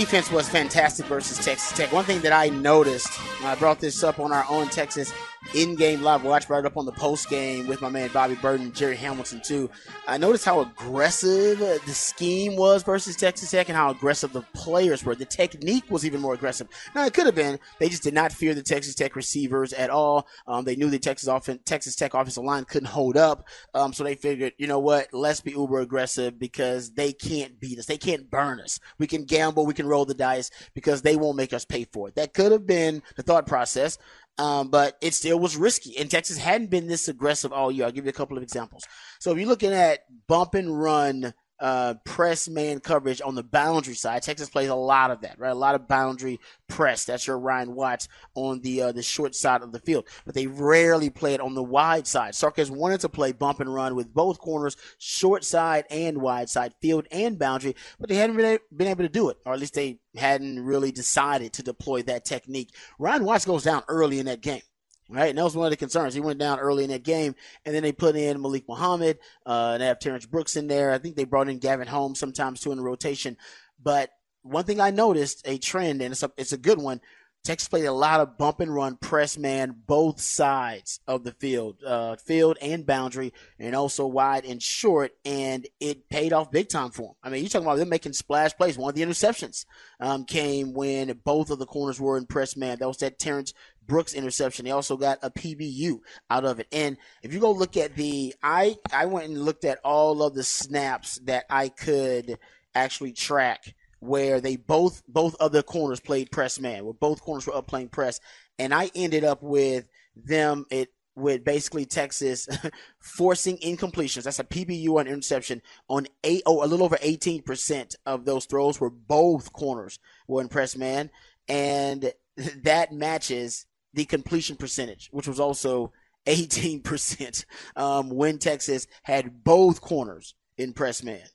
defense 0.00 0.30
was 0.30 0.46
fantastic 0.46 1.06
versus 1.06 1.42
Texas 1.42 1.74
Tech. 1.74 1.90
One 1.90 2.04
thing 2.04 2.20
that 2.20 2.30
I 2.30 2.50
noticed, 2.50 3.18
I 3.42 3.54
brought 3.54 3.80
this 3.80 4.04
up 4.04 4.20
on 4.20 4.30
our 4.30 4.44
own 4.50 4.68
Texas 4.68 5.10
in-game 5.54 6.02
live 6.02 6.24
watch, 6.24 6.48
brought 6.48 6.66
up 6.66 6.76
on 6.76 6.86
the 6.86 6.92
post 6.92 7.28
game 7.28 7.66
with 7.66 7.80
my 7.80 7.88
man 7.88 8.10
Bobby 8.12 8.34
Burton, 8.34 8.72
Jerry 8.72 8.96
Hamilton 8.96 9.40
too. 9.42 9.70
I 10.06 10.18
noticed 10.18 10.44
how 10.44 10.60
aggressive 10.60 11.58
the 11.58 11.92
scheme 11.92 12.56
was 12.56 12.82
versus 12.82 13.16
Texas 13.16 13.50
Tech 13.50 13.68
and 13.68 13.76
how 13.76 13.90
aggressive 13.90 14.32
the 14.32 14.42
players 14.54 15.04
were. 15.04 15.14
The 15.14 15.24
technique 15.24 15.84
was 15.90 16.04
even 16.04 16.20
more 16.20 16.34
aggressive. 16.34 16.68
Now 16.94 17.06
it 17.06 17.14
could 17.14 17.26
have 17.26 17.34
been 17.34 17.58
they 17.78 17.88
just 17.88 18.02
did 18.02 18.14
not 18.14 18.32
fear 18.32 18.54
the 18.54 18.62
Texas 18.62 18.94
Tech 18.94 19.16
receivers 19.16 19.72
at 19.72 19.90
all. 19.90 20.26
Um, 20.46 20.64
they 20.64 20.76
knew 20.76 20.90
the 20.90 20.98
Texas 20.98 21.28
offense, 21.28 21.60
Texas 21.64 21.96
Tech 21.96 22.14
offensive 22.14 22.44
line 22.44 22.64
couldn't 22.64 22.88
hold 22.88 23.16
up, 23.16 23.46
um, 23.74 23.92
so 23.92 24.04
they 24.04 24.14
figured, 24.14 24.52
you 24.58 24.66
know 24.66 24.78
what, 24.78 25.08
let's 25.12 25.40
be 25.40 25.52
uber 25.52 25.80
aggressive 25.80 26.38
because 26.38 26.90
they 26.92 27.12
can't 27.12 27.58
beat 27.60 27.78
us, 27.78 27.86
they 27.86 27.98
can't 27.98 28.30
burn 28.30 28.60
us. 28.60 28.80
We 28.98 29.06
can 29.06 29.24
gamble, 29.24 29.66
we 29.66 29.74
can 29.74 29.86
roll 29.86 30.04
the 30.04 30.14
dice 30.14 30.50
because 30.74 31.02
they 31.02 31.16
won't 31.16 31.36
make 31.36 31.52
us 31.52 31.64
pay 31.64 31.84
for 31.84 32.08
it. 32.08 32.14
That 32.16 32.34
could 32.34 32.52
have 32.52 32.66
been 32.66 33.02
the 33.16 33.22
thought 33.22 33.46
process. 33.46 33.98
Um, 34.38 34.68
but 34.68 34.98
it 35.00 35.14
still 35.14 35.38
was 35.38 35.56
risky. 35.56 35.96
And 35.96 36.10
Texas 36.10 36.36
hadn't 36.36 36.70
been 36.70 36.88
this 36.88 37.08
aggressive 37.08 37.52
all 37.52 37.72
year. 37.72 37.86
I'll 37.86 37.92
give 37.92 38.04
you 38.04 38.10
a 38.10 38.14
couple 38.14 38.36
of 38.36 38.42
examples. 38.42 38.84
So 39.18 39.32
if 39.32 39.38
you're 39.38 39.48
looking 39.48 39.72
at 39.72 40.00
bump 40.26 40.54
and 40.54 40.78
run 40.78 41.32
uh, 41.58 41.94
press 42.04 42.48
man 42.48 42.80
coverage 42.80 43.20
on 43.24 43.34
the 43.34 43.42
boundary 43.42 43.94
side. 43.94 44.22
Texas 44.22 44.48
plays 44.48 44.68
a 44.68 44.74
lot 44.74 45.10
of 45.10 45.22
that, 45.22 45.38
right? 45.38 45.50
A 45.50 45.54
lot 45.54 45.74
of 45.74 45.88
boundary 45.88 46.38
press. 46.68 47.04
That's 47.04 47.26
your 47.26 47.38
Ryan 47.38 47.74
Watts 47.74 48.08
on 48.34 48.60
the 48.60 48.82
uh, 48.82 48.92
the 48.92 49.02
short 49.02 49.34
side 49.34 49.62
of 49.62 49.72
the 49.72 49.80
field, 49.80 50.06
but 50.24 50.34
they 50.34 50.46
rarely 50.46 51.10
play 51.10 51.34
it 51.34 51.40
on 51.40 51.54
the 51.54 51.62
wide 51.62 52.06
side. 52.06 52.34
Sarkis 52.34 52.70
wanted 52.70 53.00
to 53.00 53.08
play 53.08 53.32
bump 53.32 53.60
and 53.60 53.72
run 53.72 53.94
with 53.94 54.12
both 54.12 54.38
corners, 54.38 54.76
short 54.98 55.44
side 55.44 55.84
and 55.90 56.18
wide 56.18 56.50
side, 56.50 56.74
field 56.80 57.06
and 57.10 57.38
boundary, 57.38 57.74
but 57.98 58.08
they 58.08 58.16
hadn't 58.16 58.36
been, 58.36 58.58
been 58.74 58.88
able 58.88 59.04
to 59.04 59.08
do 59.08 59.30
it, 59.30 59.38
or 59.46 59.52
at 59.52 59.60
least 59.60 59.74
they 59.74 59.98
hadn't 60.16 60.64
really 60.64 60.92
decided 60.92 61.52
to 61.54 61.62
deploy 61.62 62.02
that 62.02 62.24
technique. 62.24 62.74
Ryan 62.98 63.24
Watts 63.24 63.44
goes 63.44 63.64
down 63.64 63.82
early 63.88 64.18
in 64.18 64.26
that 64.26 64.40
game. 64.40 64.62
Right, 65.08 65.28
and 65.28 65.38
that 65.38 65.44
was 65.44 65.56
one 65.56 65.66
of 65.66 65.70
the 65.70 65.76
concerns. 65.76 66.14
He 66.14 66.20
went 66.20 66.40
down 66.40 66.58
early 66.58 66.82
in 66.82 66.90
that 66.90 67.04
game, 67.04 67.36
and 67.64 67.72
then 67.72 67.84
they 67.84 67.92
put 67.92 68.16
in 68.16 68.42
Malik 68.42 68.64
Muhammad, 68.68 69.18
uh, 69.46 69.70
and 69.74 69.82
they 69.82 69.86
have 69.86 70.00
Terrence 70.00 70.26
Brooks 70.26 70.56
in 70.56 70.66
there. 70.66 70.90
I 70.90 70.98
think 70.98 71.14
they 71.14 71.24
brought 71.24 71.48
in 71.48 71.58
Gavin 71.58 71.86
Holmes 71.86 72.18
sometimes 72.18 72.60
too 72.60 72.72
in 72.72 72.78
the 72.78 72.82
rotation. 72.82 73.36
But 73.80 74.10
one 74.42 74.64
thing 74.64 74.80
I 74.80 74.90
noticed 74.90 75.46
a 75.46 75.58
trend, 75.58 76.02
and 76.02 76.10
it's 76.10 76.24
a, 76.24 76.32
it's 76.36 76.52
a 76.52 76.58
good 76.58 76.78
one. 76.78 77.00
Texas 77.46 77.68
played 77.68 77.84
a 77.84 77.92
lot 77.92 78.18
of 78.18 78.36
bump 78.36 78.58
and 78.58 78.74
run, 78.74 78.96
press 78.96 79.38
man, 79.38 79.76
both 79.86 80.20
sides 80.20 80.98
of 81.06 81.22
the 81.22 81.30
field, 81.30 81.76
uh, 81.86 82.16
field 82.16 82.58
and 82.60 82.84
boundary, 82.84 83.32
and 83.60 83.76
also 83.76 84.04
wide 84.04 84.44
and 84.44 84.60
short, 84.60 85.12
and 85.24 85.64
it 85.78 86.08
paid 86.08 86.32
off 86.32 86.50
big 86.50 86.68
time 86.68 86.90
for 86.90 87.02
them. 87.02 87.14
I 87.22 87.30
mean, 87.30 87.42
you're 87.42 87.48
talking 87.48 87.64
about 87.64 87.78
them 87.78 87.88
making 87.88 88.14
splash 88.14 88.56
plays. 88.56 88.76
One 88.76 88.88
of 88.88 88.96
the 88.96 89.02
interceptions 89.02 89.64
um, 90.00 90.24
came 90.24 90.72
when 90.72 91.20
both 91.24 91.50
of 91.50 91.60
the 91.60 91.66
corners 91.66 92.00
were 92.00 92.18
in 92.18 92.26
press 92.26 92.56
man. 92.56 92.78
That 92.80 92.88
was 92.88 92.96
that 92.96 93.20
Terrence 93.20 93.54
Brooks 93.86 94.14
interception. 94.14 94.64
They 94.64 94.70
also 94.70 94.96
got 94.96 95.18
a 95.22 95.30
PBU 95.30 96.00
out 96.30 96.44
of 96.44 96.60
it. 96.60 96.66
And 96.72 96.96
if 97.22 97.32
you 97.32 97.40
go 97.40 97.52
look 97.52 97.76
at 97.76 97.94
the, 97.94 98.34
I 98.42 98.76
I 98.92 99.06
went 99.06 99.28
and 99.28 99.44
looked 99.44 99.64
at 99.64 99.80
all 99.84 100.22
of 100.22 100.34
the 100.34 100.44
snaps 100.44 101.20
that 101.24 101.44
I 101.50 101.68
could 101.68 102.38
actually 102.74 103.12
track 103.12 103.74
where 104.00 104.40
they 104.40 104.56
both 104.56 105.02
both 105.08 105.34
of 105.36 105.52
the 105.52 105.62
corners 105.62 106.00
played 106.00 106.30
press 106.30 106.60
man, 106.60 106.84
where 106.84 106.94
both 106.94 107.22
corners 107.22 107.46
were 107.46 107.56
up 107.56 107.66
playing 107.66 107.88
press, 107.88 108.20
and 108.58 108.72
I 108.74 108.90
ended 108.94 109.24
up 109.24 109.42
with 109.42 109.88
them 110.14 110.66
it 110.70 110.88
with 111.14 111.44
basically 111.44 111.86
Texas 111.86 112.46
forcing 113.00 113.56
incompletions. 113.58 114.24
That's 114.24 114.38
a 114.38 114.44
PBU 114.44 114.98
on 114.98 115.06
interception 115.06 115.62
on 115.88 116.06
eight 116.24 116.42
oh 116.46 116.64
a 116.64 116.66
little 116.66 116.84
over 116.84 116.98
eighteen 117.02 117.42
percent 117.42 117.96
of 118.04 118.24
those 118.24 118.44
throws 118.44 118.80
were 118.80 118.90
both 118.90 119.52
corners 119.52 119.98
were 120.28 120.42
in 120.42 120.48
press 120.48 120.76
man, 120.76 121.10
and 121.48 122.12
that 122.62 122.92
matches 122.92 123.66
the 123.96 124.04
completion 124.04 124.56
percentage, 124.56 125.08
which 125.10 125.26
was 125.26 125.40
also 125.40 125.90
18% 126.26 127.44
um, 127.76 128.10
when 128.10 128.38
Texas 128.38 128.86
had 129.02 129.42
both 129.42 129.80
corners 129.80 130.34
in 130.56 130.72
press 130.72 131.02
man. 131.02 131.26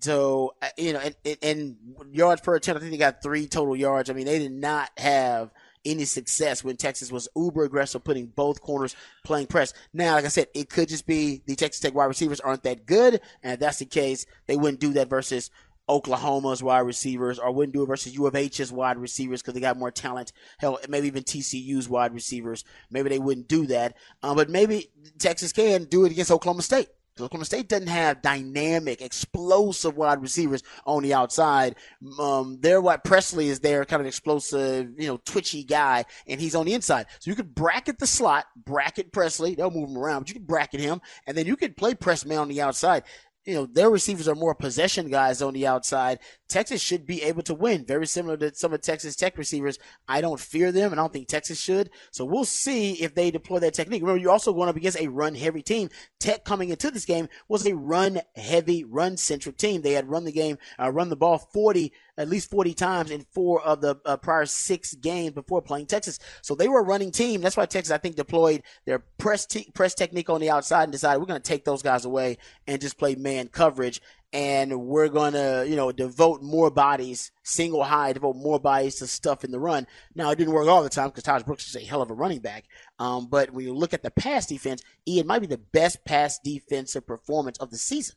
So 0.00 0.54
uh, 0.62 0.68
you 0.76 0.92
know, 0.92 1.00
and, 1.24 1.36
and, 1.42 1.76
yards 2.12 2.42
per 2.42 2.54
attempt, 2.54 2.76
I 2.76 2.80
think 2.80 2.92
they 2.92 2.98
got 2.98 3.22
three 3.22 3.48
total 3.48 3.74
yards. 3.74 4.10
I 4.10 4.12
mean, 4.12 4.26
they 4.26 4.38
did 4.38 4.52
not 4.52 4.90
have 4.96 5.50
any 5.84 6.04
success 6.04 6.62
when 6.62 6.76
Texas 6.76 7.10
was 7.10 7.28
uber 7.34 7.64
aggressive, 7.64 8.04
putting 8.04 8.26
both 8.26 8.60
corners 8.60 8.94
playing 9.24 9.46
press. 9.46 9.72
Now, 9.92 10.14
like 10.14 10.24
I 10.24 10.28
said, 10.28 10.48
it 10.54 10.70
could 10.70 10.88
just 10.88 11.06
be 11.06 11.42
the 11.46 11.56
Texas 11.56 11.80
Tech 11.80 11.94
wide 11.94 12.04
receivers 12.04 12.40
aren't 12.40 12.62
that 12.64 12.86
good, 12.86 13.20
and 13.42 13.54
if 13.54 13.60
that's 13.60 13.78
the 13.78 13.86
case, 13.86 14.26
they 14.46 14.56
wouldn't 14.56 14.80
do 14.80 14.92
that 14.92 15.10
versus 15.10 15.50
Oklahoma's 15.88 16.62
wide 16.62 16.80
receivers, 16.80 17.38
or 17.38 17.52
wouldn't 17.52 17.74
do 17.74 17.82
it 17.82 17.86
versus 17.86 18.14
U 18.14 18.26
of 18.26 18.34
H's 18.34 18.72
wide 18.72 18.98
receivers 18.98 19.42
because 19.42 19.54
they 19.54 19.60
got 19.60 19.78
more 19.78 19.90
talent. 19.90 20.32
Hell, 20.58 20.78
maybe 20.88 21.06
even 21.06 21.24
TCU's 21.24 21.88
wide 21.88 22.14
receivers. 22.14 22.64
Maybe 22.90 23.08
they 23.08 23.18
wouldn't 23.18 23.48
do 23.48 23.66
that, 23.66 23.96
um, 24.22 24.36
but 24.36 24.50
maybe 24.50 24.90
Texas 25.18 25.52
can 25.52 25.84
do 25.84 26.04
it 26.04 26.12
against 26.12 26.30
Oklahoma 26.30 26.62
State. 26.62 26.88
Oklahoma 27.20 27.44
State 27.44 27.68
doesn't 27.68 27.88
have 27.88 28.22
dynamic, 28.22 29.00
explosive 29.00 29.96
wide 29.96 30.22
receivers 30.22 30.62
on 30.86 31.02
the 31.02 31.14
outside. 31.14 31.76
Um, 32.18 32.58
their 32.60 32.80
what 32.80 33.04
Presley 33.04 33.48
is 33.48 33.60
there, 33.60 33.84
kind 33.84 34.00
of 34.00 34.06
explosive, 34.06 34.92
you 34.98 35.08
know, 35.08 35.18
twitchy 35.24 35.64
guy, 35.64 36.04
and 36.26 36.40
he's 36.40 36.54
on 36.54 36.66
the 36.66 36.74
inside. 36.74 37.06
So 37.18 37.30
you 37.30 37.36
could 37.36 37.54
bracket 37.54 37.98
the 37.98 38.06
slot, 38.06 38.46
bracket 38.56 39.12
Presley. 39.12 39.54
They'll 39.54 39.70
move 39.70 39.90
him 39.90 39.98
around, 39.98 40.20
but 40.20 40.28
you 40.28 40.34
could 40.34 40.46
bracket 40.46 40.80
him, 40.80 41.00
and 41.26 41.36
then 41.36 41.46
you 41.46 41.56
could 41.56 41.76
play 41.76 41.94
press 41.94 42.24
man 42.24 42.38
on 42.38 42.48
the 42.48 42.60
outside 42.60 43.04
you 43.48 43.54
know, 43.54 43.64
their 43.64 43.88
receivers 43.88 44.28
are 44.28 44.34
more 44.34 44.54
possession 44.54 45.08
guys 45.08 45.40
on 45.40 45.54
the 45.54 45.66
outside. 45.66 46.18
Texas 46.50 46.82
should 46.82 47.06
be 47.06 47.22
able 47.22 47.40
to 47.40 47.54
win. 47.54 47.82
Very 47.86 48.06
similar 48.06 48.36
to 48.36 48.54
some 48.54 48.74
of 48.74 48.82
Texas 48.82 49.16
Tech 49.16 49.38
receivers. 49.38 49.78
I 50.06 50.20
don't 50.20 50.38
fear 50.38 50.70
them, 50.70 50.92
and 50.92 51.00
I 51.00 51.02
don't 51.02 51.14
think 51.14 51.28
Texas 51.28 51.58
should. 51.58 51.88
So 52.10 52.26
we'll 52.26 52.44
see 52.44 53.02
if 53.02 53.14
they 53.14 53.30
deploy 53.30 53.58
that 53.60 53.72
technique. 53.72 54.02
Remember, 54.02 54.20
you're 54.20 54.32
also 54.32 54.52
going 54.52 54.68
up 54.68 54.76
against 54.76 55.00
a 55.00 55.08
run 55.08 55.34
heavy 55.34 55.62
team. 55.62 55.88
Tech 56.20 56.44
coming 56.44 56.68
into 56.68 56.90
this 56.90 57.06
game 57.06 57.26
was 57.48 57.66
a 57.66 57.74
run 57.74 58.20
heavy, 58.36 58.84
run 58.84 59.16
centric 59.16 59.56
team. 59.56 59.80
They 59.80 59.92
had 59.92 60.10
run 60.10 60.24
the 60.24 60.32
game, 60.32 60.58
uh, 60.78 60.92
run 60.92 61.08
the 61.08 61.16
ball 61.16 61.38
40 61.38 61.90
at 62.18 62.28
least 62.28 62.50
40 62.50 62.74
times 62.74 63.10
in 63.10 63.24
four 63.32 63.62
of 63.62 63.80
the 63.80 63.96
uh, 64.04 64.16
prior 64.16 64.44
six 64.44 64.94
games 64.94 65.32
before 65.32 65.62
playing 65.62 65.86
Texas. 65.86 66.18
So 66.42 66.54
they 66.54 66.68
were 66.68 66.80
a 66.80 66.84
running 66.84 67.12
team. 67.12 67.40
That's 67.40 67.56
why 67.56 67.66
Texas, 67.66 67.92
I 67.92 67.98
think, 67.98 68.16
deployed 68.16 68.62
their 68.84 68.98
press 68.98 69.46
te- 69.46 69.70
press 69.72 69.94
technique 69.94 70.28
on 70.28 70.40
the 70.40 70.50
outside 70.50 70.82
and 70.82 70.92
decided 70.92 71.20
we're 71.20 71.26
going 71.26 71.40
to 71.40 71.48
take 71.48 71.64
those 71.64 71.82
guys 71.82 72.04
away 72.04 72.38
and 72.66 72.80
just 72.80 72.98
play 72.98 73.14
man 73.14 73.48
coverage. 73.48 74.02
And 74.30 74.82
we're 74.82 75.08
going 75.08 75.32
to, 75.32 75.64
you 75.66 75.76
know, 75.76 75.90
devote 75.90 76.42
more 76.42 76.70
bodies, 76.70 77.30
single 77.44 77.82
high, 77.82 78.12
devote 78.12 78.36
more 78.36 78.60
bodies 78.60 78.96
to 78.96 79.06
stuff 79.06 79.42
in 79.42 79.50
the 79.52 79.58
run. 79.58 79.86
Now, 80.14 80.30
it 80.30 80.36
didn't 80.36 80.52
work 80.52 80.68
all 80.68 80.82
the 80.82 80.90
time 80.90 81.08
because 81.08 81.24
Tahj 81.24 81.46
Brooks 81.46 81.66
is 81.66 81.76
a 81.76 81.86
hell 81.86 82.02
of 82.02 82.10
a 82.10 82.14
running 82.14 82.40
back. 82.40 82.64
Um, 82.98 83.28
but 83.28 83.52
when 83.52 83.64
you 83.64 83.72
look 83.72 83.94
at 83.94 84.02
the 84.02 84.10
pass 84.10 84.44
defense, 84.44 84.82
Ian 85.06 85.28
might 85.28 85.38
be 85.38 85.46
the 85.46 85.56
best 85.56 86.04
pass 86.04 86.38
defensive 86.40 87.06
performance 87.06 87.56
of 87.56 87.70
the 87.70 87.78
season. 87.78 88.16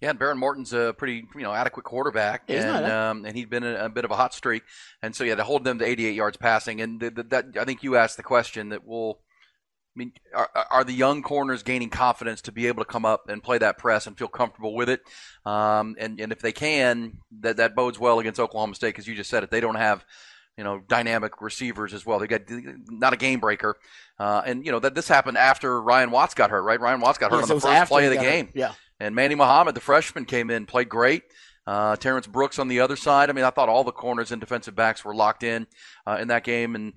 Yeah, 0.00 0.10
and 0.10 0.18
Behren 0.18 0.38
Morton's 0.38 0.72
a 0.72 0.94
pretty 0.96 1.26
you 1.34 1.42
know 1.42 1.52
adequate 1.52 1.84
quarterback, 1.84 2.44
and 2.48 2.86
um, 2.86 3.24
and 3.26 3.36
he'd 3.36 3.50
been 3.50 3.64
in 3.64 3.76
a 3.76 3.88
bit 3.90 4.04
of 4.04 4.10
a 4.10 4.16
hot 4.16 4.32
streak, 4.32 4.62
and 5.02 5.14
so 5.14 5.24
yeah, 5.24 5.34
to 5.34 5.44
hold 5.44 5.64
them 5.64 5.78
to 5.78 5.84
88 5.84 6.14
yards 6.14 6.36
passing, 6.38 6.80
and 6.80 7.00
that 7.00 7.52
I 7.58 7.64
think 7.64 7.82
you 7.82 7.96
asked 7.96 8.16
the 8.16 8.22
question 8.22 8.70
that 8.70 8.86
will. 8.86 9.20
I 9.96 9.98
mean, 9.98 10.12
are, 10.32 10.48
are 10.70 10.84
the 10.84 10.92
young 10.92 11.20
corners 11.20 11.64
gaining 11.64 11.90
confidence 11.90 12.42
to 12.42 12.52
be 12.52 12.68
able 12.68 12.84
to 12.84 12.88
come 12.88 13.04
up 13.04 13.28
and 13.28 13.42
play 13.42 13.58
that 13.58 13.76
press 13.76 14.06
and 14.06 14.16
feel 14.16 14.28
comfortable 14.28 14.74
with 14.76 14.88
it? 14.88 15.00
Um, 15.44 15.96
and 15.98 16.20
and 16.20 16.30
if 16.30 16.38
they 16.40 16.52
can, 16.52 17.18
that 17.40 17.56
that 17.56 17.74
bodes 17.74 17.98
well 17.98 18.20
against 18.20 18.38
Oklahoma 18.38 18.76
State 18.76 18.90
because 18.90 19.08
you 19.08 19.16
just 19.16 19.28
said 19.28 19.42
it. 19.42 19.50
They 19.50 19.60
don't 19.60 19.74
have 19.74 20.04
you 20.56 20.64
know, 20.64 20.80
dynamic 20.88 21.40
receivers 21.40 21.94
as 21.94 22.04
well. 22.04 22.18
They 22.18 22.26
got 22.26 22.42
not 22.88 23.14
a 23.14 23.16
game 23.16 23.40
breaker, 23.40 23.76
uh, 24.18 24.42
and 24.44 24.64
you 24.64 24.70
know 24.72 24.78
that 24.80 24.94
this 24.94 25.08
happened 25.08 25.38
after 25.38 25.80
Ryan 25.80 26.10
Watts 26.10 26.34
got 26.34 26.50
hurt. 26.50 26.62
Right, 26.62 26.78
Ryan 26.78 27.00
Watts 27.00 27.18
got 27.18 27.30
hurt 27.30 27.40
Yes, 27.40 27.50
on 27.50 27.56
the 27.56 27.60
first 27.62 27.88
play 27.90 28.04
of 28.04 28.10
the 28.10 28.16
got 28.16 28.24
hurt. 28.24 28.30
game. 28.30 28.48
Yeah. 28.54 28.72
And 29.00 29.14
Manny 29.14 29.34
Muhammad, 29.34 29.74
the 29.74 29.80
freshman, 29.80 30.26
came 30.26 30.50
in, 30.50 30.66
played 30.66 30.88
great. 30.88 31.22
Uh, 31.66 31.96
Terrence 31.96 32.26
Brooks 32.26 32.58
on 32.58 32.68
the 32.68 32.80
other 32.80 32.96
side. 32.96 33.30
I 33.30 33.32
mean, 33.32 33.44
I 33.44 33.50
thought 33.50 33.68
all 33.68 33.84
the 33.84 33.92
corners 33.92 34.30
and 34.30 34.40
defensive 34.40 34.74
backs 34.74 35.04
were 35.04 35.14
locked 35.14 35.42
in 35.42 35.66
uh, 36.06 36.18
in 36.20 36.28
that 36.28 36.44
game, 36.44 36.74
and 36.74 36.92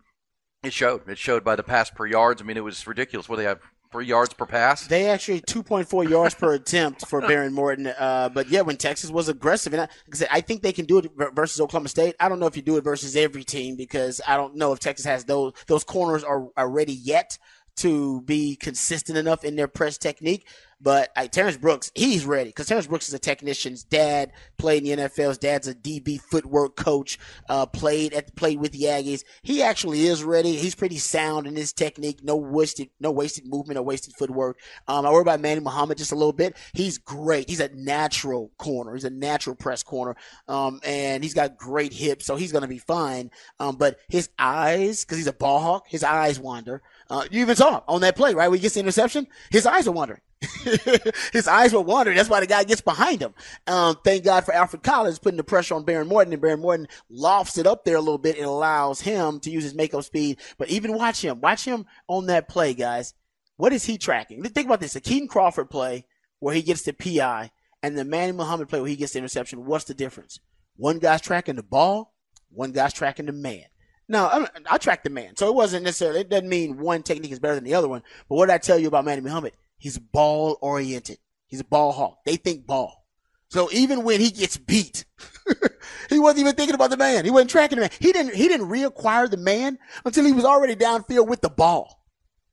it 0.64 0.74
showed. 0.74 1.08
It 1.08 1.18
showed 1.18 1.44
by 1.44 1.56
the 1.56 1.64
pass 1.64 1.90
per 1.90 2.06
yards. 2.06 2.42
I 2.42 2.46
mean, 2.46 2.58
it 2.58 2.64
was 2.64 2.86
ridiculous. 2.86 3.30
What 3.30 3.38
they 3.38 3.44
have 3.44 3.60
three 3.94 4.08
yards 4.08 4.34
per 4.34 4.46
pass. 4.46 4.88
They 4.88 5.08
actually 5.08 5.42
2.4 5.42 6.10
yards 6.10 6.34
per 6.34 6.54
attempt 6.56 7.06
for 7.08 7.22
Behren 7.22 7.54
Morton. 7.54 7.88
Uh, 7.88 8.28
but 8.28 8.50
yeah, 8.50 8.62
when 8.62 8.76
Texas 8.76 9.12
was 9.12 9.30
aggressive, 9.30 9.72
and 9.72 9.84
I, 9.84 9.88
I 10.32 10.42
think 10.42 10.64
they 10.64 10.74
can 10.74 10.86
do 10.86 10.98
it 10.98 11.12
versus 11.34 11.62
Oklahoma 11.62 11.90
State. 11.90 12.16
I 12.20 12.28
don't 12.28 12.40
know 12.40 12.48
if 12.48 12.58
you 12.58 12.64
do 12.64 12.76
it 12.78 12.84
versus 12.84 13.16
every 13.16 13.44
team 13.44 13.78
because 13.78 14.20
I 14.28 14.36
don't 14.36 14.56
know 14.56 14.74
if 14.74 14.80
Texas 14.80 15.06
has 15.06 15.24
those 15.26 15.54
those 15.68 15.84
corners 15.84 16.24
are, 16.24 16.48
are 16.58 16.70
ready 16.70 16.94
yet 16.94 17.38
to 17.76 18.22
be 18.22 18.56
consistent 18.56 19.18
enough 19.18 19.44
in 19.44 19.56
their 19.56 19.68
press 19.68 19.98
technique. 19.98 20.48
But 20.84 21.12
uh, 21.16 21.28
Terrence 21.28 21.56
Brooks, 21.56 21.92
he's 21.96 22.26
ready 22.26 22.50
because 22.50 22.68
Terrence 22.68 22.88
Brooks 22.88 23.08
is 23.08 23.14
a 23.14 23.20
technician's 23.20 23.86
dad. 23.86 24.34
Played 24.58 24.86
in 24.86 25.00
the 25.00 25.06
NFL. 25.06 25.30
His 25.30 25.38
dad's 25.38 25.68
a 25.68 25.74
DB 25.74 26.20
footwork 26.20 26.76
coach. 26.76 27.18
Uh, 27.48 27.66
played 27.66 28.14
at 28.14 28.36
played 28.36 28.60
with 28.60 28.74
the 28.74 28.84
Aggies. 28.84 29.24
He 29.44 29.64
actually 29.64 30.06
is 30.06 30.24
ready. 30.24 30.58
He's 30.58 30.76
pretty 30.76 30.98
sound 30.98 31.48
in 31.48 31.56
his 31.56 31.72
technique. 31.72 32.24
No 32.24 32.36
wasted, 32.36 32.90
no 33.00 33.12
wasted 33.12 33.48
movement 33.48 33.78
or 33.80 33.84
wasted 33.84 34.14
footwork. 34.18 34.60
Um, 34.88 35.06
I 35.06 35.12
worry 35.12 35.22
about 35.22 35.40
Manny 35.40 35.62
Muhammad 35.62 35.98
just 35.98 36.12
a 36.12 36.16
little 36.16 36.34
bit. 36.34 36.58
He's 36.74 36.98
great. 36.98 37.50
He's 37.50 37.62
a 37.62 37.70
natural 37.74 38.52
corner. 38.58 38.94
He's 38.94 39.06
a 39.06 39.10
natural 39.10 39.56
press 39.56 39.84
corner. 39.84 40.18
Um, 40.50 40.82
and 40.84 41.24
he's 41.24 41.34
got 41.34 41.58
great 41.58 41.94
hips, 41.94 42.26
so 42.26 42.36
he's 42.36 42.52
gonna 42.52 42.68
be 42.68 42.78
fine. 42.78 43.32
Um, 43.60 43.78
but 43.78 44.00
his 44.10 44.30
eyes, 44.38 45.06
because 45.06 45.18
he's 45.18 45.28
a 45.28 45.34
ball 45.34 45.62
hawk, 45.62 45.86
his 45.88 46.04
eyes 46.04 46.40
wander. 46.40 46.82
Uh, 47.10 47.24
you 47.32 47.42
even 47.42 47.56
saw 47.56 47.84
on 47.88 48.02
that 48.02 48.18
play, 48.18 48.34
right? 48.34 48.50
When 48.50 48.58
he 48.58 48.62
gets 48.62 48.74
the 48.74 48.82
interception, 48.82 49.28
his 49.50 49.66
eyes 49.66 49.88
are 49.88 49.92
wandering. 49.92 50.22
his 51.34 51.48
eyes 51.48 51.74
were 51.74 51.82
wandering. 51.82 52.18
That's 52.18 52.30
why 52.30 52.40
the 52.40 52.48
guy 52.48 52.64
gets 52.64 52.82
behind 52.82 53.22
him. 53.22 53.34
Um, 53.68 53.98
thank 54.04 54.24
God 54.24 54.46
for 54.46 54.54
Alfred 54.54 54.84
Collins 54.84 55.20
putting 55.20 55.38
the 55.38 55.44
pressure 55.44 55.76
on 55.76 55.86
Behren 55.86 56.08
Morton, 56.08 56.34
and 56.34 56.42
Behren 56.42 56.60
Morton 56.60 56.88
lofts 57.10 57.58
it 57.58 57.68
up 57.68 57.86
there 57.86 57.98
a 57.98 58.02
little 58.02 58.18
bit 58.18 58.38
and 58.38 58.46
allows 58.46 59.02
him 59.02 59.40
to 59.42 59.52
use 59.52 59.64
his 59.64 59.76
makeup 59.76 60.04
speed. 60.04 60.40
But 60.58 60.70
even 60.70 60.94
watch 60.94 61.24
him, 61.24 61.42
watch 61.42 61.66
him 61.66 61.86
on 62.08 62.28
that 62.28 62.50
play, 62.50 62.74
guys. 62.74 63.14
What 63.58 63.74
is 63.74 63.86
he 63.86 63.98
tracking? 63.98 64.44
Think 64.44 64.68
about 64.68 64.80
this: 64.80 64.94
the 64.94 65.02
Kitan 65.02 65.30
Crawford 65.30 65.70
play 65.70 66.06
where 66.40 66.56
he 66.56 66.62
gets 66.62 66.84
the 66.84 66.94
PI, 66.94 67.52
and 67.82 67.98
the 67.98 68.06
Manny 68.06 68.32
Muhammad 68.32 68.70
play 68.70 68.80
where 68.80 68.90
he 68.90 68.96
gets 68.96 69.14
the 69.14 69.20
interception. 69.20 69.66
What's 69.66 69.86
the 69.86 69.94
difference? 69.94 70.40
One 70.76 71.00
guy's 71.00 71.22
tracking 71.22 71.56
the 71.56 71.64
ball, 71.64 72.14
one 72.50 72.72
guy's 72.72 72.94
tracking 72.94 73.28
the 73.28 73.32
man. 73.32 73.66
Now, 74.08 74.28
I, 74.28 74.48
I 74.72 74.78
track 74.78 75.04
the 75.04 75.10
man, 75.10 75.36
so 75.36 75.48
it 75.48 75.56
wasn't 75.56 75.86
necessarily. 75.86 76.22
It 76.22 76.30
doesn't 76.30 76.50
mean 76.50 76.78
one 76.78 77.04
technique 77.04 77.32
is 77.32 77.40
better 77.40 77.56
than 77.56 77.64
the 77.64 77.76
other 77.76 77.88
one. 77.88 78.04
But 78.28 78.36
what 78.36 78.48
did 78.48 78.56
I 78.56 78.58
tell 78.58 78.78
you 78.78 78.88
about 78.88 79.06
Manny 79.06 79.22
Muhammad? 79.22 79.54
He's 79.84 80.00
ball 80.00 80.58
oriented. 80.62 81.18
He's 81.46 81.60
a 81.60 81.66
ball 81.66 81.92
hawk. 81.92 82.20
They 82.26 82.38
think 82.38 82.66
ball. 82.66 83.06
So 83.50 83.70
even 83.74 84.06
when 84.06 84.22
he 84.22 84.32
gets 84.32 84.56
beat, 84.56 85.04
he 86.10 86.20
wasn't 86.20 86.40
even 86.40 86.56
thinking 86.56 86.74
about 86.74 86.90
the 86.90 86.96
man. 86.96 87.26
He 87.26 87.32
wasn't 87.32 87.50
tracking 87.50 87.76
the 87.76 87.82
man. 87.82 87.90
He 88.00 88.14
didn't. 88.14 88.34
He 88.34 88.48
didn't 88.48 88.70
reacquire 88.70 89.30
the 89.30 89.36
man 89.36 89.78
until 90.06 90.24
he 90.24 90.32
was 90.32 90.46
already 90.46 90.78
downfield 90.78 91.28
with 91.28 91.42
the 91.42 91.50
ball. 91.50 92.02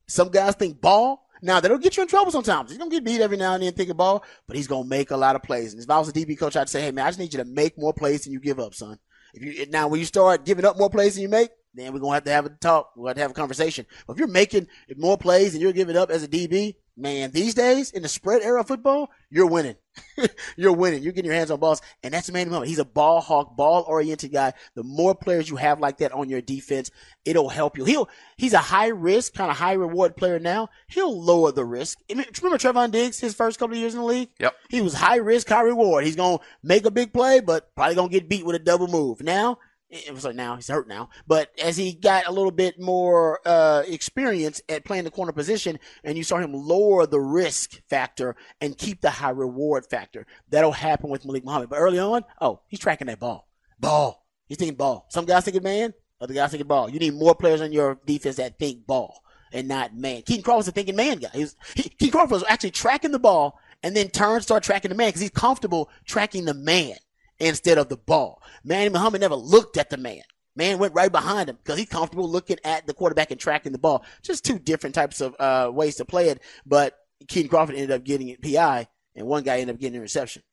Some 0.09 0.27
guys 0.27 0.55
think 0.55 0.81
ball. 0.81 1.25
Now 1.41 1.61
that'll 1.61 1.77
get 1.77 1.95
you 1.95 2.03
in 2.03 2.09
trouble 2.09 2.33
sometimes. 2.33 2.69
He's 2.69 2.77
gonna 2.77 2.91
get 2.91 3.05
beat 3.05 3.21
every 3.21 3.37
now 3.37 3.53
and 3.53 3.63
then 3.63 3.71
thinking 3.71 3.95
ball, 3.95 4.25
but 4.45 4.57
he's 4.57 4.67
gonna 4.67 4.89
make 4.89 5.11
a 5.11 5.17
lot 5.17 5.37
of 5.37 5.41
plays. 5.41 5.71
And 5.73 5.81
if 5.81 5.89
I 5.89 5.99
was 5.99 6.09
a 6.09 6.11
DB 6.11 6.37
coach, 6.37 6.57
I'd 6.57 6.67
say, 6.67 6.81
hey 6.81 6.91
man, 6.91 7.05
I 7.05 7.09
just 7.11 7.19
need 7.19 7.33
you 7.33 7.39
to 7.39 7.45
make 7.45 7.77
more 7.77 7.93
plays 7.93 8.25
than 8.25 8.33
you 8.33 8.41
give 8.41 8.59
up, 8.59 8.73
son. 8.73 8.99
If 9.33 9.41
you 9.41 9.67
now 9.67 9.87
when 9.87 10.01
you 10.01 10.05
start 10.05 10.43
giving 10.43 10.65
up 10.65 10.77
more 10.77 10.89
plays 10.89 11.13
than 11.13 11.21
you 11.21 11.29
make, 11.29 11.51
then 11.73 11.93
we're 11.93 11.99
gonna 11.99 12.15
have 12.15 12.23
to 12.25 12.31
have 12.31 12.45
a 12.45 12.49
talk. 12.49 12.91
We're 12.95 13.03
gonna 13.03 13.09
have 13.09 13.15
to 13.15 13.21
have 13.21 13.31
a 13.31 13.35
conversation. 13.35 13.85
But 14.05 14.13
if 14.13 14.19
you're 14.19 14.27
making 14.27 14.67
more 14.97 15.17
plays 15.17 15.53
and 15.53 15.61
you're 15.61 15.71
giving 15.71 15.95
up 15.95 16.09
as 16.09 16.23
a 16.23 16.27
DB, 16.27 16.75
man, 16.97 17.31
these 17.31 17.53
days 17.53 17.91
in 17.91 18.03
the 18.03 18.09
spread 18.09 18.41
era 18.41 18.59
of 18.59 18.67
football, 18.67 19.09
you're 19.29 19.47
winning. 19.47 19.75
you're 20.57 20.73
winning. 20.73 21.01
You're 21.01 21.13
getting 21.13 21.29
your 21.29 21.37
hands 21.37 21.51
on 21.51 21.59
balls, 21.59 21.81
and 22.03 22.13
that's 22.13 22.29
Manny 22.31 22.49
Muhammad. 22.49 22.67
He's 22.67 22.79
a 22.79 22.85
ball 22.85 23.21
hawk, 23.21 23.55
ball 23.55 23.83
oriented 23.87 24.31
guy. 24.31 24.53
The 24.75 24.83
more 24.83 25.15
players 25.15 25.49
you 25.49 25.55
have 25.55 25.79
like 25.79 25.97
that 25.97 26.11
on 26.11 26.29
your 26.29 26.41
defense, 26.41 26.91
it'll 27.25 27.49
help 27.49 27.77
you. 27.77 27.85
He'll 27.85 28.09
he's 28.37 28.53
a 28.53 28.59
high 28.59 28.87
risk, 28.89 29.33
kind 29.33 29.49
of 29.49 29.57
high 29.57 29.73
reward 29.73 30.17
player 30.17 30.39
now. 30.39 30.69
He'll 30.87 31.21
lower 31.21 31.51
the 31.51 31.65
risk. 31.65 31.99
Remember 32.09 32.57
Trevon 32.57 32.91
Diggs, 32.91 33.19
his 33.19 33.33
first 33.33 33.59
couple 33.59 33.75
of 33.75 33.79
years 33.79 33.93
in 33.93 34.01
the 34.01 34.05
league? 34.05 34.29
Yep. 34.39 34.55
He 34.69 34.81
was 34.81 34.93
high 34.93 35.17
risk, 35.17 35.47
high 35.49 35.61
reward. 35.61 36.05
He's 36.05 36.15
gonna 36.15 36.39
make 36.63 36.85
a 36.85 36.91
big 36.91 37.13
play, 37.13 37.39
but 37.39 37.73
probably 37.75 37.95
gonna 37.95 38.09
get 38.09 38.29
beat 38.29 38.45
with 38.45 38.55
a 38.55 38.59
double 38.59 38.87
move. 38.87 39.21
Now 39.21 39.57
it 39.91 40.13
was 40.13 40.23
like 40.23 40.35
now 40.35 40.55
he's 40.55 40.69
hurt 40.69 40.87
now. 40.87 41.09
But 41.27 41.51
as 41.61 41.75
he 41.75 41.93
got 41.93 42.27
a 42.27 42.31
little 42.31 42.51
bit 42.51 42.79
more 42.79 43.39
uh, 43.45 43.83
experience 43.85 44.61
at 44.69 44.85
playing 44.85 45.03
the 45.03 45.11
corner 45.11 45.33
position, 45.33 45.79
and 46.03 46.17
you 46.17 46.23
saw 46.23 46.37
him 46.37 46.53
lower 46.53 47.05
the 47.05 47.19
risk 47.19 47.81
factor 47.89 48.35
and 48.61 48.77
keep 48.77 49.01
the 49.01 49.09
high 49.09 49.31
reward 49.31 49.85
factor, 49.85 50.25
that'll 50.49 50.71
happen 50.71 51.09
with 51.09 51.25
Malik 51.25 51.43
Muhammad. 51.43 51.69
But 51.69 51.79
early 51.79 51.99
on, 51.99 52.23
oh, 52.39 52.61
he's 52.67 52.79
tracking 52.79 53.07
that 53.07 53.19
ball, 53.19 53.47
ball. 53.79 54.25
He's 54.47 54.57
thinking 54.57 54.77
ball. 54.77 55.05
Some 55.09 55.25
guys 55.25 55.45
thinking 55.45 55.63
man, 55.63 55.93
other 56.19 56.33
guys 56.33 56.51
thinking 56.51 56.67
ball. 56.67 56.89
You 56.89 56.99
need 56.99 57.13
more 57.13 57.35
players 57.35 57.61
on 57.61 57.71
your 57.71 57.99
defense 58.05 58.37
that 58.37 58.59
think 58.59 58.87
ball 58.87 59.21
and 59.51 59.67
not 59.67 59.95
man. 59.95 60.21
Kitan 60.21 60.43
Crawford's 60.43 60.67
a 60.67 60.71
thinking 60.71 60.95
man 60.95 61.19
guy. 61.19 61.29
He 61.33 61.47
he, 61.75 61.83
Kitan 61.83 62.11
Crawford 62.11 62.31
was 62.31 62.43
actually 62.47 62.71
tracking 62.71 63.11
the 63.11 63.19
ball 63.19 63.59
and 63.83 63.95
then 63.95 64.09
turn 64.09 64.41
start 64.41 64.63
tracking 64.63 64.89
the 64.89 64.95
man 64.95 65.09
because 65.09 65.21
he's 65.21 65.29
comfortable 65.29 65.89
tracking 66.05 66.45
the 66.45 66.53
man 66.53 66.95
instead 67.41 67.77
of 67.77 67.89
the 67.89 67.97
ball. 67.97 68.41
Manny 68.63 68.89
Muhammad 68.89 69.21
never 69.21 69.35
looked 69.35 69.77
at 69.77 69.89
the 69.89 69.97
man. 69.97 70.21
Man 70.55 70.79
went 70.79 70.93
right 70.93 71.11
behind 71.11 71.49
him 71.49 71.57
because 71.63 71.79
he's 71.79 71.89
comfortable 71.89 72.29
looking 72.29 72.57
at 72.63 72.85
the 72.85 72.93
quarterback 72.93 73.31
and 73.31 73.39
tracking 73.39 73.71
the 73.71 73.77
ball. 73.77 74.03
Just 74.21 74.45
two 74.45 74.59
different 74.59 74.95
types 74.95 75.21
of 75.21 75.35
uh, 75.39 75.71
ways 75.73 75.95
to 75.95 76.05
play 76.05 76.29
it. 76.29 76.41
But 76.65 76.97
Kitan 77.25 77.49
Crawford 77.49 77.75
ended 77.75 77.91
up 77.91 78.03
getting 78.03 78.29
it 78.29 78.41
PI, 78.41 78.87
and 79.15 79.27
one 79.27 79.43
guy 79.43 79.59
ended 79.59 79.75
up 79.75 79.79
getting 79.79 79.97
a 79.97 80.01
reception. 80.01 80.43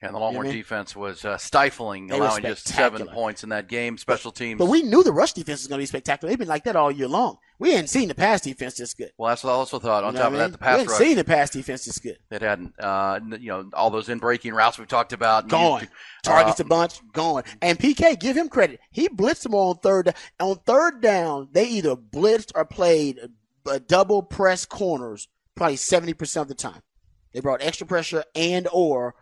And 0.00 0.14
the 0.14 0.18
Longhorn 0.20 0.32
You 0.32 0.38
know 0.44 0.50
I 0.50 0.52
mean? 0.52 0.62
defense 0.62 0.94
was 0.94 1.24
uh, 1.24 1.36
stifling, 1.38 2.06
They 2.06 2.18
allowing 2.18 2.42
just 2.42 2.68
seven 2.68 3.04
points 3.08 3.42
in 3.42 3.48
that 3.48 3.66
game. 3.68 3.98
Special 3.98 4.30
teams. 4.30 4.56
But 4.58 4.66
we 4.66 4.82
knew 4.82 5.02
the 5.02 5.10
rush 5.12 5.32
defense 5.32 5.60
was 5.62 5.66
going 5.66 5.78
to 5.80 5.82
be 5.82 5.86
spectacular. 5.86 6.30
They've 6.30 6.38
been 6.38 6.46
like 6.46 6.62
that 6.64 6.76
all 6.76 6.92
year 6.92 7.08
long. 7.08 7.38
We 7.58 7.72
hadn't 7.72 7.88
seen 7.88 8.06
the 8.06 8.14
pass 8.14 8.40
defense 8.42 8.76
this 8.76 8.94
good. 8.94 9.10
well, 9.18 9.28
that's 9.30 9.42
what 9.42 9.50
I 9.50 9.54
also 9.54 9.80
thought. 9.80 10.04
On 10.04 10.12
You 10.12 10.18
know 10.20 10.24
top 10.24 10.32
of 10.34 10.38
that, 10.38 10.52
the 10.52 10.58
mean? 10.58 10.58
we 10.60 10.66
hadn't 10.66 10.86
rush 10.86 10.98
seen 10.98 11.16
the 11.16 11.24
pass 11.24 11.50
defense 11.50 11.84
this 11.84 11.98
good. 11.98 12.16
that 12.28 12.42
hadn't, 12.42 12.78
uh, 12.78 13.18
you 13.40 13.48
know, 13.48 13.68
all 13.72 13.90
those 13.90 14.08
in 14.08 14.18
breaking 14.18 14.54
routes 14.54 14.78
we've 14.78 14.86
talked 14.86 15.12
about. 15.12 15.48
Gone. 15.48 15.80
You- 15.82 15.88
Targets 16.22 16.60
uh, 16.60 16.64
a 16.64 16.66
bunch, 16.68 17.00
gone. 17.12 17.42
And 17.60 17.76
PK, 17.76 18.20
give 18.20 18.36
him 18.36 18.48
credit. 18.48 18.78
He 18.92 19.08
blitzed 19.08 19.42
them 19.42 19.54
all 19.54 19.70
on 19.70 19.78
third. 19.78 20.14
On 20.38 20.56
third 20.64 21.00
down, 21.00 21.48
they 21.50 21.66
either 21.66 21.96
blitzed 21.96 22.52
or 22.54 22.64
played 22.64 23.18
uh, 23.66 23.80
double 23.88 24.22
press 24.22 24.64
corners 24.64 25.26
probably 25.56 25.74
seventy 25.76 26.14
percent 26.14 26.42
of 26.42 26.48
the 26.48 26.54
time. 26.54 26.82
They 27.34 27.40
brought 27.40 27.62
extra 27.62 27.84
pressure 27.86 28.22
and 28.36 28.68
or 28.72 29.16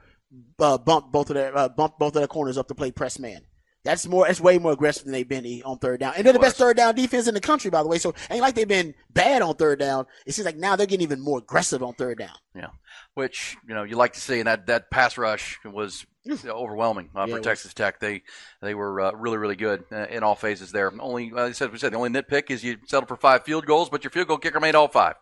uh, 0.59 0.79
bumped 0.79 1.13
both 1.13 1.31
of 1.31 1.35
their 1.35 1.57
uh, 1.57 1.69
bumped 1.69 1.99
both 1.99 2.15
of 2.15 2.21
their 2.21 2.29
corners 2.29 2.59
up 2.59 2.69
to 2.69 2.75
play 2.75 2.91
press 2.91 3.19
man. 3.19 3.43
That's 3.87 4.05
more. 4.07 4.27
That's 4.27 4.41
way 4.41 4.59
more 4.59 4.73
aggressive 4.73 5.05
than 5.05 5.13
they've 5.13 5.29
been 5.29 5.63
on 5.65 5.79
third 5.79 6.01
down. 6.01 6.15
And 6.17 6.27
they're 6.27 6.33
the 6.33 6.41
best 6.41 6.57
third 6.57 6.77
down 6.77 6.97
defense 6.97 7.29
in 7.29 7.35
the 7.35 7.41
country, 7.41 7.71
by 7.71 7.85
the 7.85 7.89
way. 7.89 7.99
So 7.99 8.15
ain't 8.31 8.41
like 8.41 8.57
they've 8.57 8.67
been 8.67 8.95
bad 9.13 9.43
on 9.43 9.55
third 9.55 9.79
down. 9.79 10.07
It 10.27 10.33
seems 10.33 10.45
like 10.45 10.57
now 10.57 10.75
they're 10.75 10.89
getting 10.89 11.05
even 11.05 11.21
more 11.21 11.39
aggressive 11.39 11.85
on 11.85 11.95
third 11.95 12.19
down. 12.19 12.35
Yeah, 12.55 12.71
which 13.15 13.57
you 13.69 13.75
know 13.75 13.85
you 13.85 13.97
like 13.97 14.15
to 14.15 14.21
see, 14.21 14.41
and 14.41 14.49
that 14.49 14.67
that 14.67 14.91
pass 14.91 15.17
rush 15.17 15.61
was 15.65 16.05
overwhelming 16.47 17.11
uh, 17.15 17.27
Yeah, 17.29 17.37
for. 17.37 17.41
Texas 17.43 17.75
Tech. 17.75 18.01
They 18.01 18.23
they 18.61 18.75
were 18.75 19.01
uh, 19.01 19.13
really 19.13 19.37
really 19.39 19.57
good 19.57 19.85
uh, 19.93 20.07
in 20.11 20.23
all 20.23 20.35
phases 20.35 20.73
there. 20.73 20.93
Only 21.01 21.31
like 21.31 21.51
I 21.51 21.53
said 21.53 21.73
we 21.73 21.79
said 21.79 21.93
the 21.93 21.97
only 21.97 22.11
nitpick 22.11 22.51
is 22.51 22.63
you 22.65 22.77
settled 22.87 23.09
for 23.09 23.17
five 23.17 23.45
field 23.45 23.67
goals, 23.67 23.89
but 23.89 24.05
your 24.05 24.11
field 24.11 24.29
goal 24.29 24.39
kicker 24.39 24.61
made 24.61 24.75
all 24.75 24.89
five, 24.89 25.15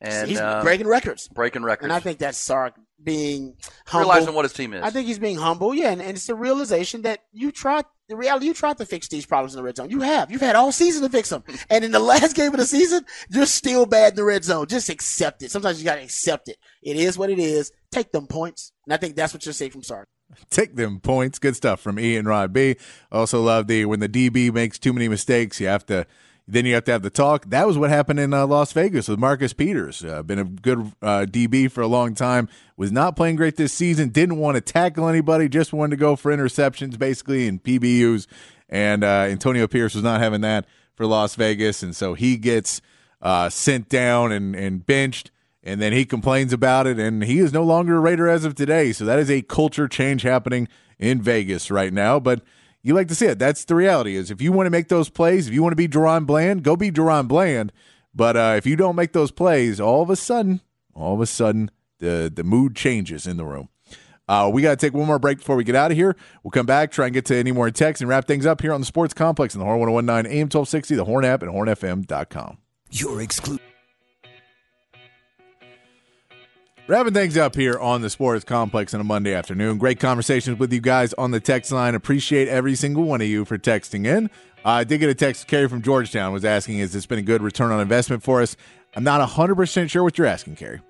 and 0.00 0.28
He's 0.28 0.40
uh, 0.40 0.62
breaking 0.62 0.86
records. 0.86 1.28
breaking 1.28 1.62
records. 1.62 1.84
And 1.84 1.92
I 1.92 2.00
think 2.00 2.18
that's 2.18 2.38
Sark 2.38 2.74
being 3.02 3.56
humble. 3.86 4.10
realizing 4.10 4.34
what 4.34 4.44
his 4.44 4.52
team 4.52 4.72
is. 4.72 4.82
I 4.82 4.90
think 4.90 5.06
he's 5.08 5.18
being 5.18 5.36
humble, 5.36 5.74
yeah, 5.74 5.90
and, 5.90 6.00
and 6.00 6.16
it's 6.16 6.28
a 6.28 6.34
realization 6.34 7.02
that 7.02 7.20
you 7.32 7.50
tried. 7.50 7.84
The 8.08 8.16
reality, 8.16 8.46
you 8.46 8.52
tried 8.54 8.76
to 8.78 8.84
fix 8.84 9.08
these 9.08 9.24
problems 9.24 9.54
in 9.54 9.56
the 9.56 9.62
red 9.62 9.76
zone. 9.76 9.88
You 9.88 10.02
have. 10.02 10.30
You've 10.30 10.42
had 10.42 10.54
all 10.54 10.70
season 10.70 11.02
to 11.02 11.08
fix 11.08 11.30
them, 11.30 11.44
and 11.70 11.84
in 11.84 11.92
the 11.92 11.98
last 11.98 12.36
game 12.36 12.52
of 12.52 12.58
the 12.58 12.66
season, 12.66 13.04
you're 13.30 13.46
still 13.46 13.86
bad 13.86 14.12
in 14.12 14.16
the 14.16 14.24
red 14.24 14.44
zone. 14.44 14.66
Just 14.66 14.88
accept 14.88 15.42
it. 15.42 15.50
Sometimes 15.50 15.78
you 15.78 15.84
gotta 15.84 16.02
accept 16.02 16.48
it. 16.48 16.58
It 16.82 16.96
is 16.96 17.16
what 17.16 17.30
it 17.30 17.38
is. 17.38 17.72
Take 17.90 18.12
them 18.12 18.26
points, 18.26 18.72
and 18.86 18.92
I 18.92 18.98
think 18.98 19.16
that's 19.16 19.32
what 19.32 19.44
you're 19.46 19.52
saying 19.52 19.70
from 19.70 19.82
Sark. 19.82 20.08
Take 20.50 20.76
them 20.76 21.00
points. 21.00 21.38
Good 21.38 21.56
stuff 21.56 21.80
from 21.80 21.98
Ian 21.98 22.26
Rod 22.26 22.52
B. 22.52 22.76
Also 23.10 23.42
love 23.42 23.66
the 23.66 23.84
when 23.84 24.00
the 24.00 24.08
DB 24.08 24.52
makes 24.52 24.78
too 24.78 24.92
many 24.92 25.08
mistakes, 25.08 25.60
you 25.60 25.66
have 25.66 25.86
to 25.86 26.06
then 26.48 26.66
you 26.66 26.74
have 26.74 26.84
to 26.84 26.92
have 26.92 27.02
the 27.02 27.10
talk. 27.10 27.46
That 27.46 27.66
was 27.66 27.78
what 27.78 27.90
happened 27.90 28.18
in 28.18 28.34
uh, 28.34 28.46
Las 28.46 28.72
Vegas 28.72 29.08
with 29.08 29.18
Marcus 29.18 29.52
Peters. 29.52 30.04
Uh, 30.04 30.22
been 30.22 30.38
a 30.38 30.44
good 30.44 30.92
uh, 31.00 31.26
DB 31.28 31.70
for 31.70 31.82
a 31.82 31.86
long 31.86 32.14
time. 32.14 32.48
Was 32.76 32.90
not 32.90 33.16
playing 33.16 33.36
great 33.36 33.56
this 33.56 33.72
season. 33.72 34.08
Didn't 34.08 34.38
want 34.38 34.56
to 34.56 34.60
tackle 34.60 35.08
anybody. 35.08 35.48
Just 35.48 35.72
wanted 35.72 35.90
to 35.90 35.96
go 35.96 36.16
for 36.16 36.34
interceptions, 36.34 36.98
basically, 36.98 37.46
and 37.46 37.62
PBUs. 37.62 38.26
And 38.68 39.04
uh, 39.04 39.26
Antonio 39.28 39.68
Pierce 39.68 39.94
was 39.94 40.02
not 40.02 40.20
having 40.20 40.40
that 40.40 40.66
for 40.94 41.06
Las 41.06 41.34
Vegas, 41.36 41.82
and 41.82 41.94
so 41.94 42.14
he 42.14 42.36
gets 42.36 42.80
uh, 43.20 43.48
sent 43.48 43.88
down 43.88 44.32
and, 44.32 44.54
and 44.54 44.84
benched 44.84 45.30
and 45.62 45.80
then 45.80 45.92
he 45.92 46.04
complains 46.04 46.52
about 46.52 46.86
it, 46.86 46.98
and 46.98 47.22
he 47.24 47.38
is 47.38 47.52
no 47.52 47.62
longer 47.62 47.96
a 47.96 48.00
Raider 48.00 48.28
as 48.28 48.44
of 48.44 48.54
today. 48.54 48.92
So 48.92 49.04
that 49.04 49.18
is 49.18 49.30
a 49.30 49.42
culture 49.42 49.88
change 49.88 50.22
happening 50.22 50.68
in 50.98 51.22
Vegas 51.22 51.70
right 51.70 51.92
now. 51.92 52.18
But 52.18 52.42
you 52.82 52.94
like 52.94 53.08
to 53.08 53.14
see 53.14 53.26
it. 53.26 53.38
That's 53.38 53.64
the 53.64 53.74
reality. 53.74 54.16
Is 54.16 54.30
if 54.30 54.42
you 54.42 54.52
want 54.52 54.66
to 54.66 54.70
make 54.70 54.88
those 54.88 55.08
plays, 55.08 55.46
if 55.46 55.54
you 55.54 55.62
want 55.62 55.72
to 55.72 55.76
be 55.76 55.88
DaRon 55.88 56.26
Bland, 56.26 56.62
go 56.64 56.76
be 56.76 56.90
DaRon 56.90 57.28
Bland. 57.28 57.72
But 58.14 58.36
uh, 58.36 58.54
if 58.56 58.66
you 58.66 58.76
don't 58.76 58.96
make 58.96 59.12
those 59.12 59.30
plays, 59.30 59.80
all 59.80 60.02
of 60.02 60.10
a 60.10 60.16
sudden, 60.16 60.60
all 60.94 61.14
of 61.14 61.20
a 61.20 61.26
sudden, 61.26 61.70
the 61.98 62.30
the 62.34 62.44
mood 62.44 62.74
changes 62.74 63.26
in 63.26 63.36
the 63.36 63.44
room. 63.44 63.68
Uh, 64.28 64.50
we 64.52 64.62
got 64.62 64.70
to 64.70 64.76
take 64.76 64.94
one 64.94 65.06
more 65.06 65.18
break 65.18 65.38
before 65.38 65.56
we 65.56 65.64
get 65.64 65.74
out 65.74 65.90
of 65.90 65.96
here. 65.96 66.16
We'll 66.42 66.52
come 66.52 66.66
back, 66.66 66.90
try 66.90 67.06
and 67.06 67.14
get 67.14 67.24
to 67.26 67.36
any 67.36 67.52
more 67.52 67.70
texts, 67.70 68.00
and 68.00 68.08
wrap 68.08 68.26
things 68.26 68.46
up 68.46 68.62
here 68.62 68.72
on 68.72 68.80
the 68.80 68.86
Sports 68.86 69.14
Complex 69.14 69.54
in 69.54 69.58
the 69.58 69.64
Horn 69.64 69.80
1019 69.80 70.32
AM 70.32 70.44
1260, 70.44 70.94
the 70.94 71.04
Horn 71.04 71.24
app, 71.24 71.42
and 71.42 71.52
hornfm.com. 71.52 72.58
Your 72.90 73.20
exclusive. 73.20 73.71
Wrapping 76.88 77.14
things 77.14 77.36
up 77.36 77.54
here 77.54 77.78
on 77.78 78.02
the 78.02 78.10
Sports 78.10 78.44
Complex 78.44 78.92
on 78.92 79.00
a 79.00 79.04
Monday 79.04 79.32
afternoon. 79.32 79.78
Great 79.78 80.00
conversations 80.00 80.58
with 80.58 80.72
you 80.72 80.80
guys 80.80 81.12
on 81.14 81.30
the 81.30 81.38
text 81.38 81.70
line. 81.70 81.94
Appreciate 81.94 82.48
every 82.48 82.74
single 82.74 83.04
one 83.04 83.20
of 83.20 83.28
you 83.28 83.44
for 83.44 83.56
texting 83.56 84.04
in. 84.04 84.26
Uh, 84.64 84.68
I 84.68 84.84
did 84.84 84.98
get 84.98 85.08
a 85.08 85.14
text. 85.14 85.46
Carrie 85.46 85.68
from 85.68 85.82
Georgetown 85.82 86.32
was 86.32 86.44
asking, 86.44 86.80
"Has 86.80 86.92
this 86.92 87.06
been 87.06 87.20
a 87.20 87.22
good 87.22 87.40
return 87.40 87.70
on 87.70 87.80
investment 87.80 88.24
for 88.24 88.42
us?" 88.42 88.56
I'm 88.96 89.04
not 89.04 89.20
100 89.20 89.54
percent 89.54 89.90
sure 89.92 90.02
what 90.02 90.18
you're 90.18 90.26
asking, 90.26 90.56
Carrie. 90.56 90.80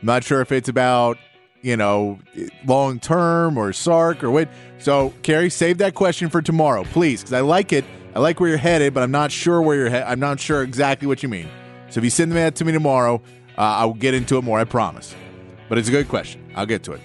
I'm 0.00 0.06
not 0.06 0.22
sure 0.22 0.42
if 0.42 0.52
it's 0.52 0.68
about 0.68 1.16
you 1.62 1.78
know 1.78 2.18
long 2.66 3.00
term 3.00 3.56
or 3.56 3.72
Sark 3.72 4.22
or 4.22 4.30
what. 4.30 4.50
So, 4.78 5.14
Carrie, 5.22 5.50
save 5.50 5.78
that 5.78 5.94
question 5.94 6.28
for 6.28 6.42
tomorrow, 6.42 6.84
please, 6.84 7.22
because 7.22 7.32
I 7.32 7.40
like 7.40 7.72
it. 7.72 7.86
I 8.14 8.18
like 8.18 8.38
where 8.38 8.50
you're 8.50 8.58
headed, 8.58 8.92
but 8.92 9.02
I'm 9.02 9.10
not 9.10 9.32
sure 9.32 9.62
where 9.62 9.76
you're 9.76 9.88
headed. 9.88 10.08
I'm 10.08 10.20
not 10.20 10.40
sure 10.40 10.62
exactly 10.62 11.08
what 11.08 11.22
you 11.22 11.30
mean. 11.30 11.48
So, 11.88 11.98
if 11.98 12.04
you 12.04 12.10
send 12.10 12.32
that 12.32 12.54
to 12.56 12.66
me 12.66 12.72
tomorrow, 12.72 13.22
uh, 13.56 13.60
I 13.60 13.84
will 13.84 13.94
get 13.94 14.14
into 14.14 14.38
it 14.38 14.42
more, 14.42 14.58
I 14.58 14.64
promise. 14.64 15.14
But 15.68 15.78
it's 15.78 15.88
a 15.88 15.92
good 15.92 16.08
question. 16.08 16.44
I'll 16.54 16.66
get 16.66 16.82
to 16.84 16.92
it. 16.92 17.00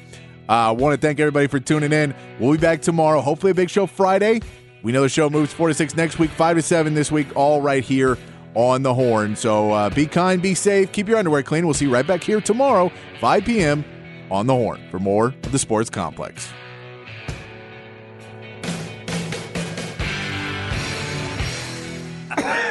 Uh, 0.49 0.53
I 0.53 0.71
want 0.71 0.99
to 0.99 1.05
thank 1.05 1.19
everybody 1.19 1.47
for 1.47 1.59
tuning 1.59 1.91
in. 1.91 2.15
We'll 2.39 2.53
be 2.53 2.57
back 2.57 2.81
tomorrow. 2.81 3.21
Hopefully, 3.21 3.51
a 3.51 3.55
big 3.55 3.69
show 3.69 3.85
Friday. 3.85 4.41
We 4.83 4.91
know 4.91 5.01
the 5.01 5.09
show 5.09 5.29
moves 5.29 5.51
4 5.53 5.69
to 5.69 5.73
6 5.73 5.95
next 5.95 6.19
week, 6.19 6.29
5 6.31 6.57
to 6.57 6.61
7 6.61 6.93
this 6.93 7.11
week, 7.11 7.27
all 7.35 7.61
right 7.61 7.83
here 7.83 8.17
on 8.53 8.83
the 8.83 8.93
horn. 8.93 9.35
So 9.35 9.71
uh, 9.71 9.89
be 9.89 10.05
kind, 10.05 10.41
be 10.41 10.53
safe, 10.53 10.91
keep 10.91 11.07
your 11.07 11.17
underwear 11.17 11.43
clean. 11.43 11.65
We'll 11.65 11.73
see 11.73 11.85
you 11.85 11.93
right 11.93 12.07
back 12.07 12.23
here 12.23 12.39
tomorrow, 12.39 12.91
5 13.19 13.45
p.m. 13.45 13.83
on 14.31 14.47
the 14.47 14.53
horn 14.53 14.81
for 14.89 14.99
more 14.99 15.27
of 15.27 15.51
the 15.51 15.59
sports 15.59 15.89
complex. 15.89 16.49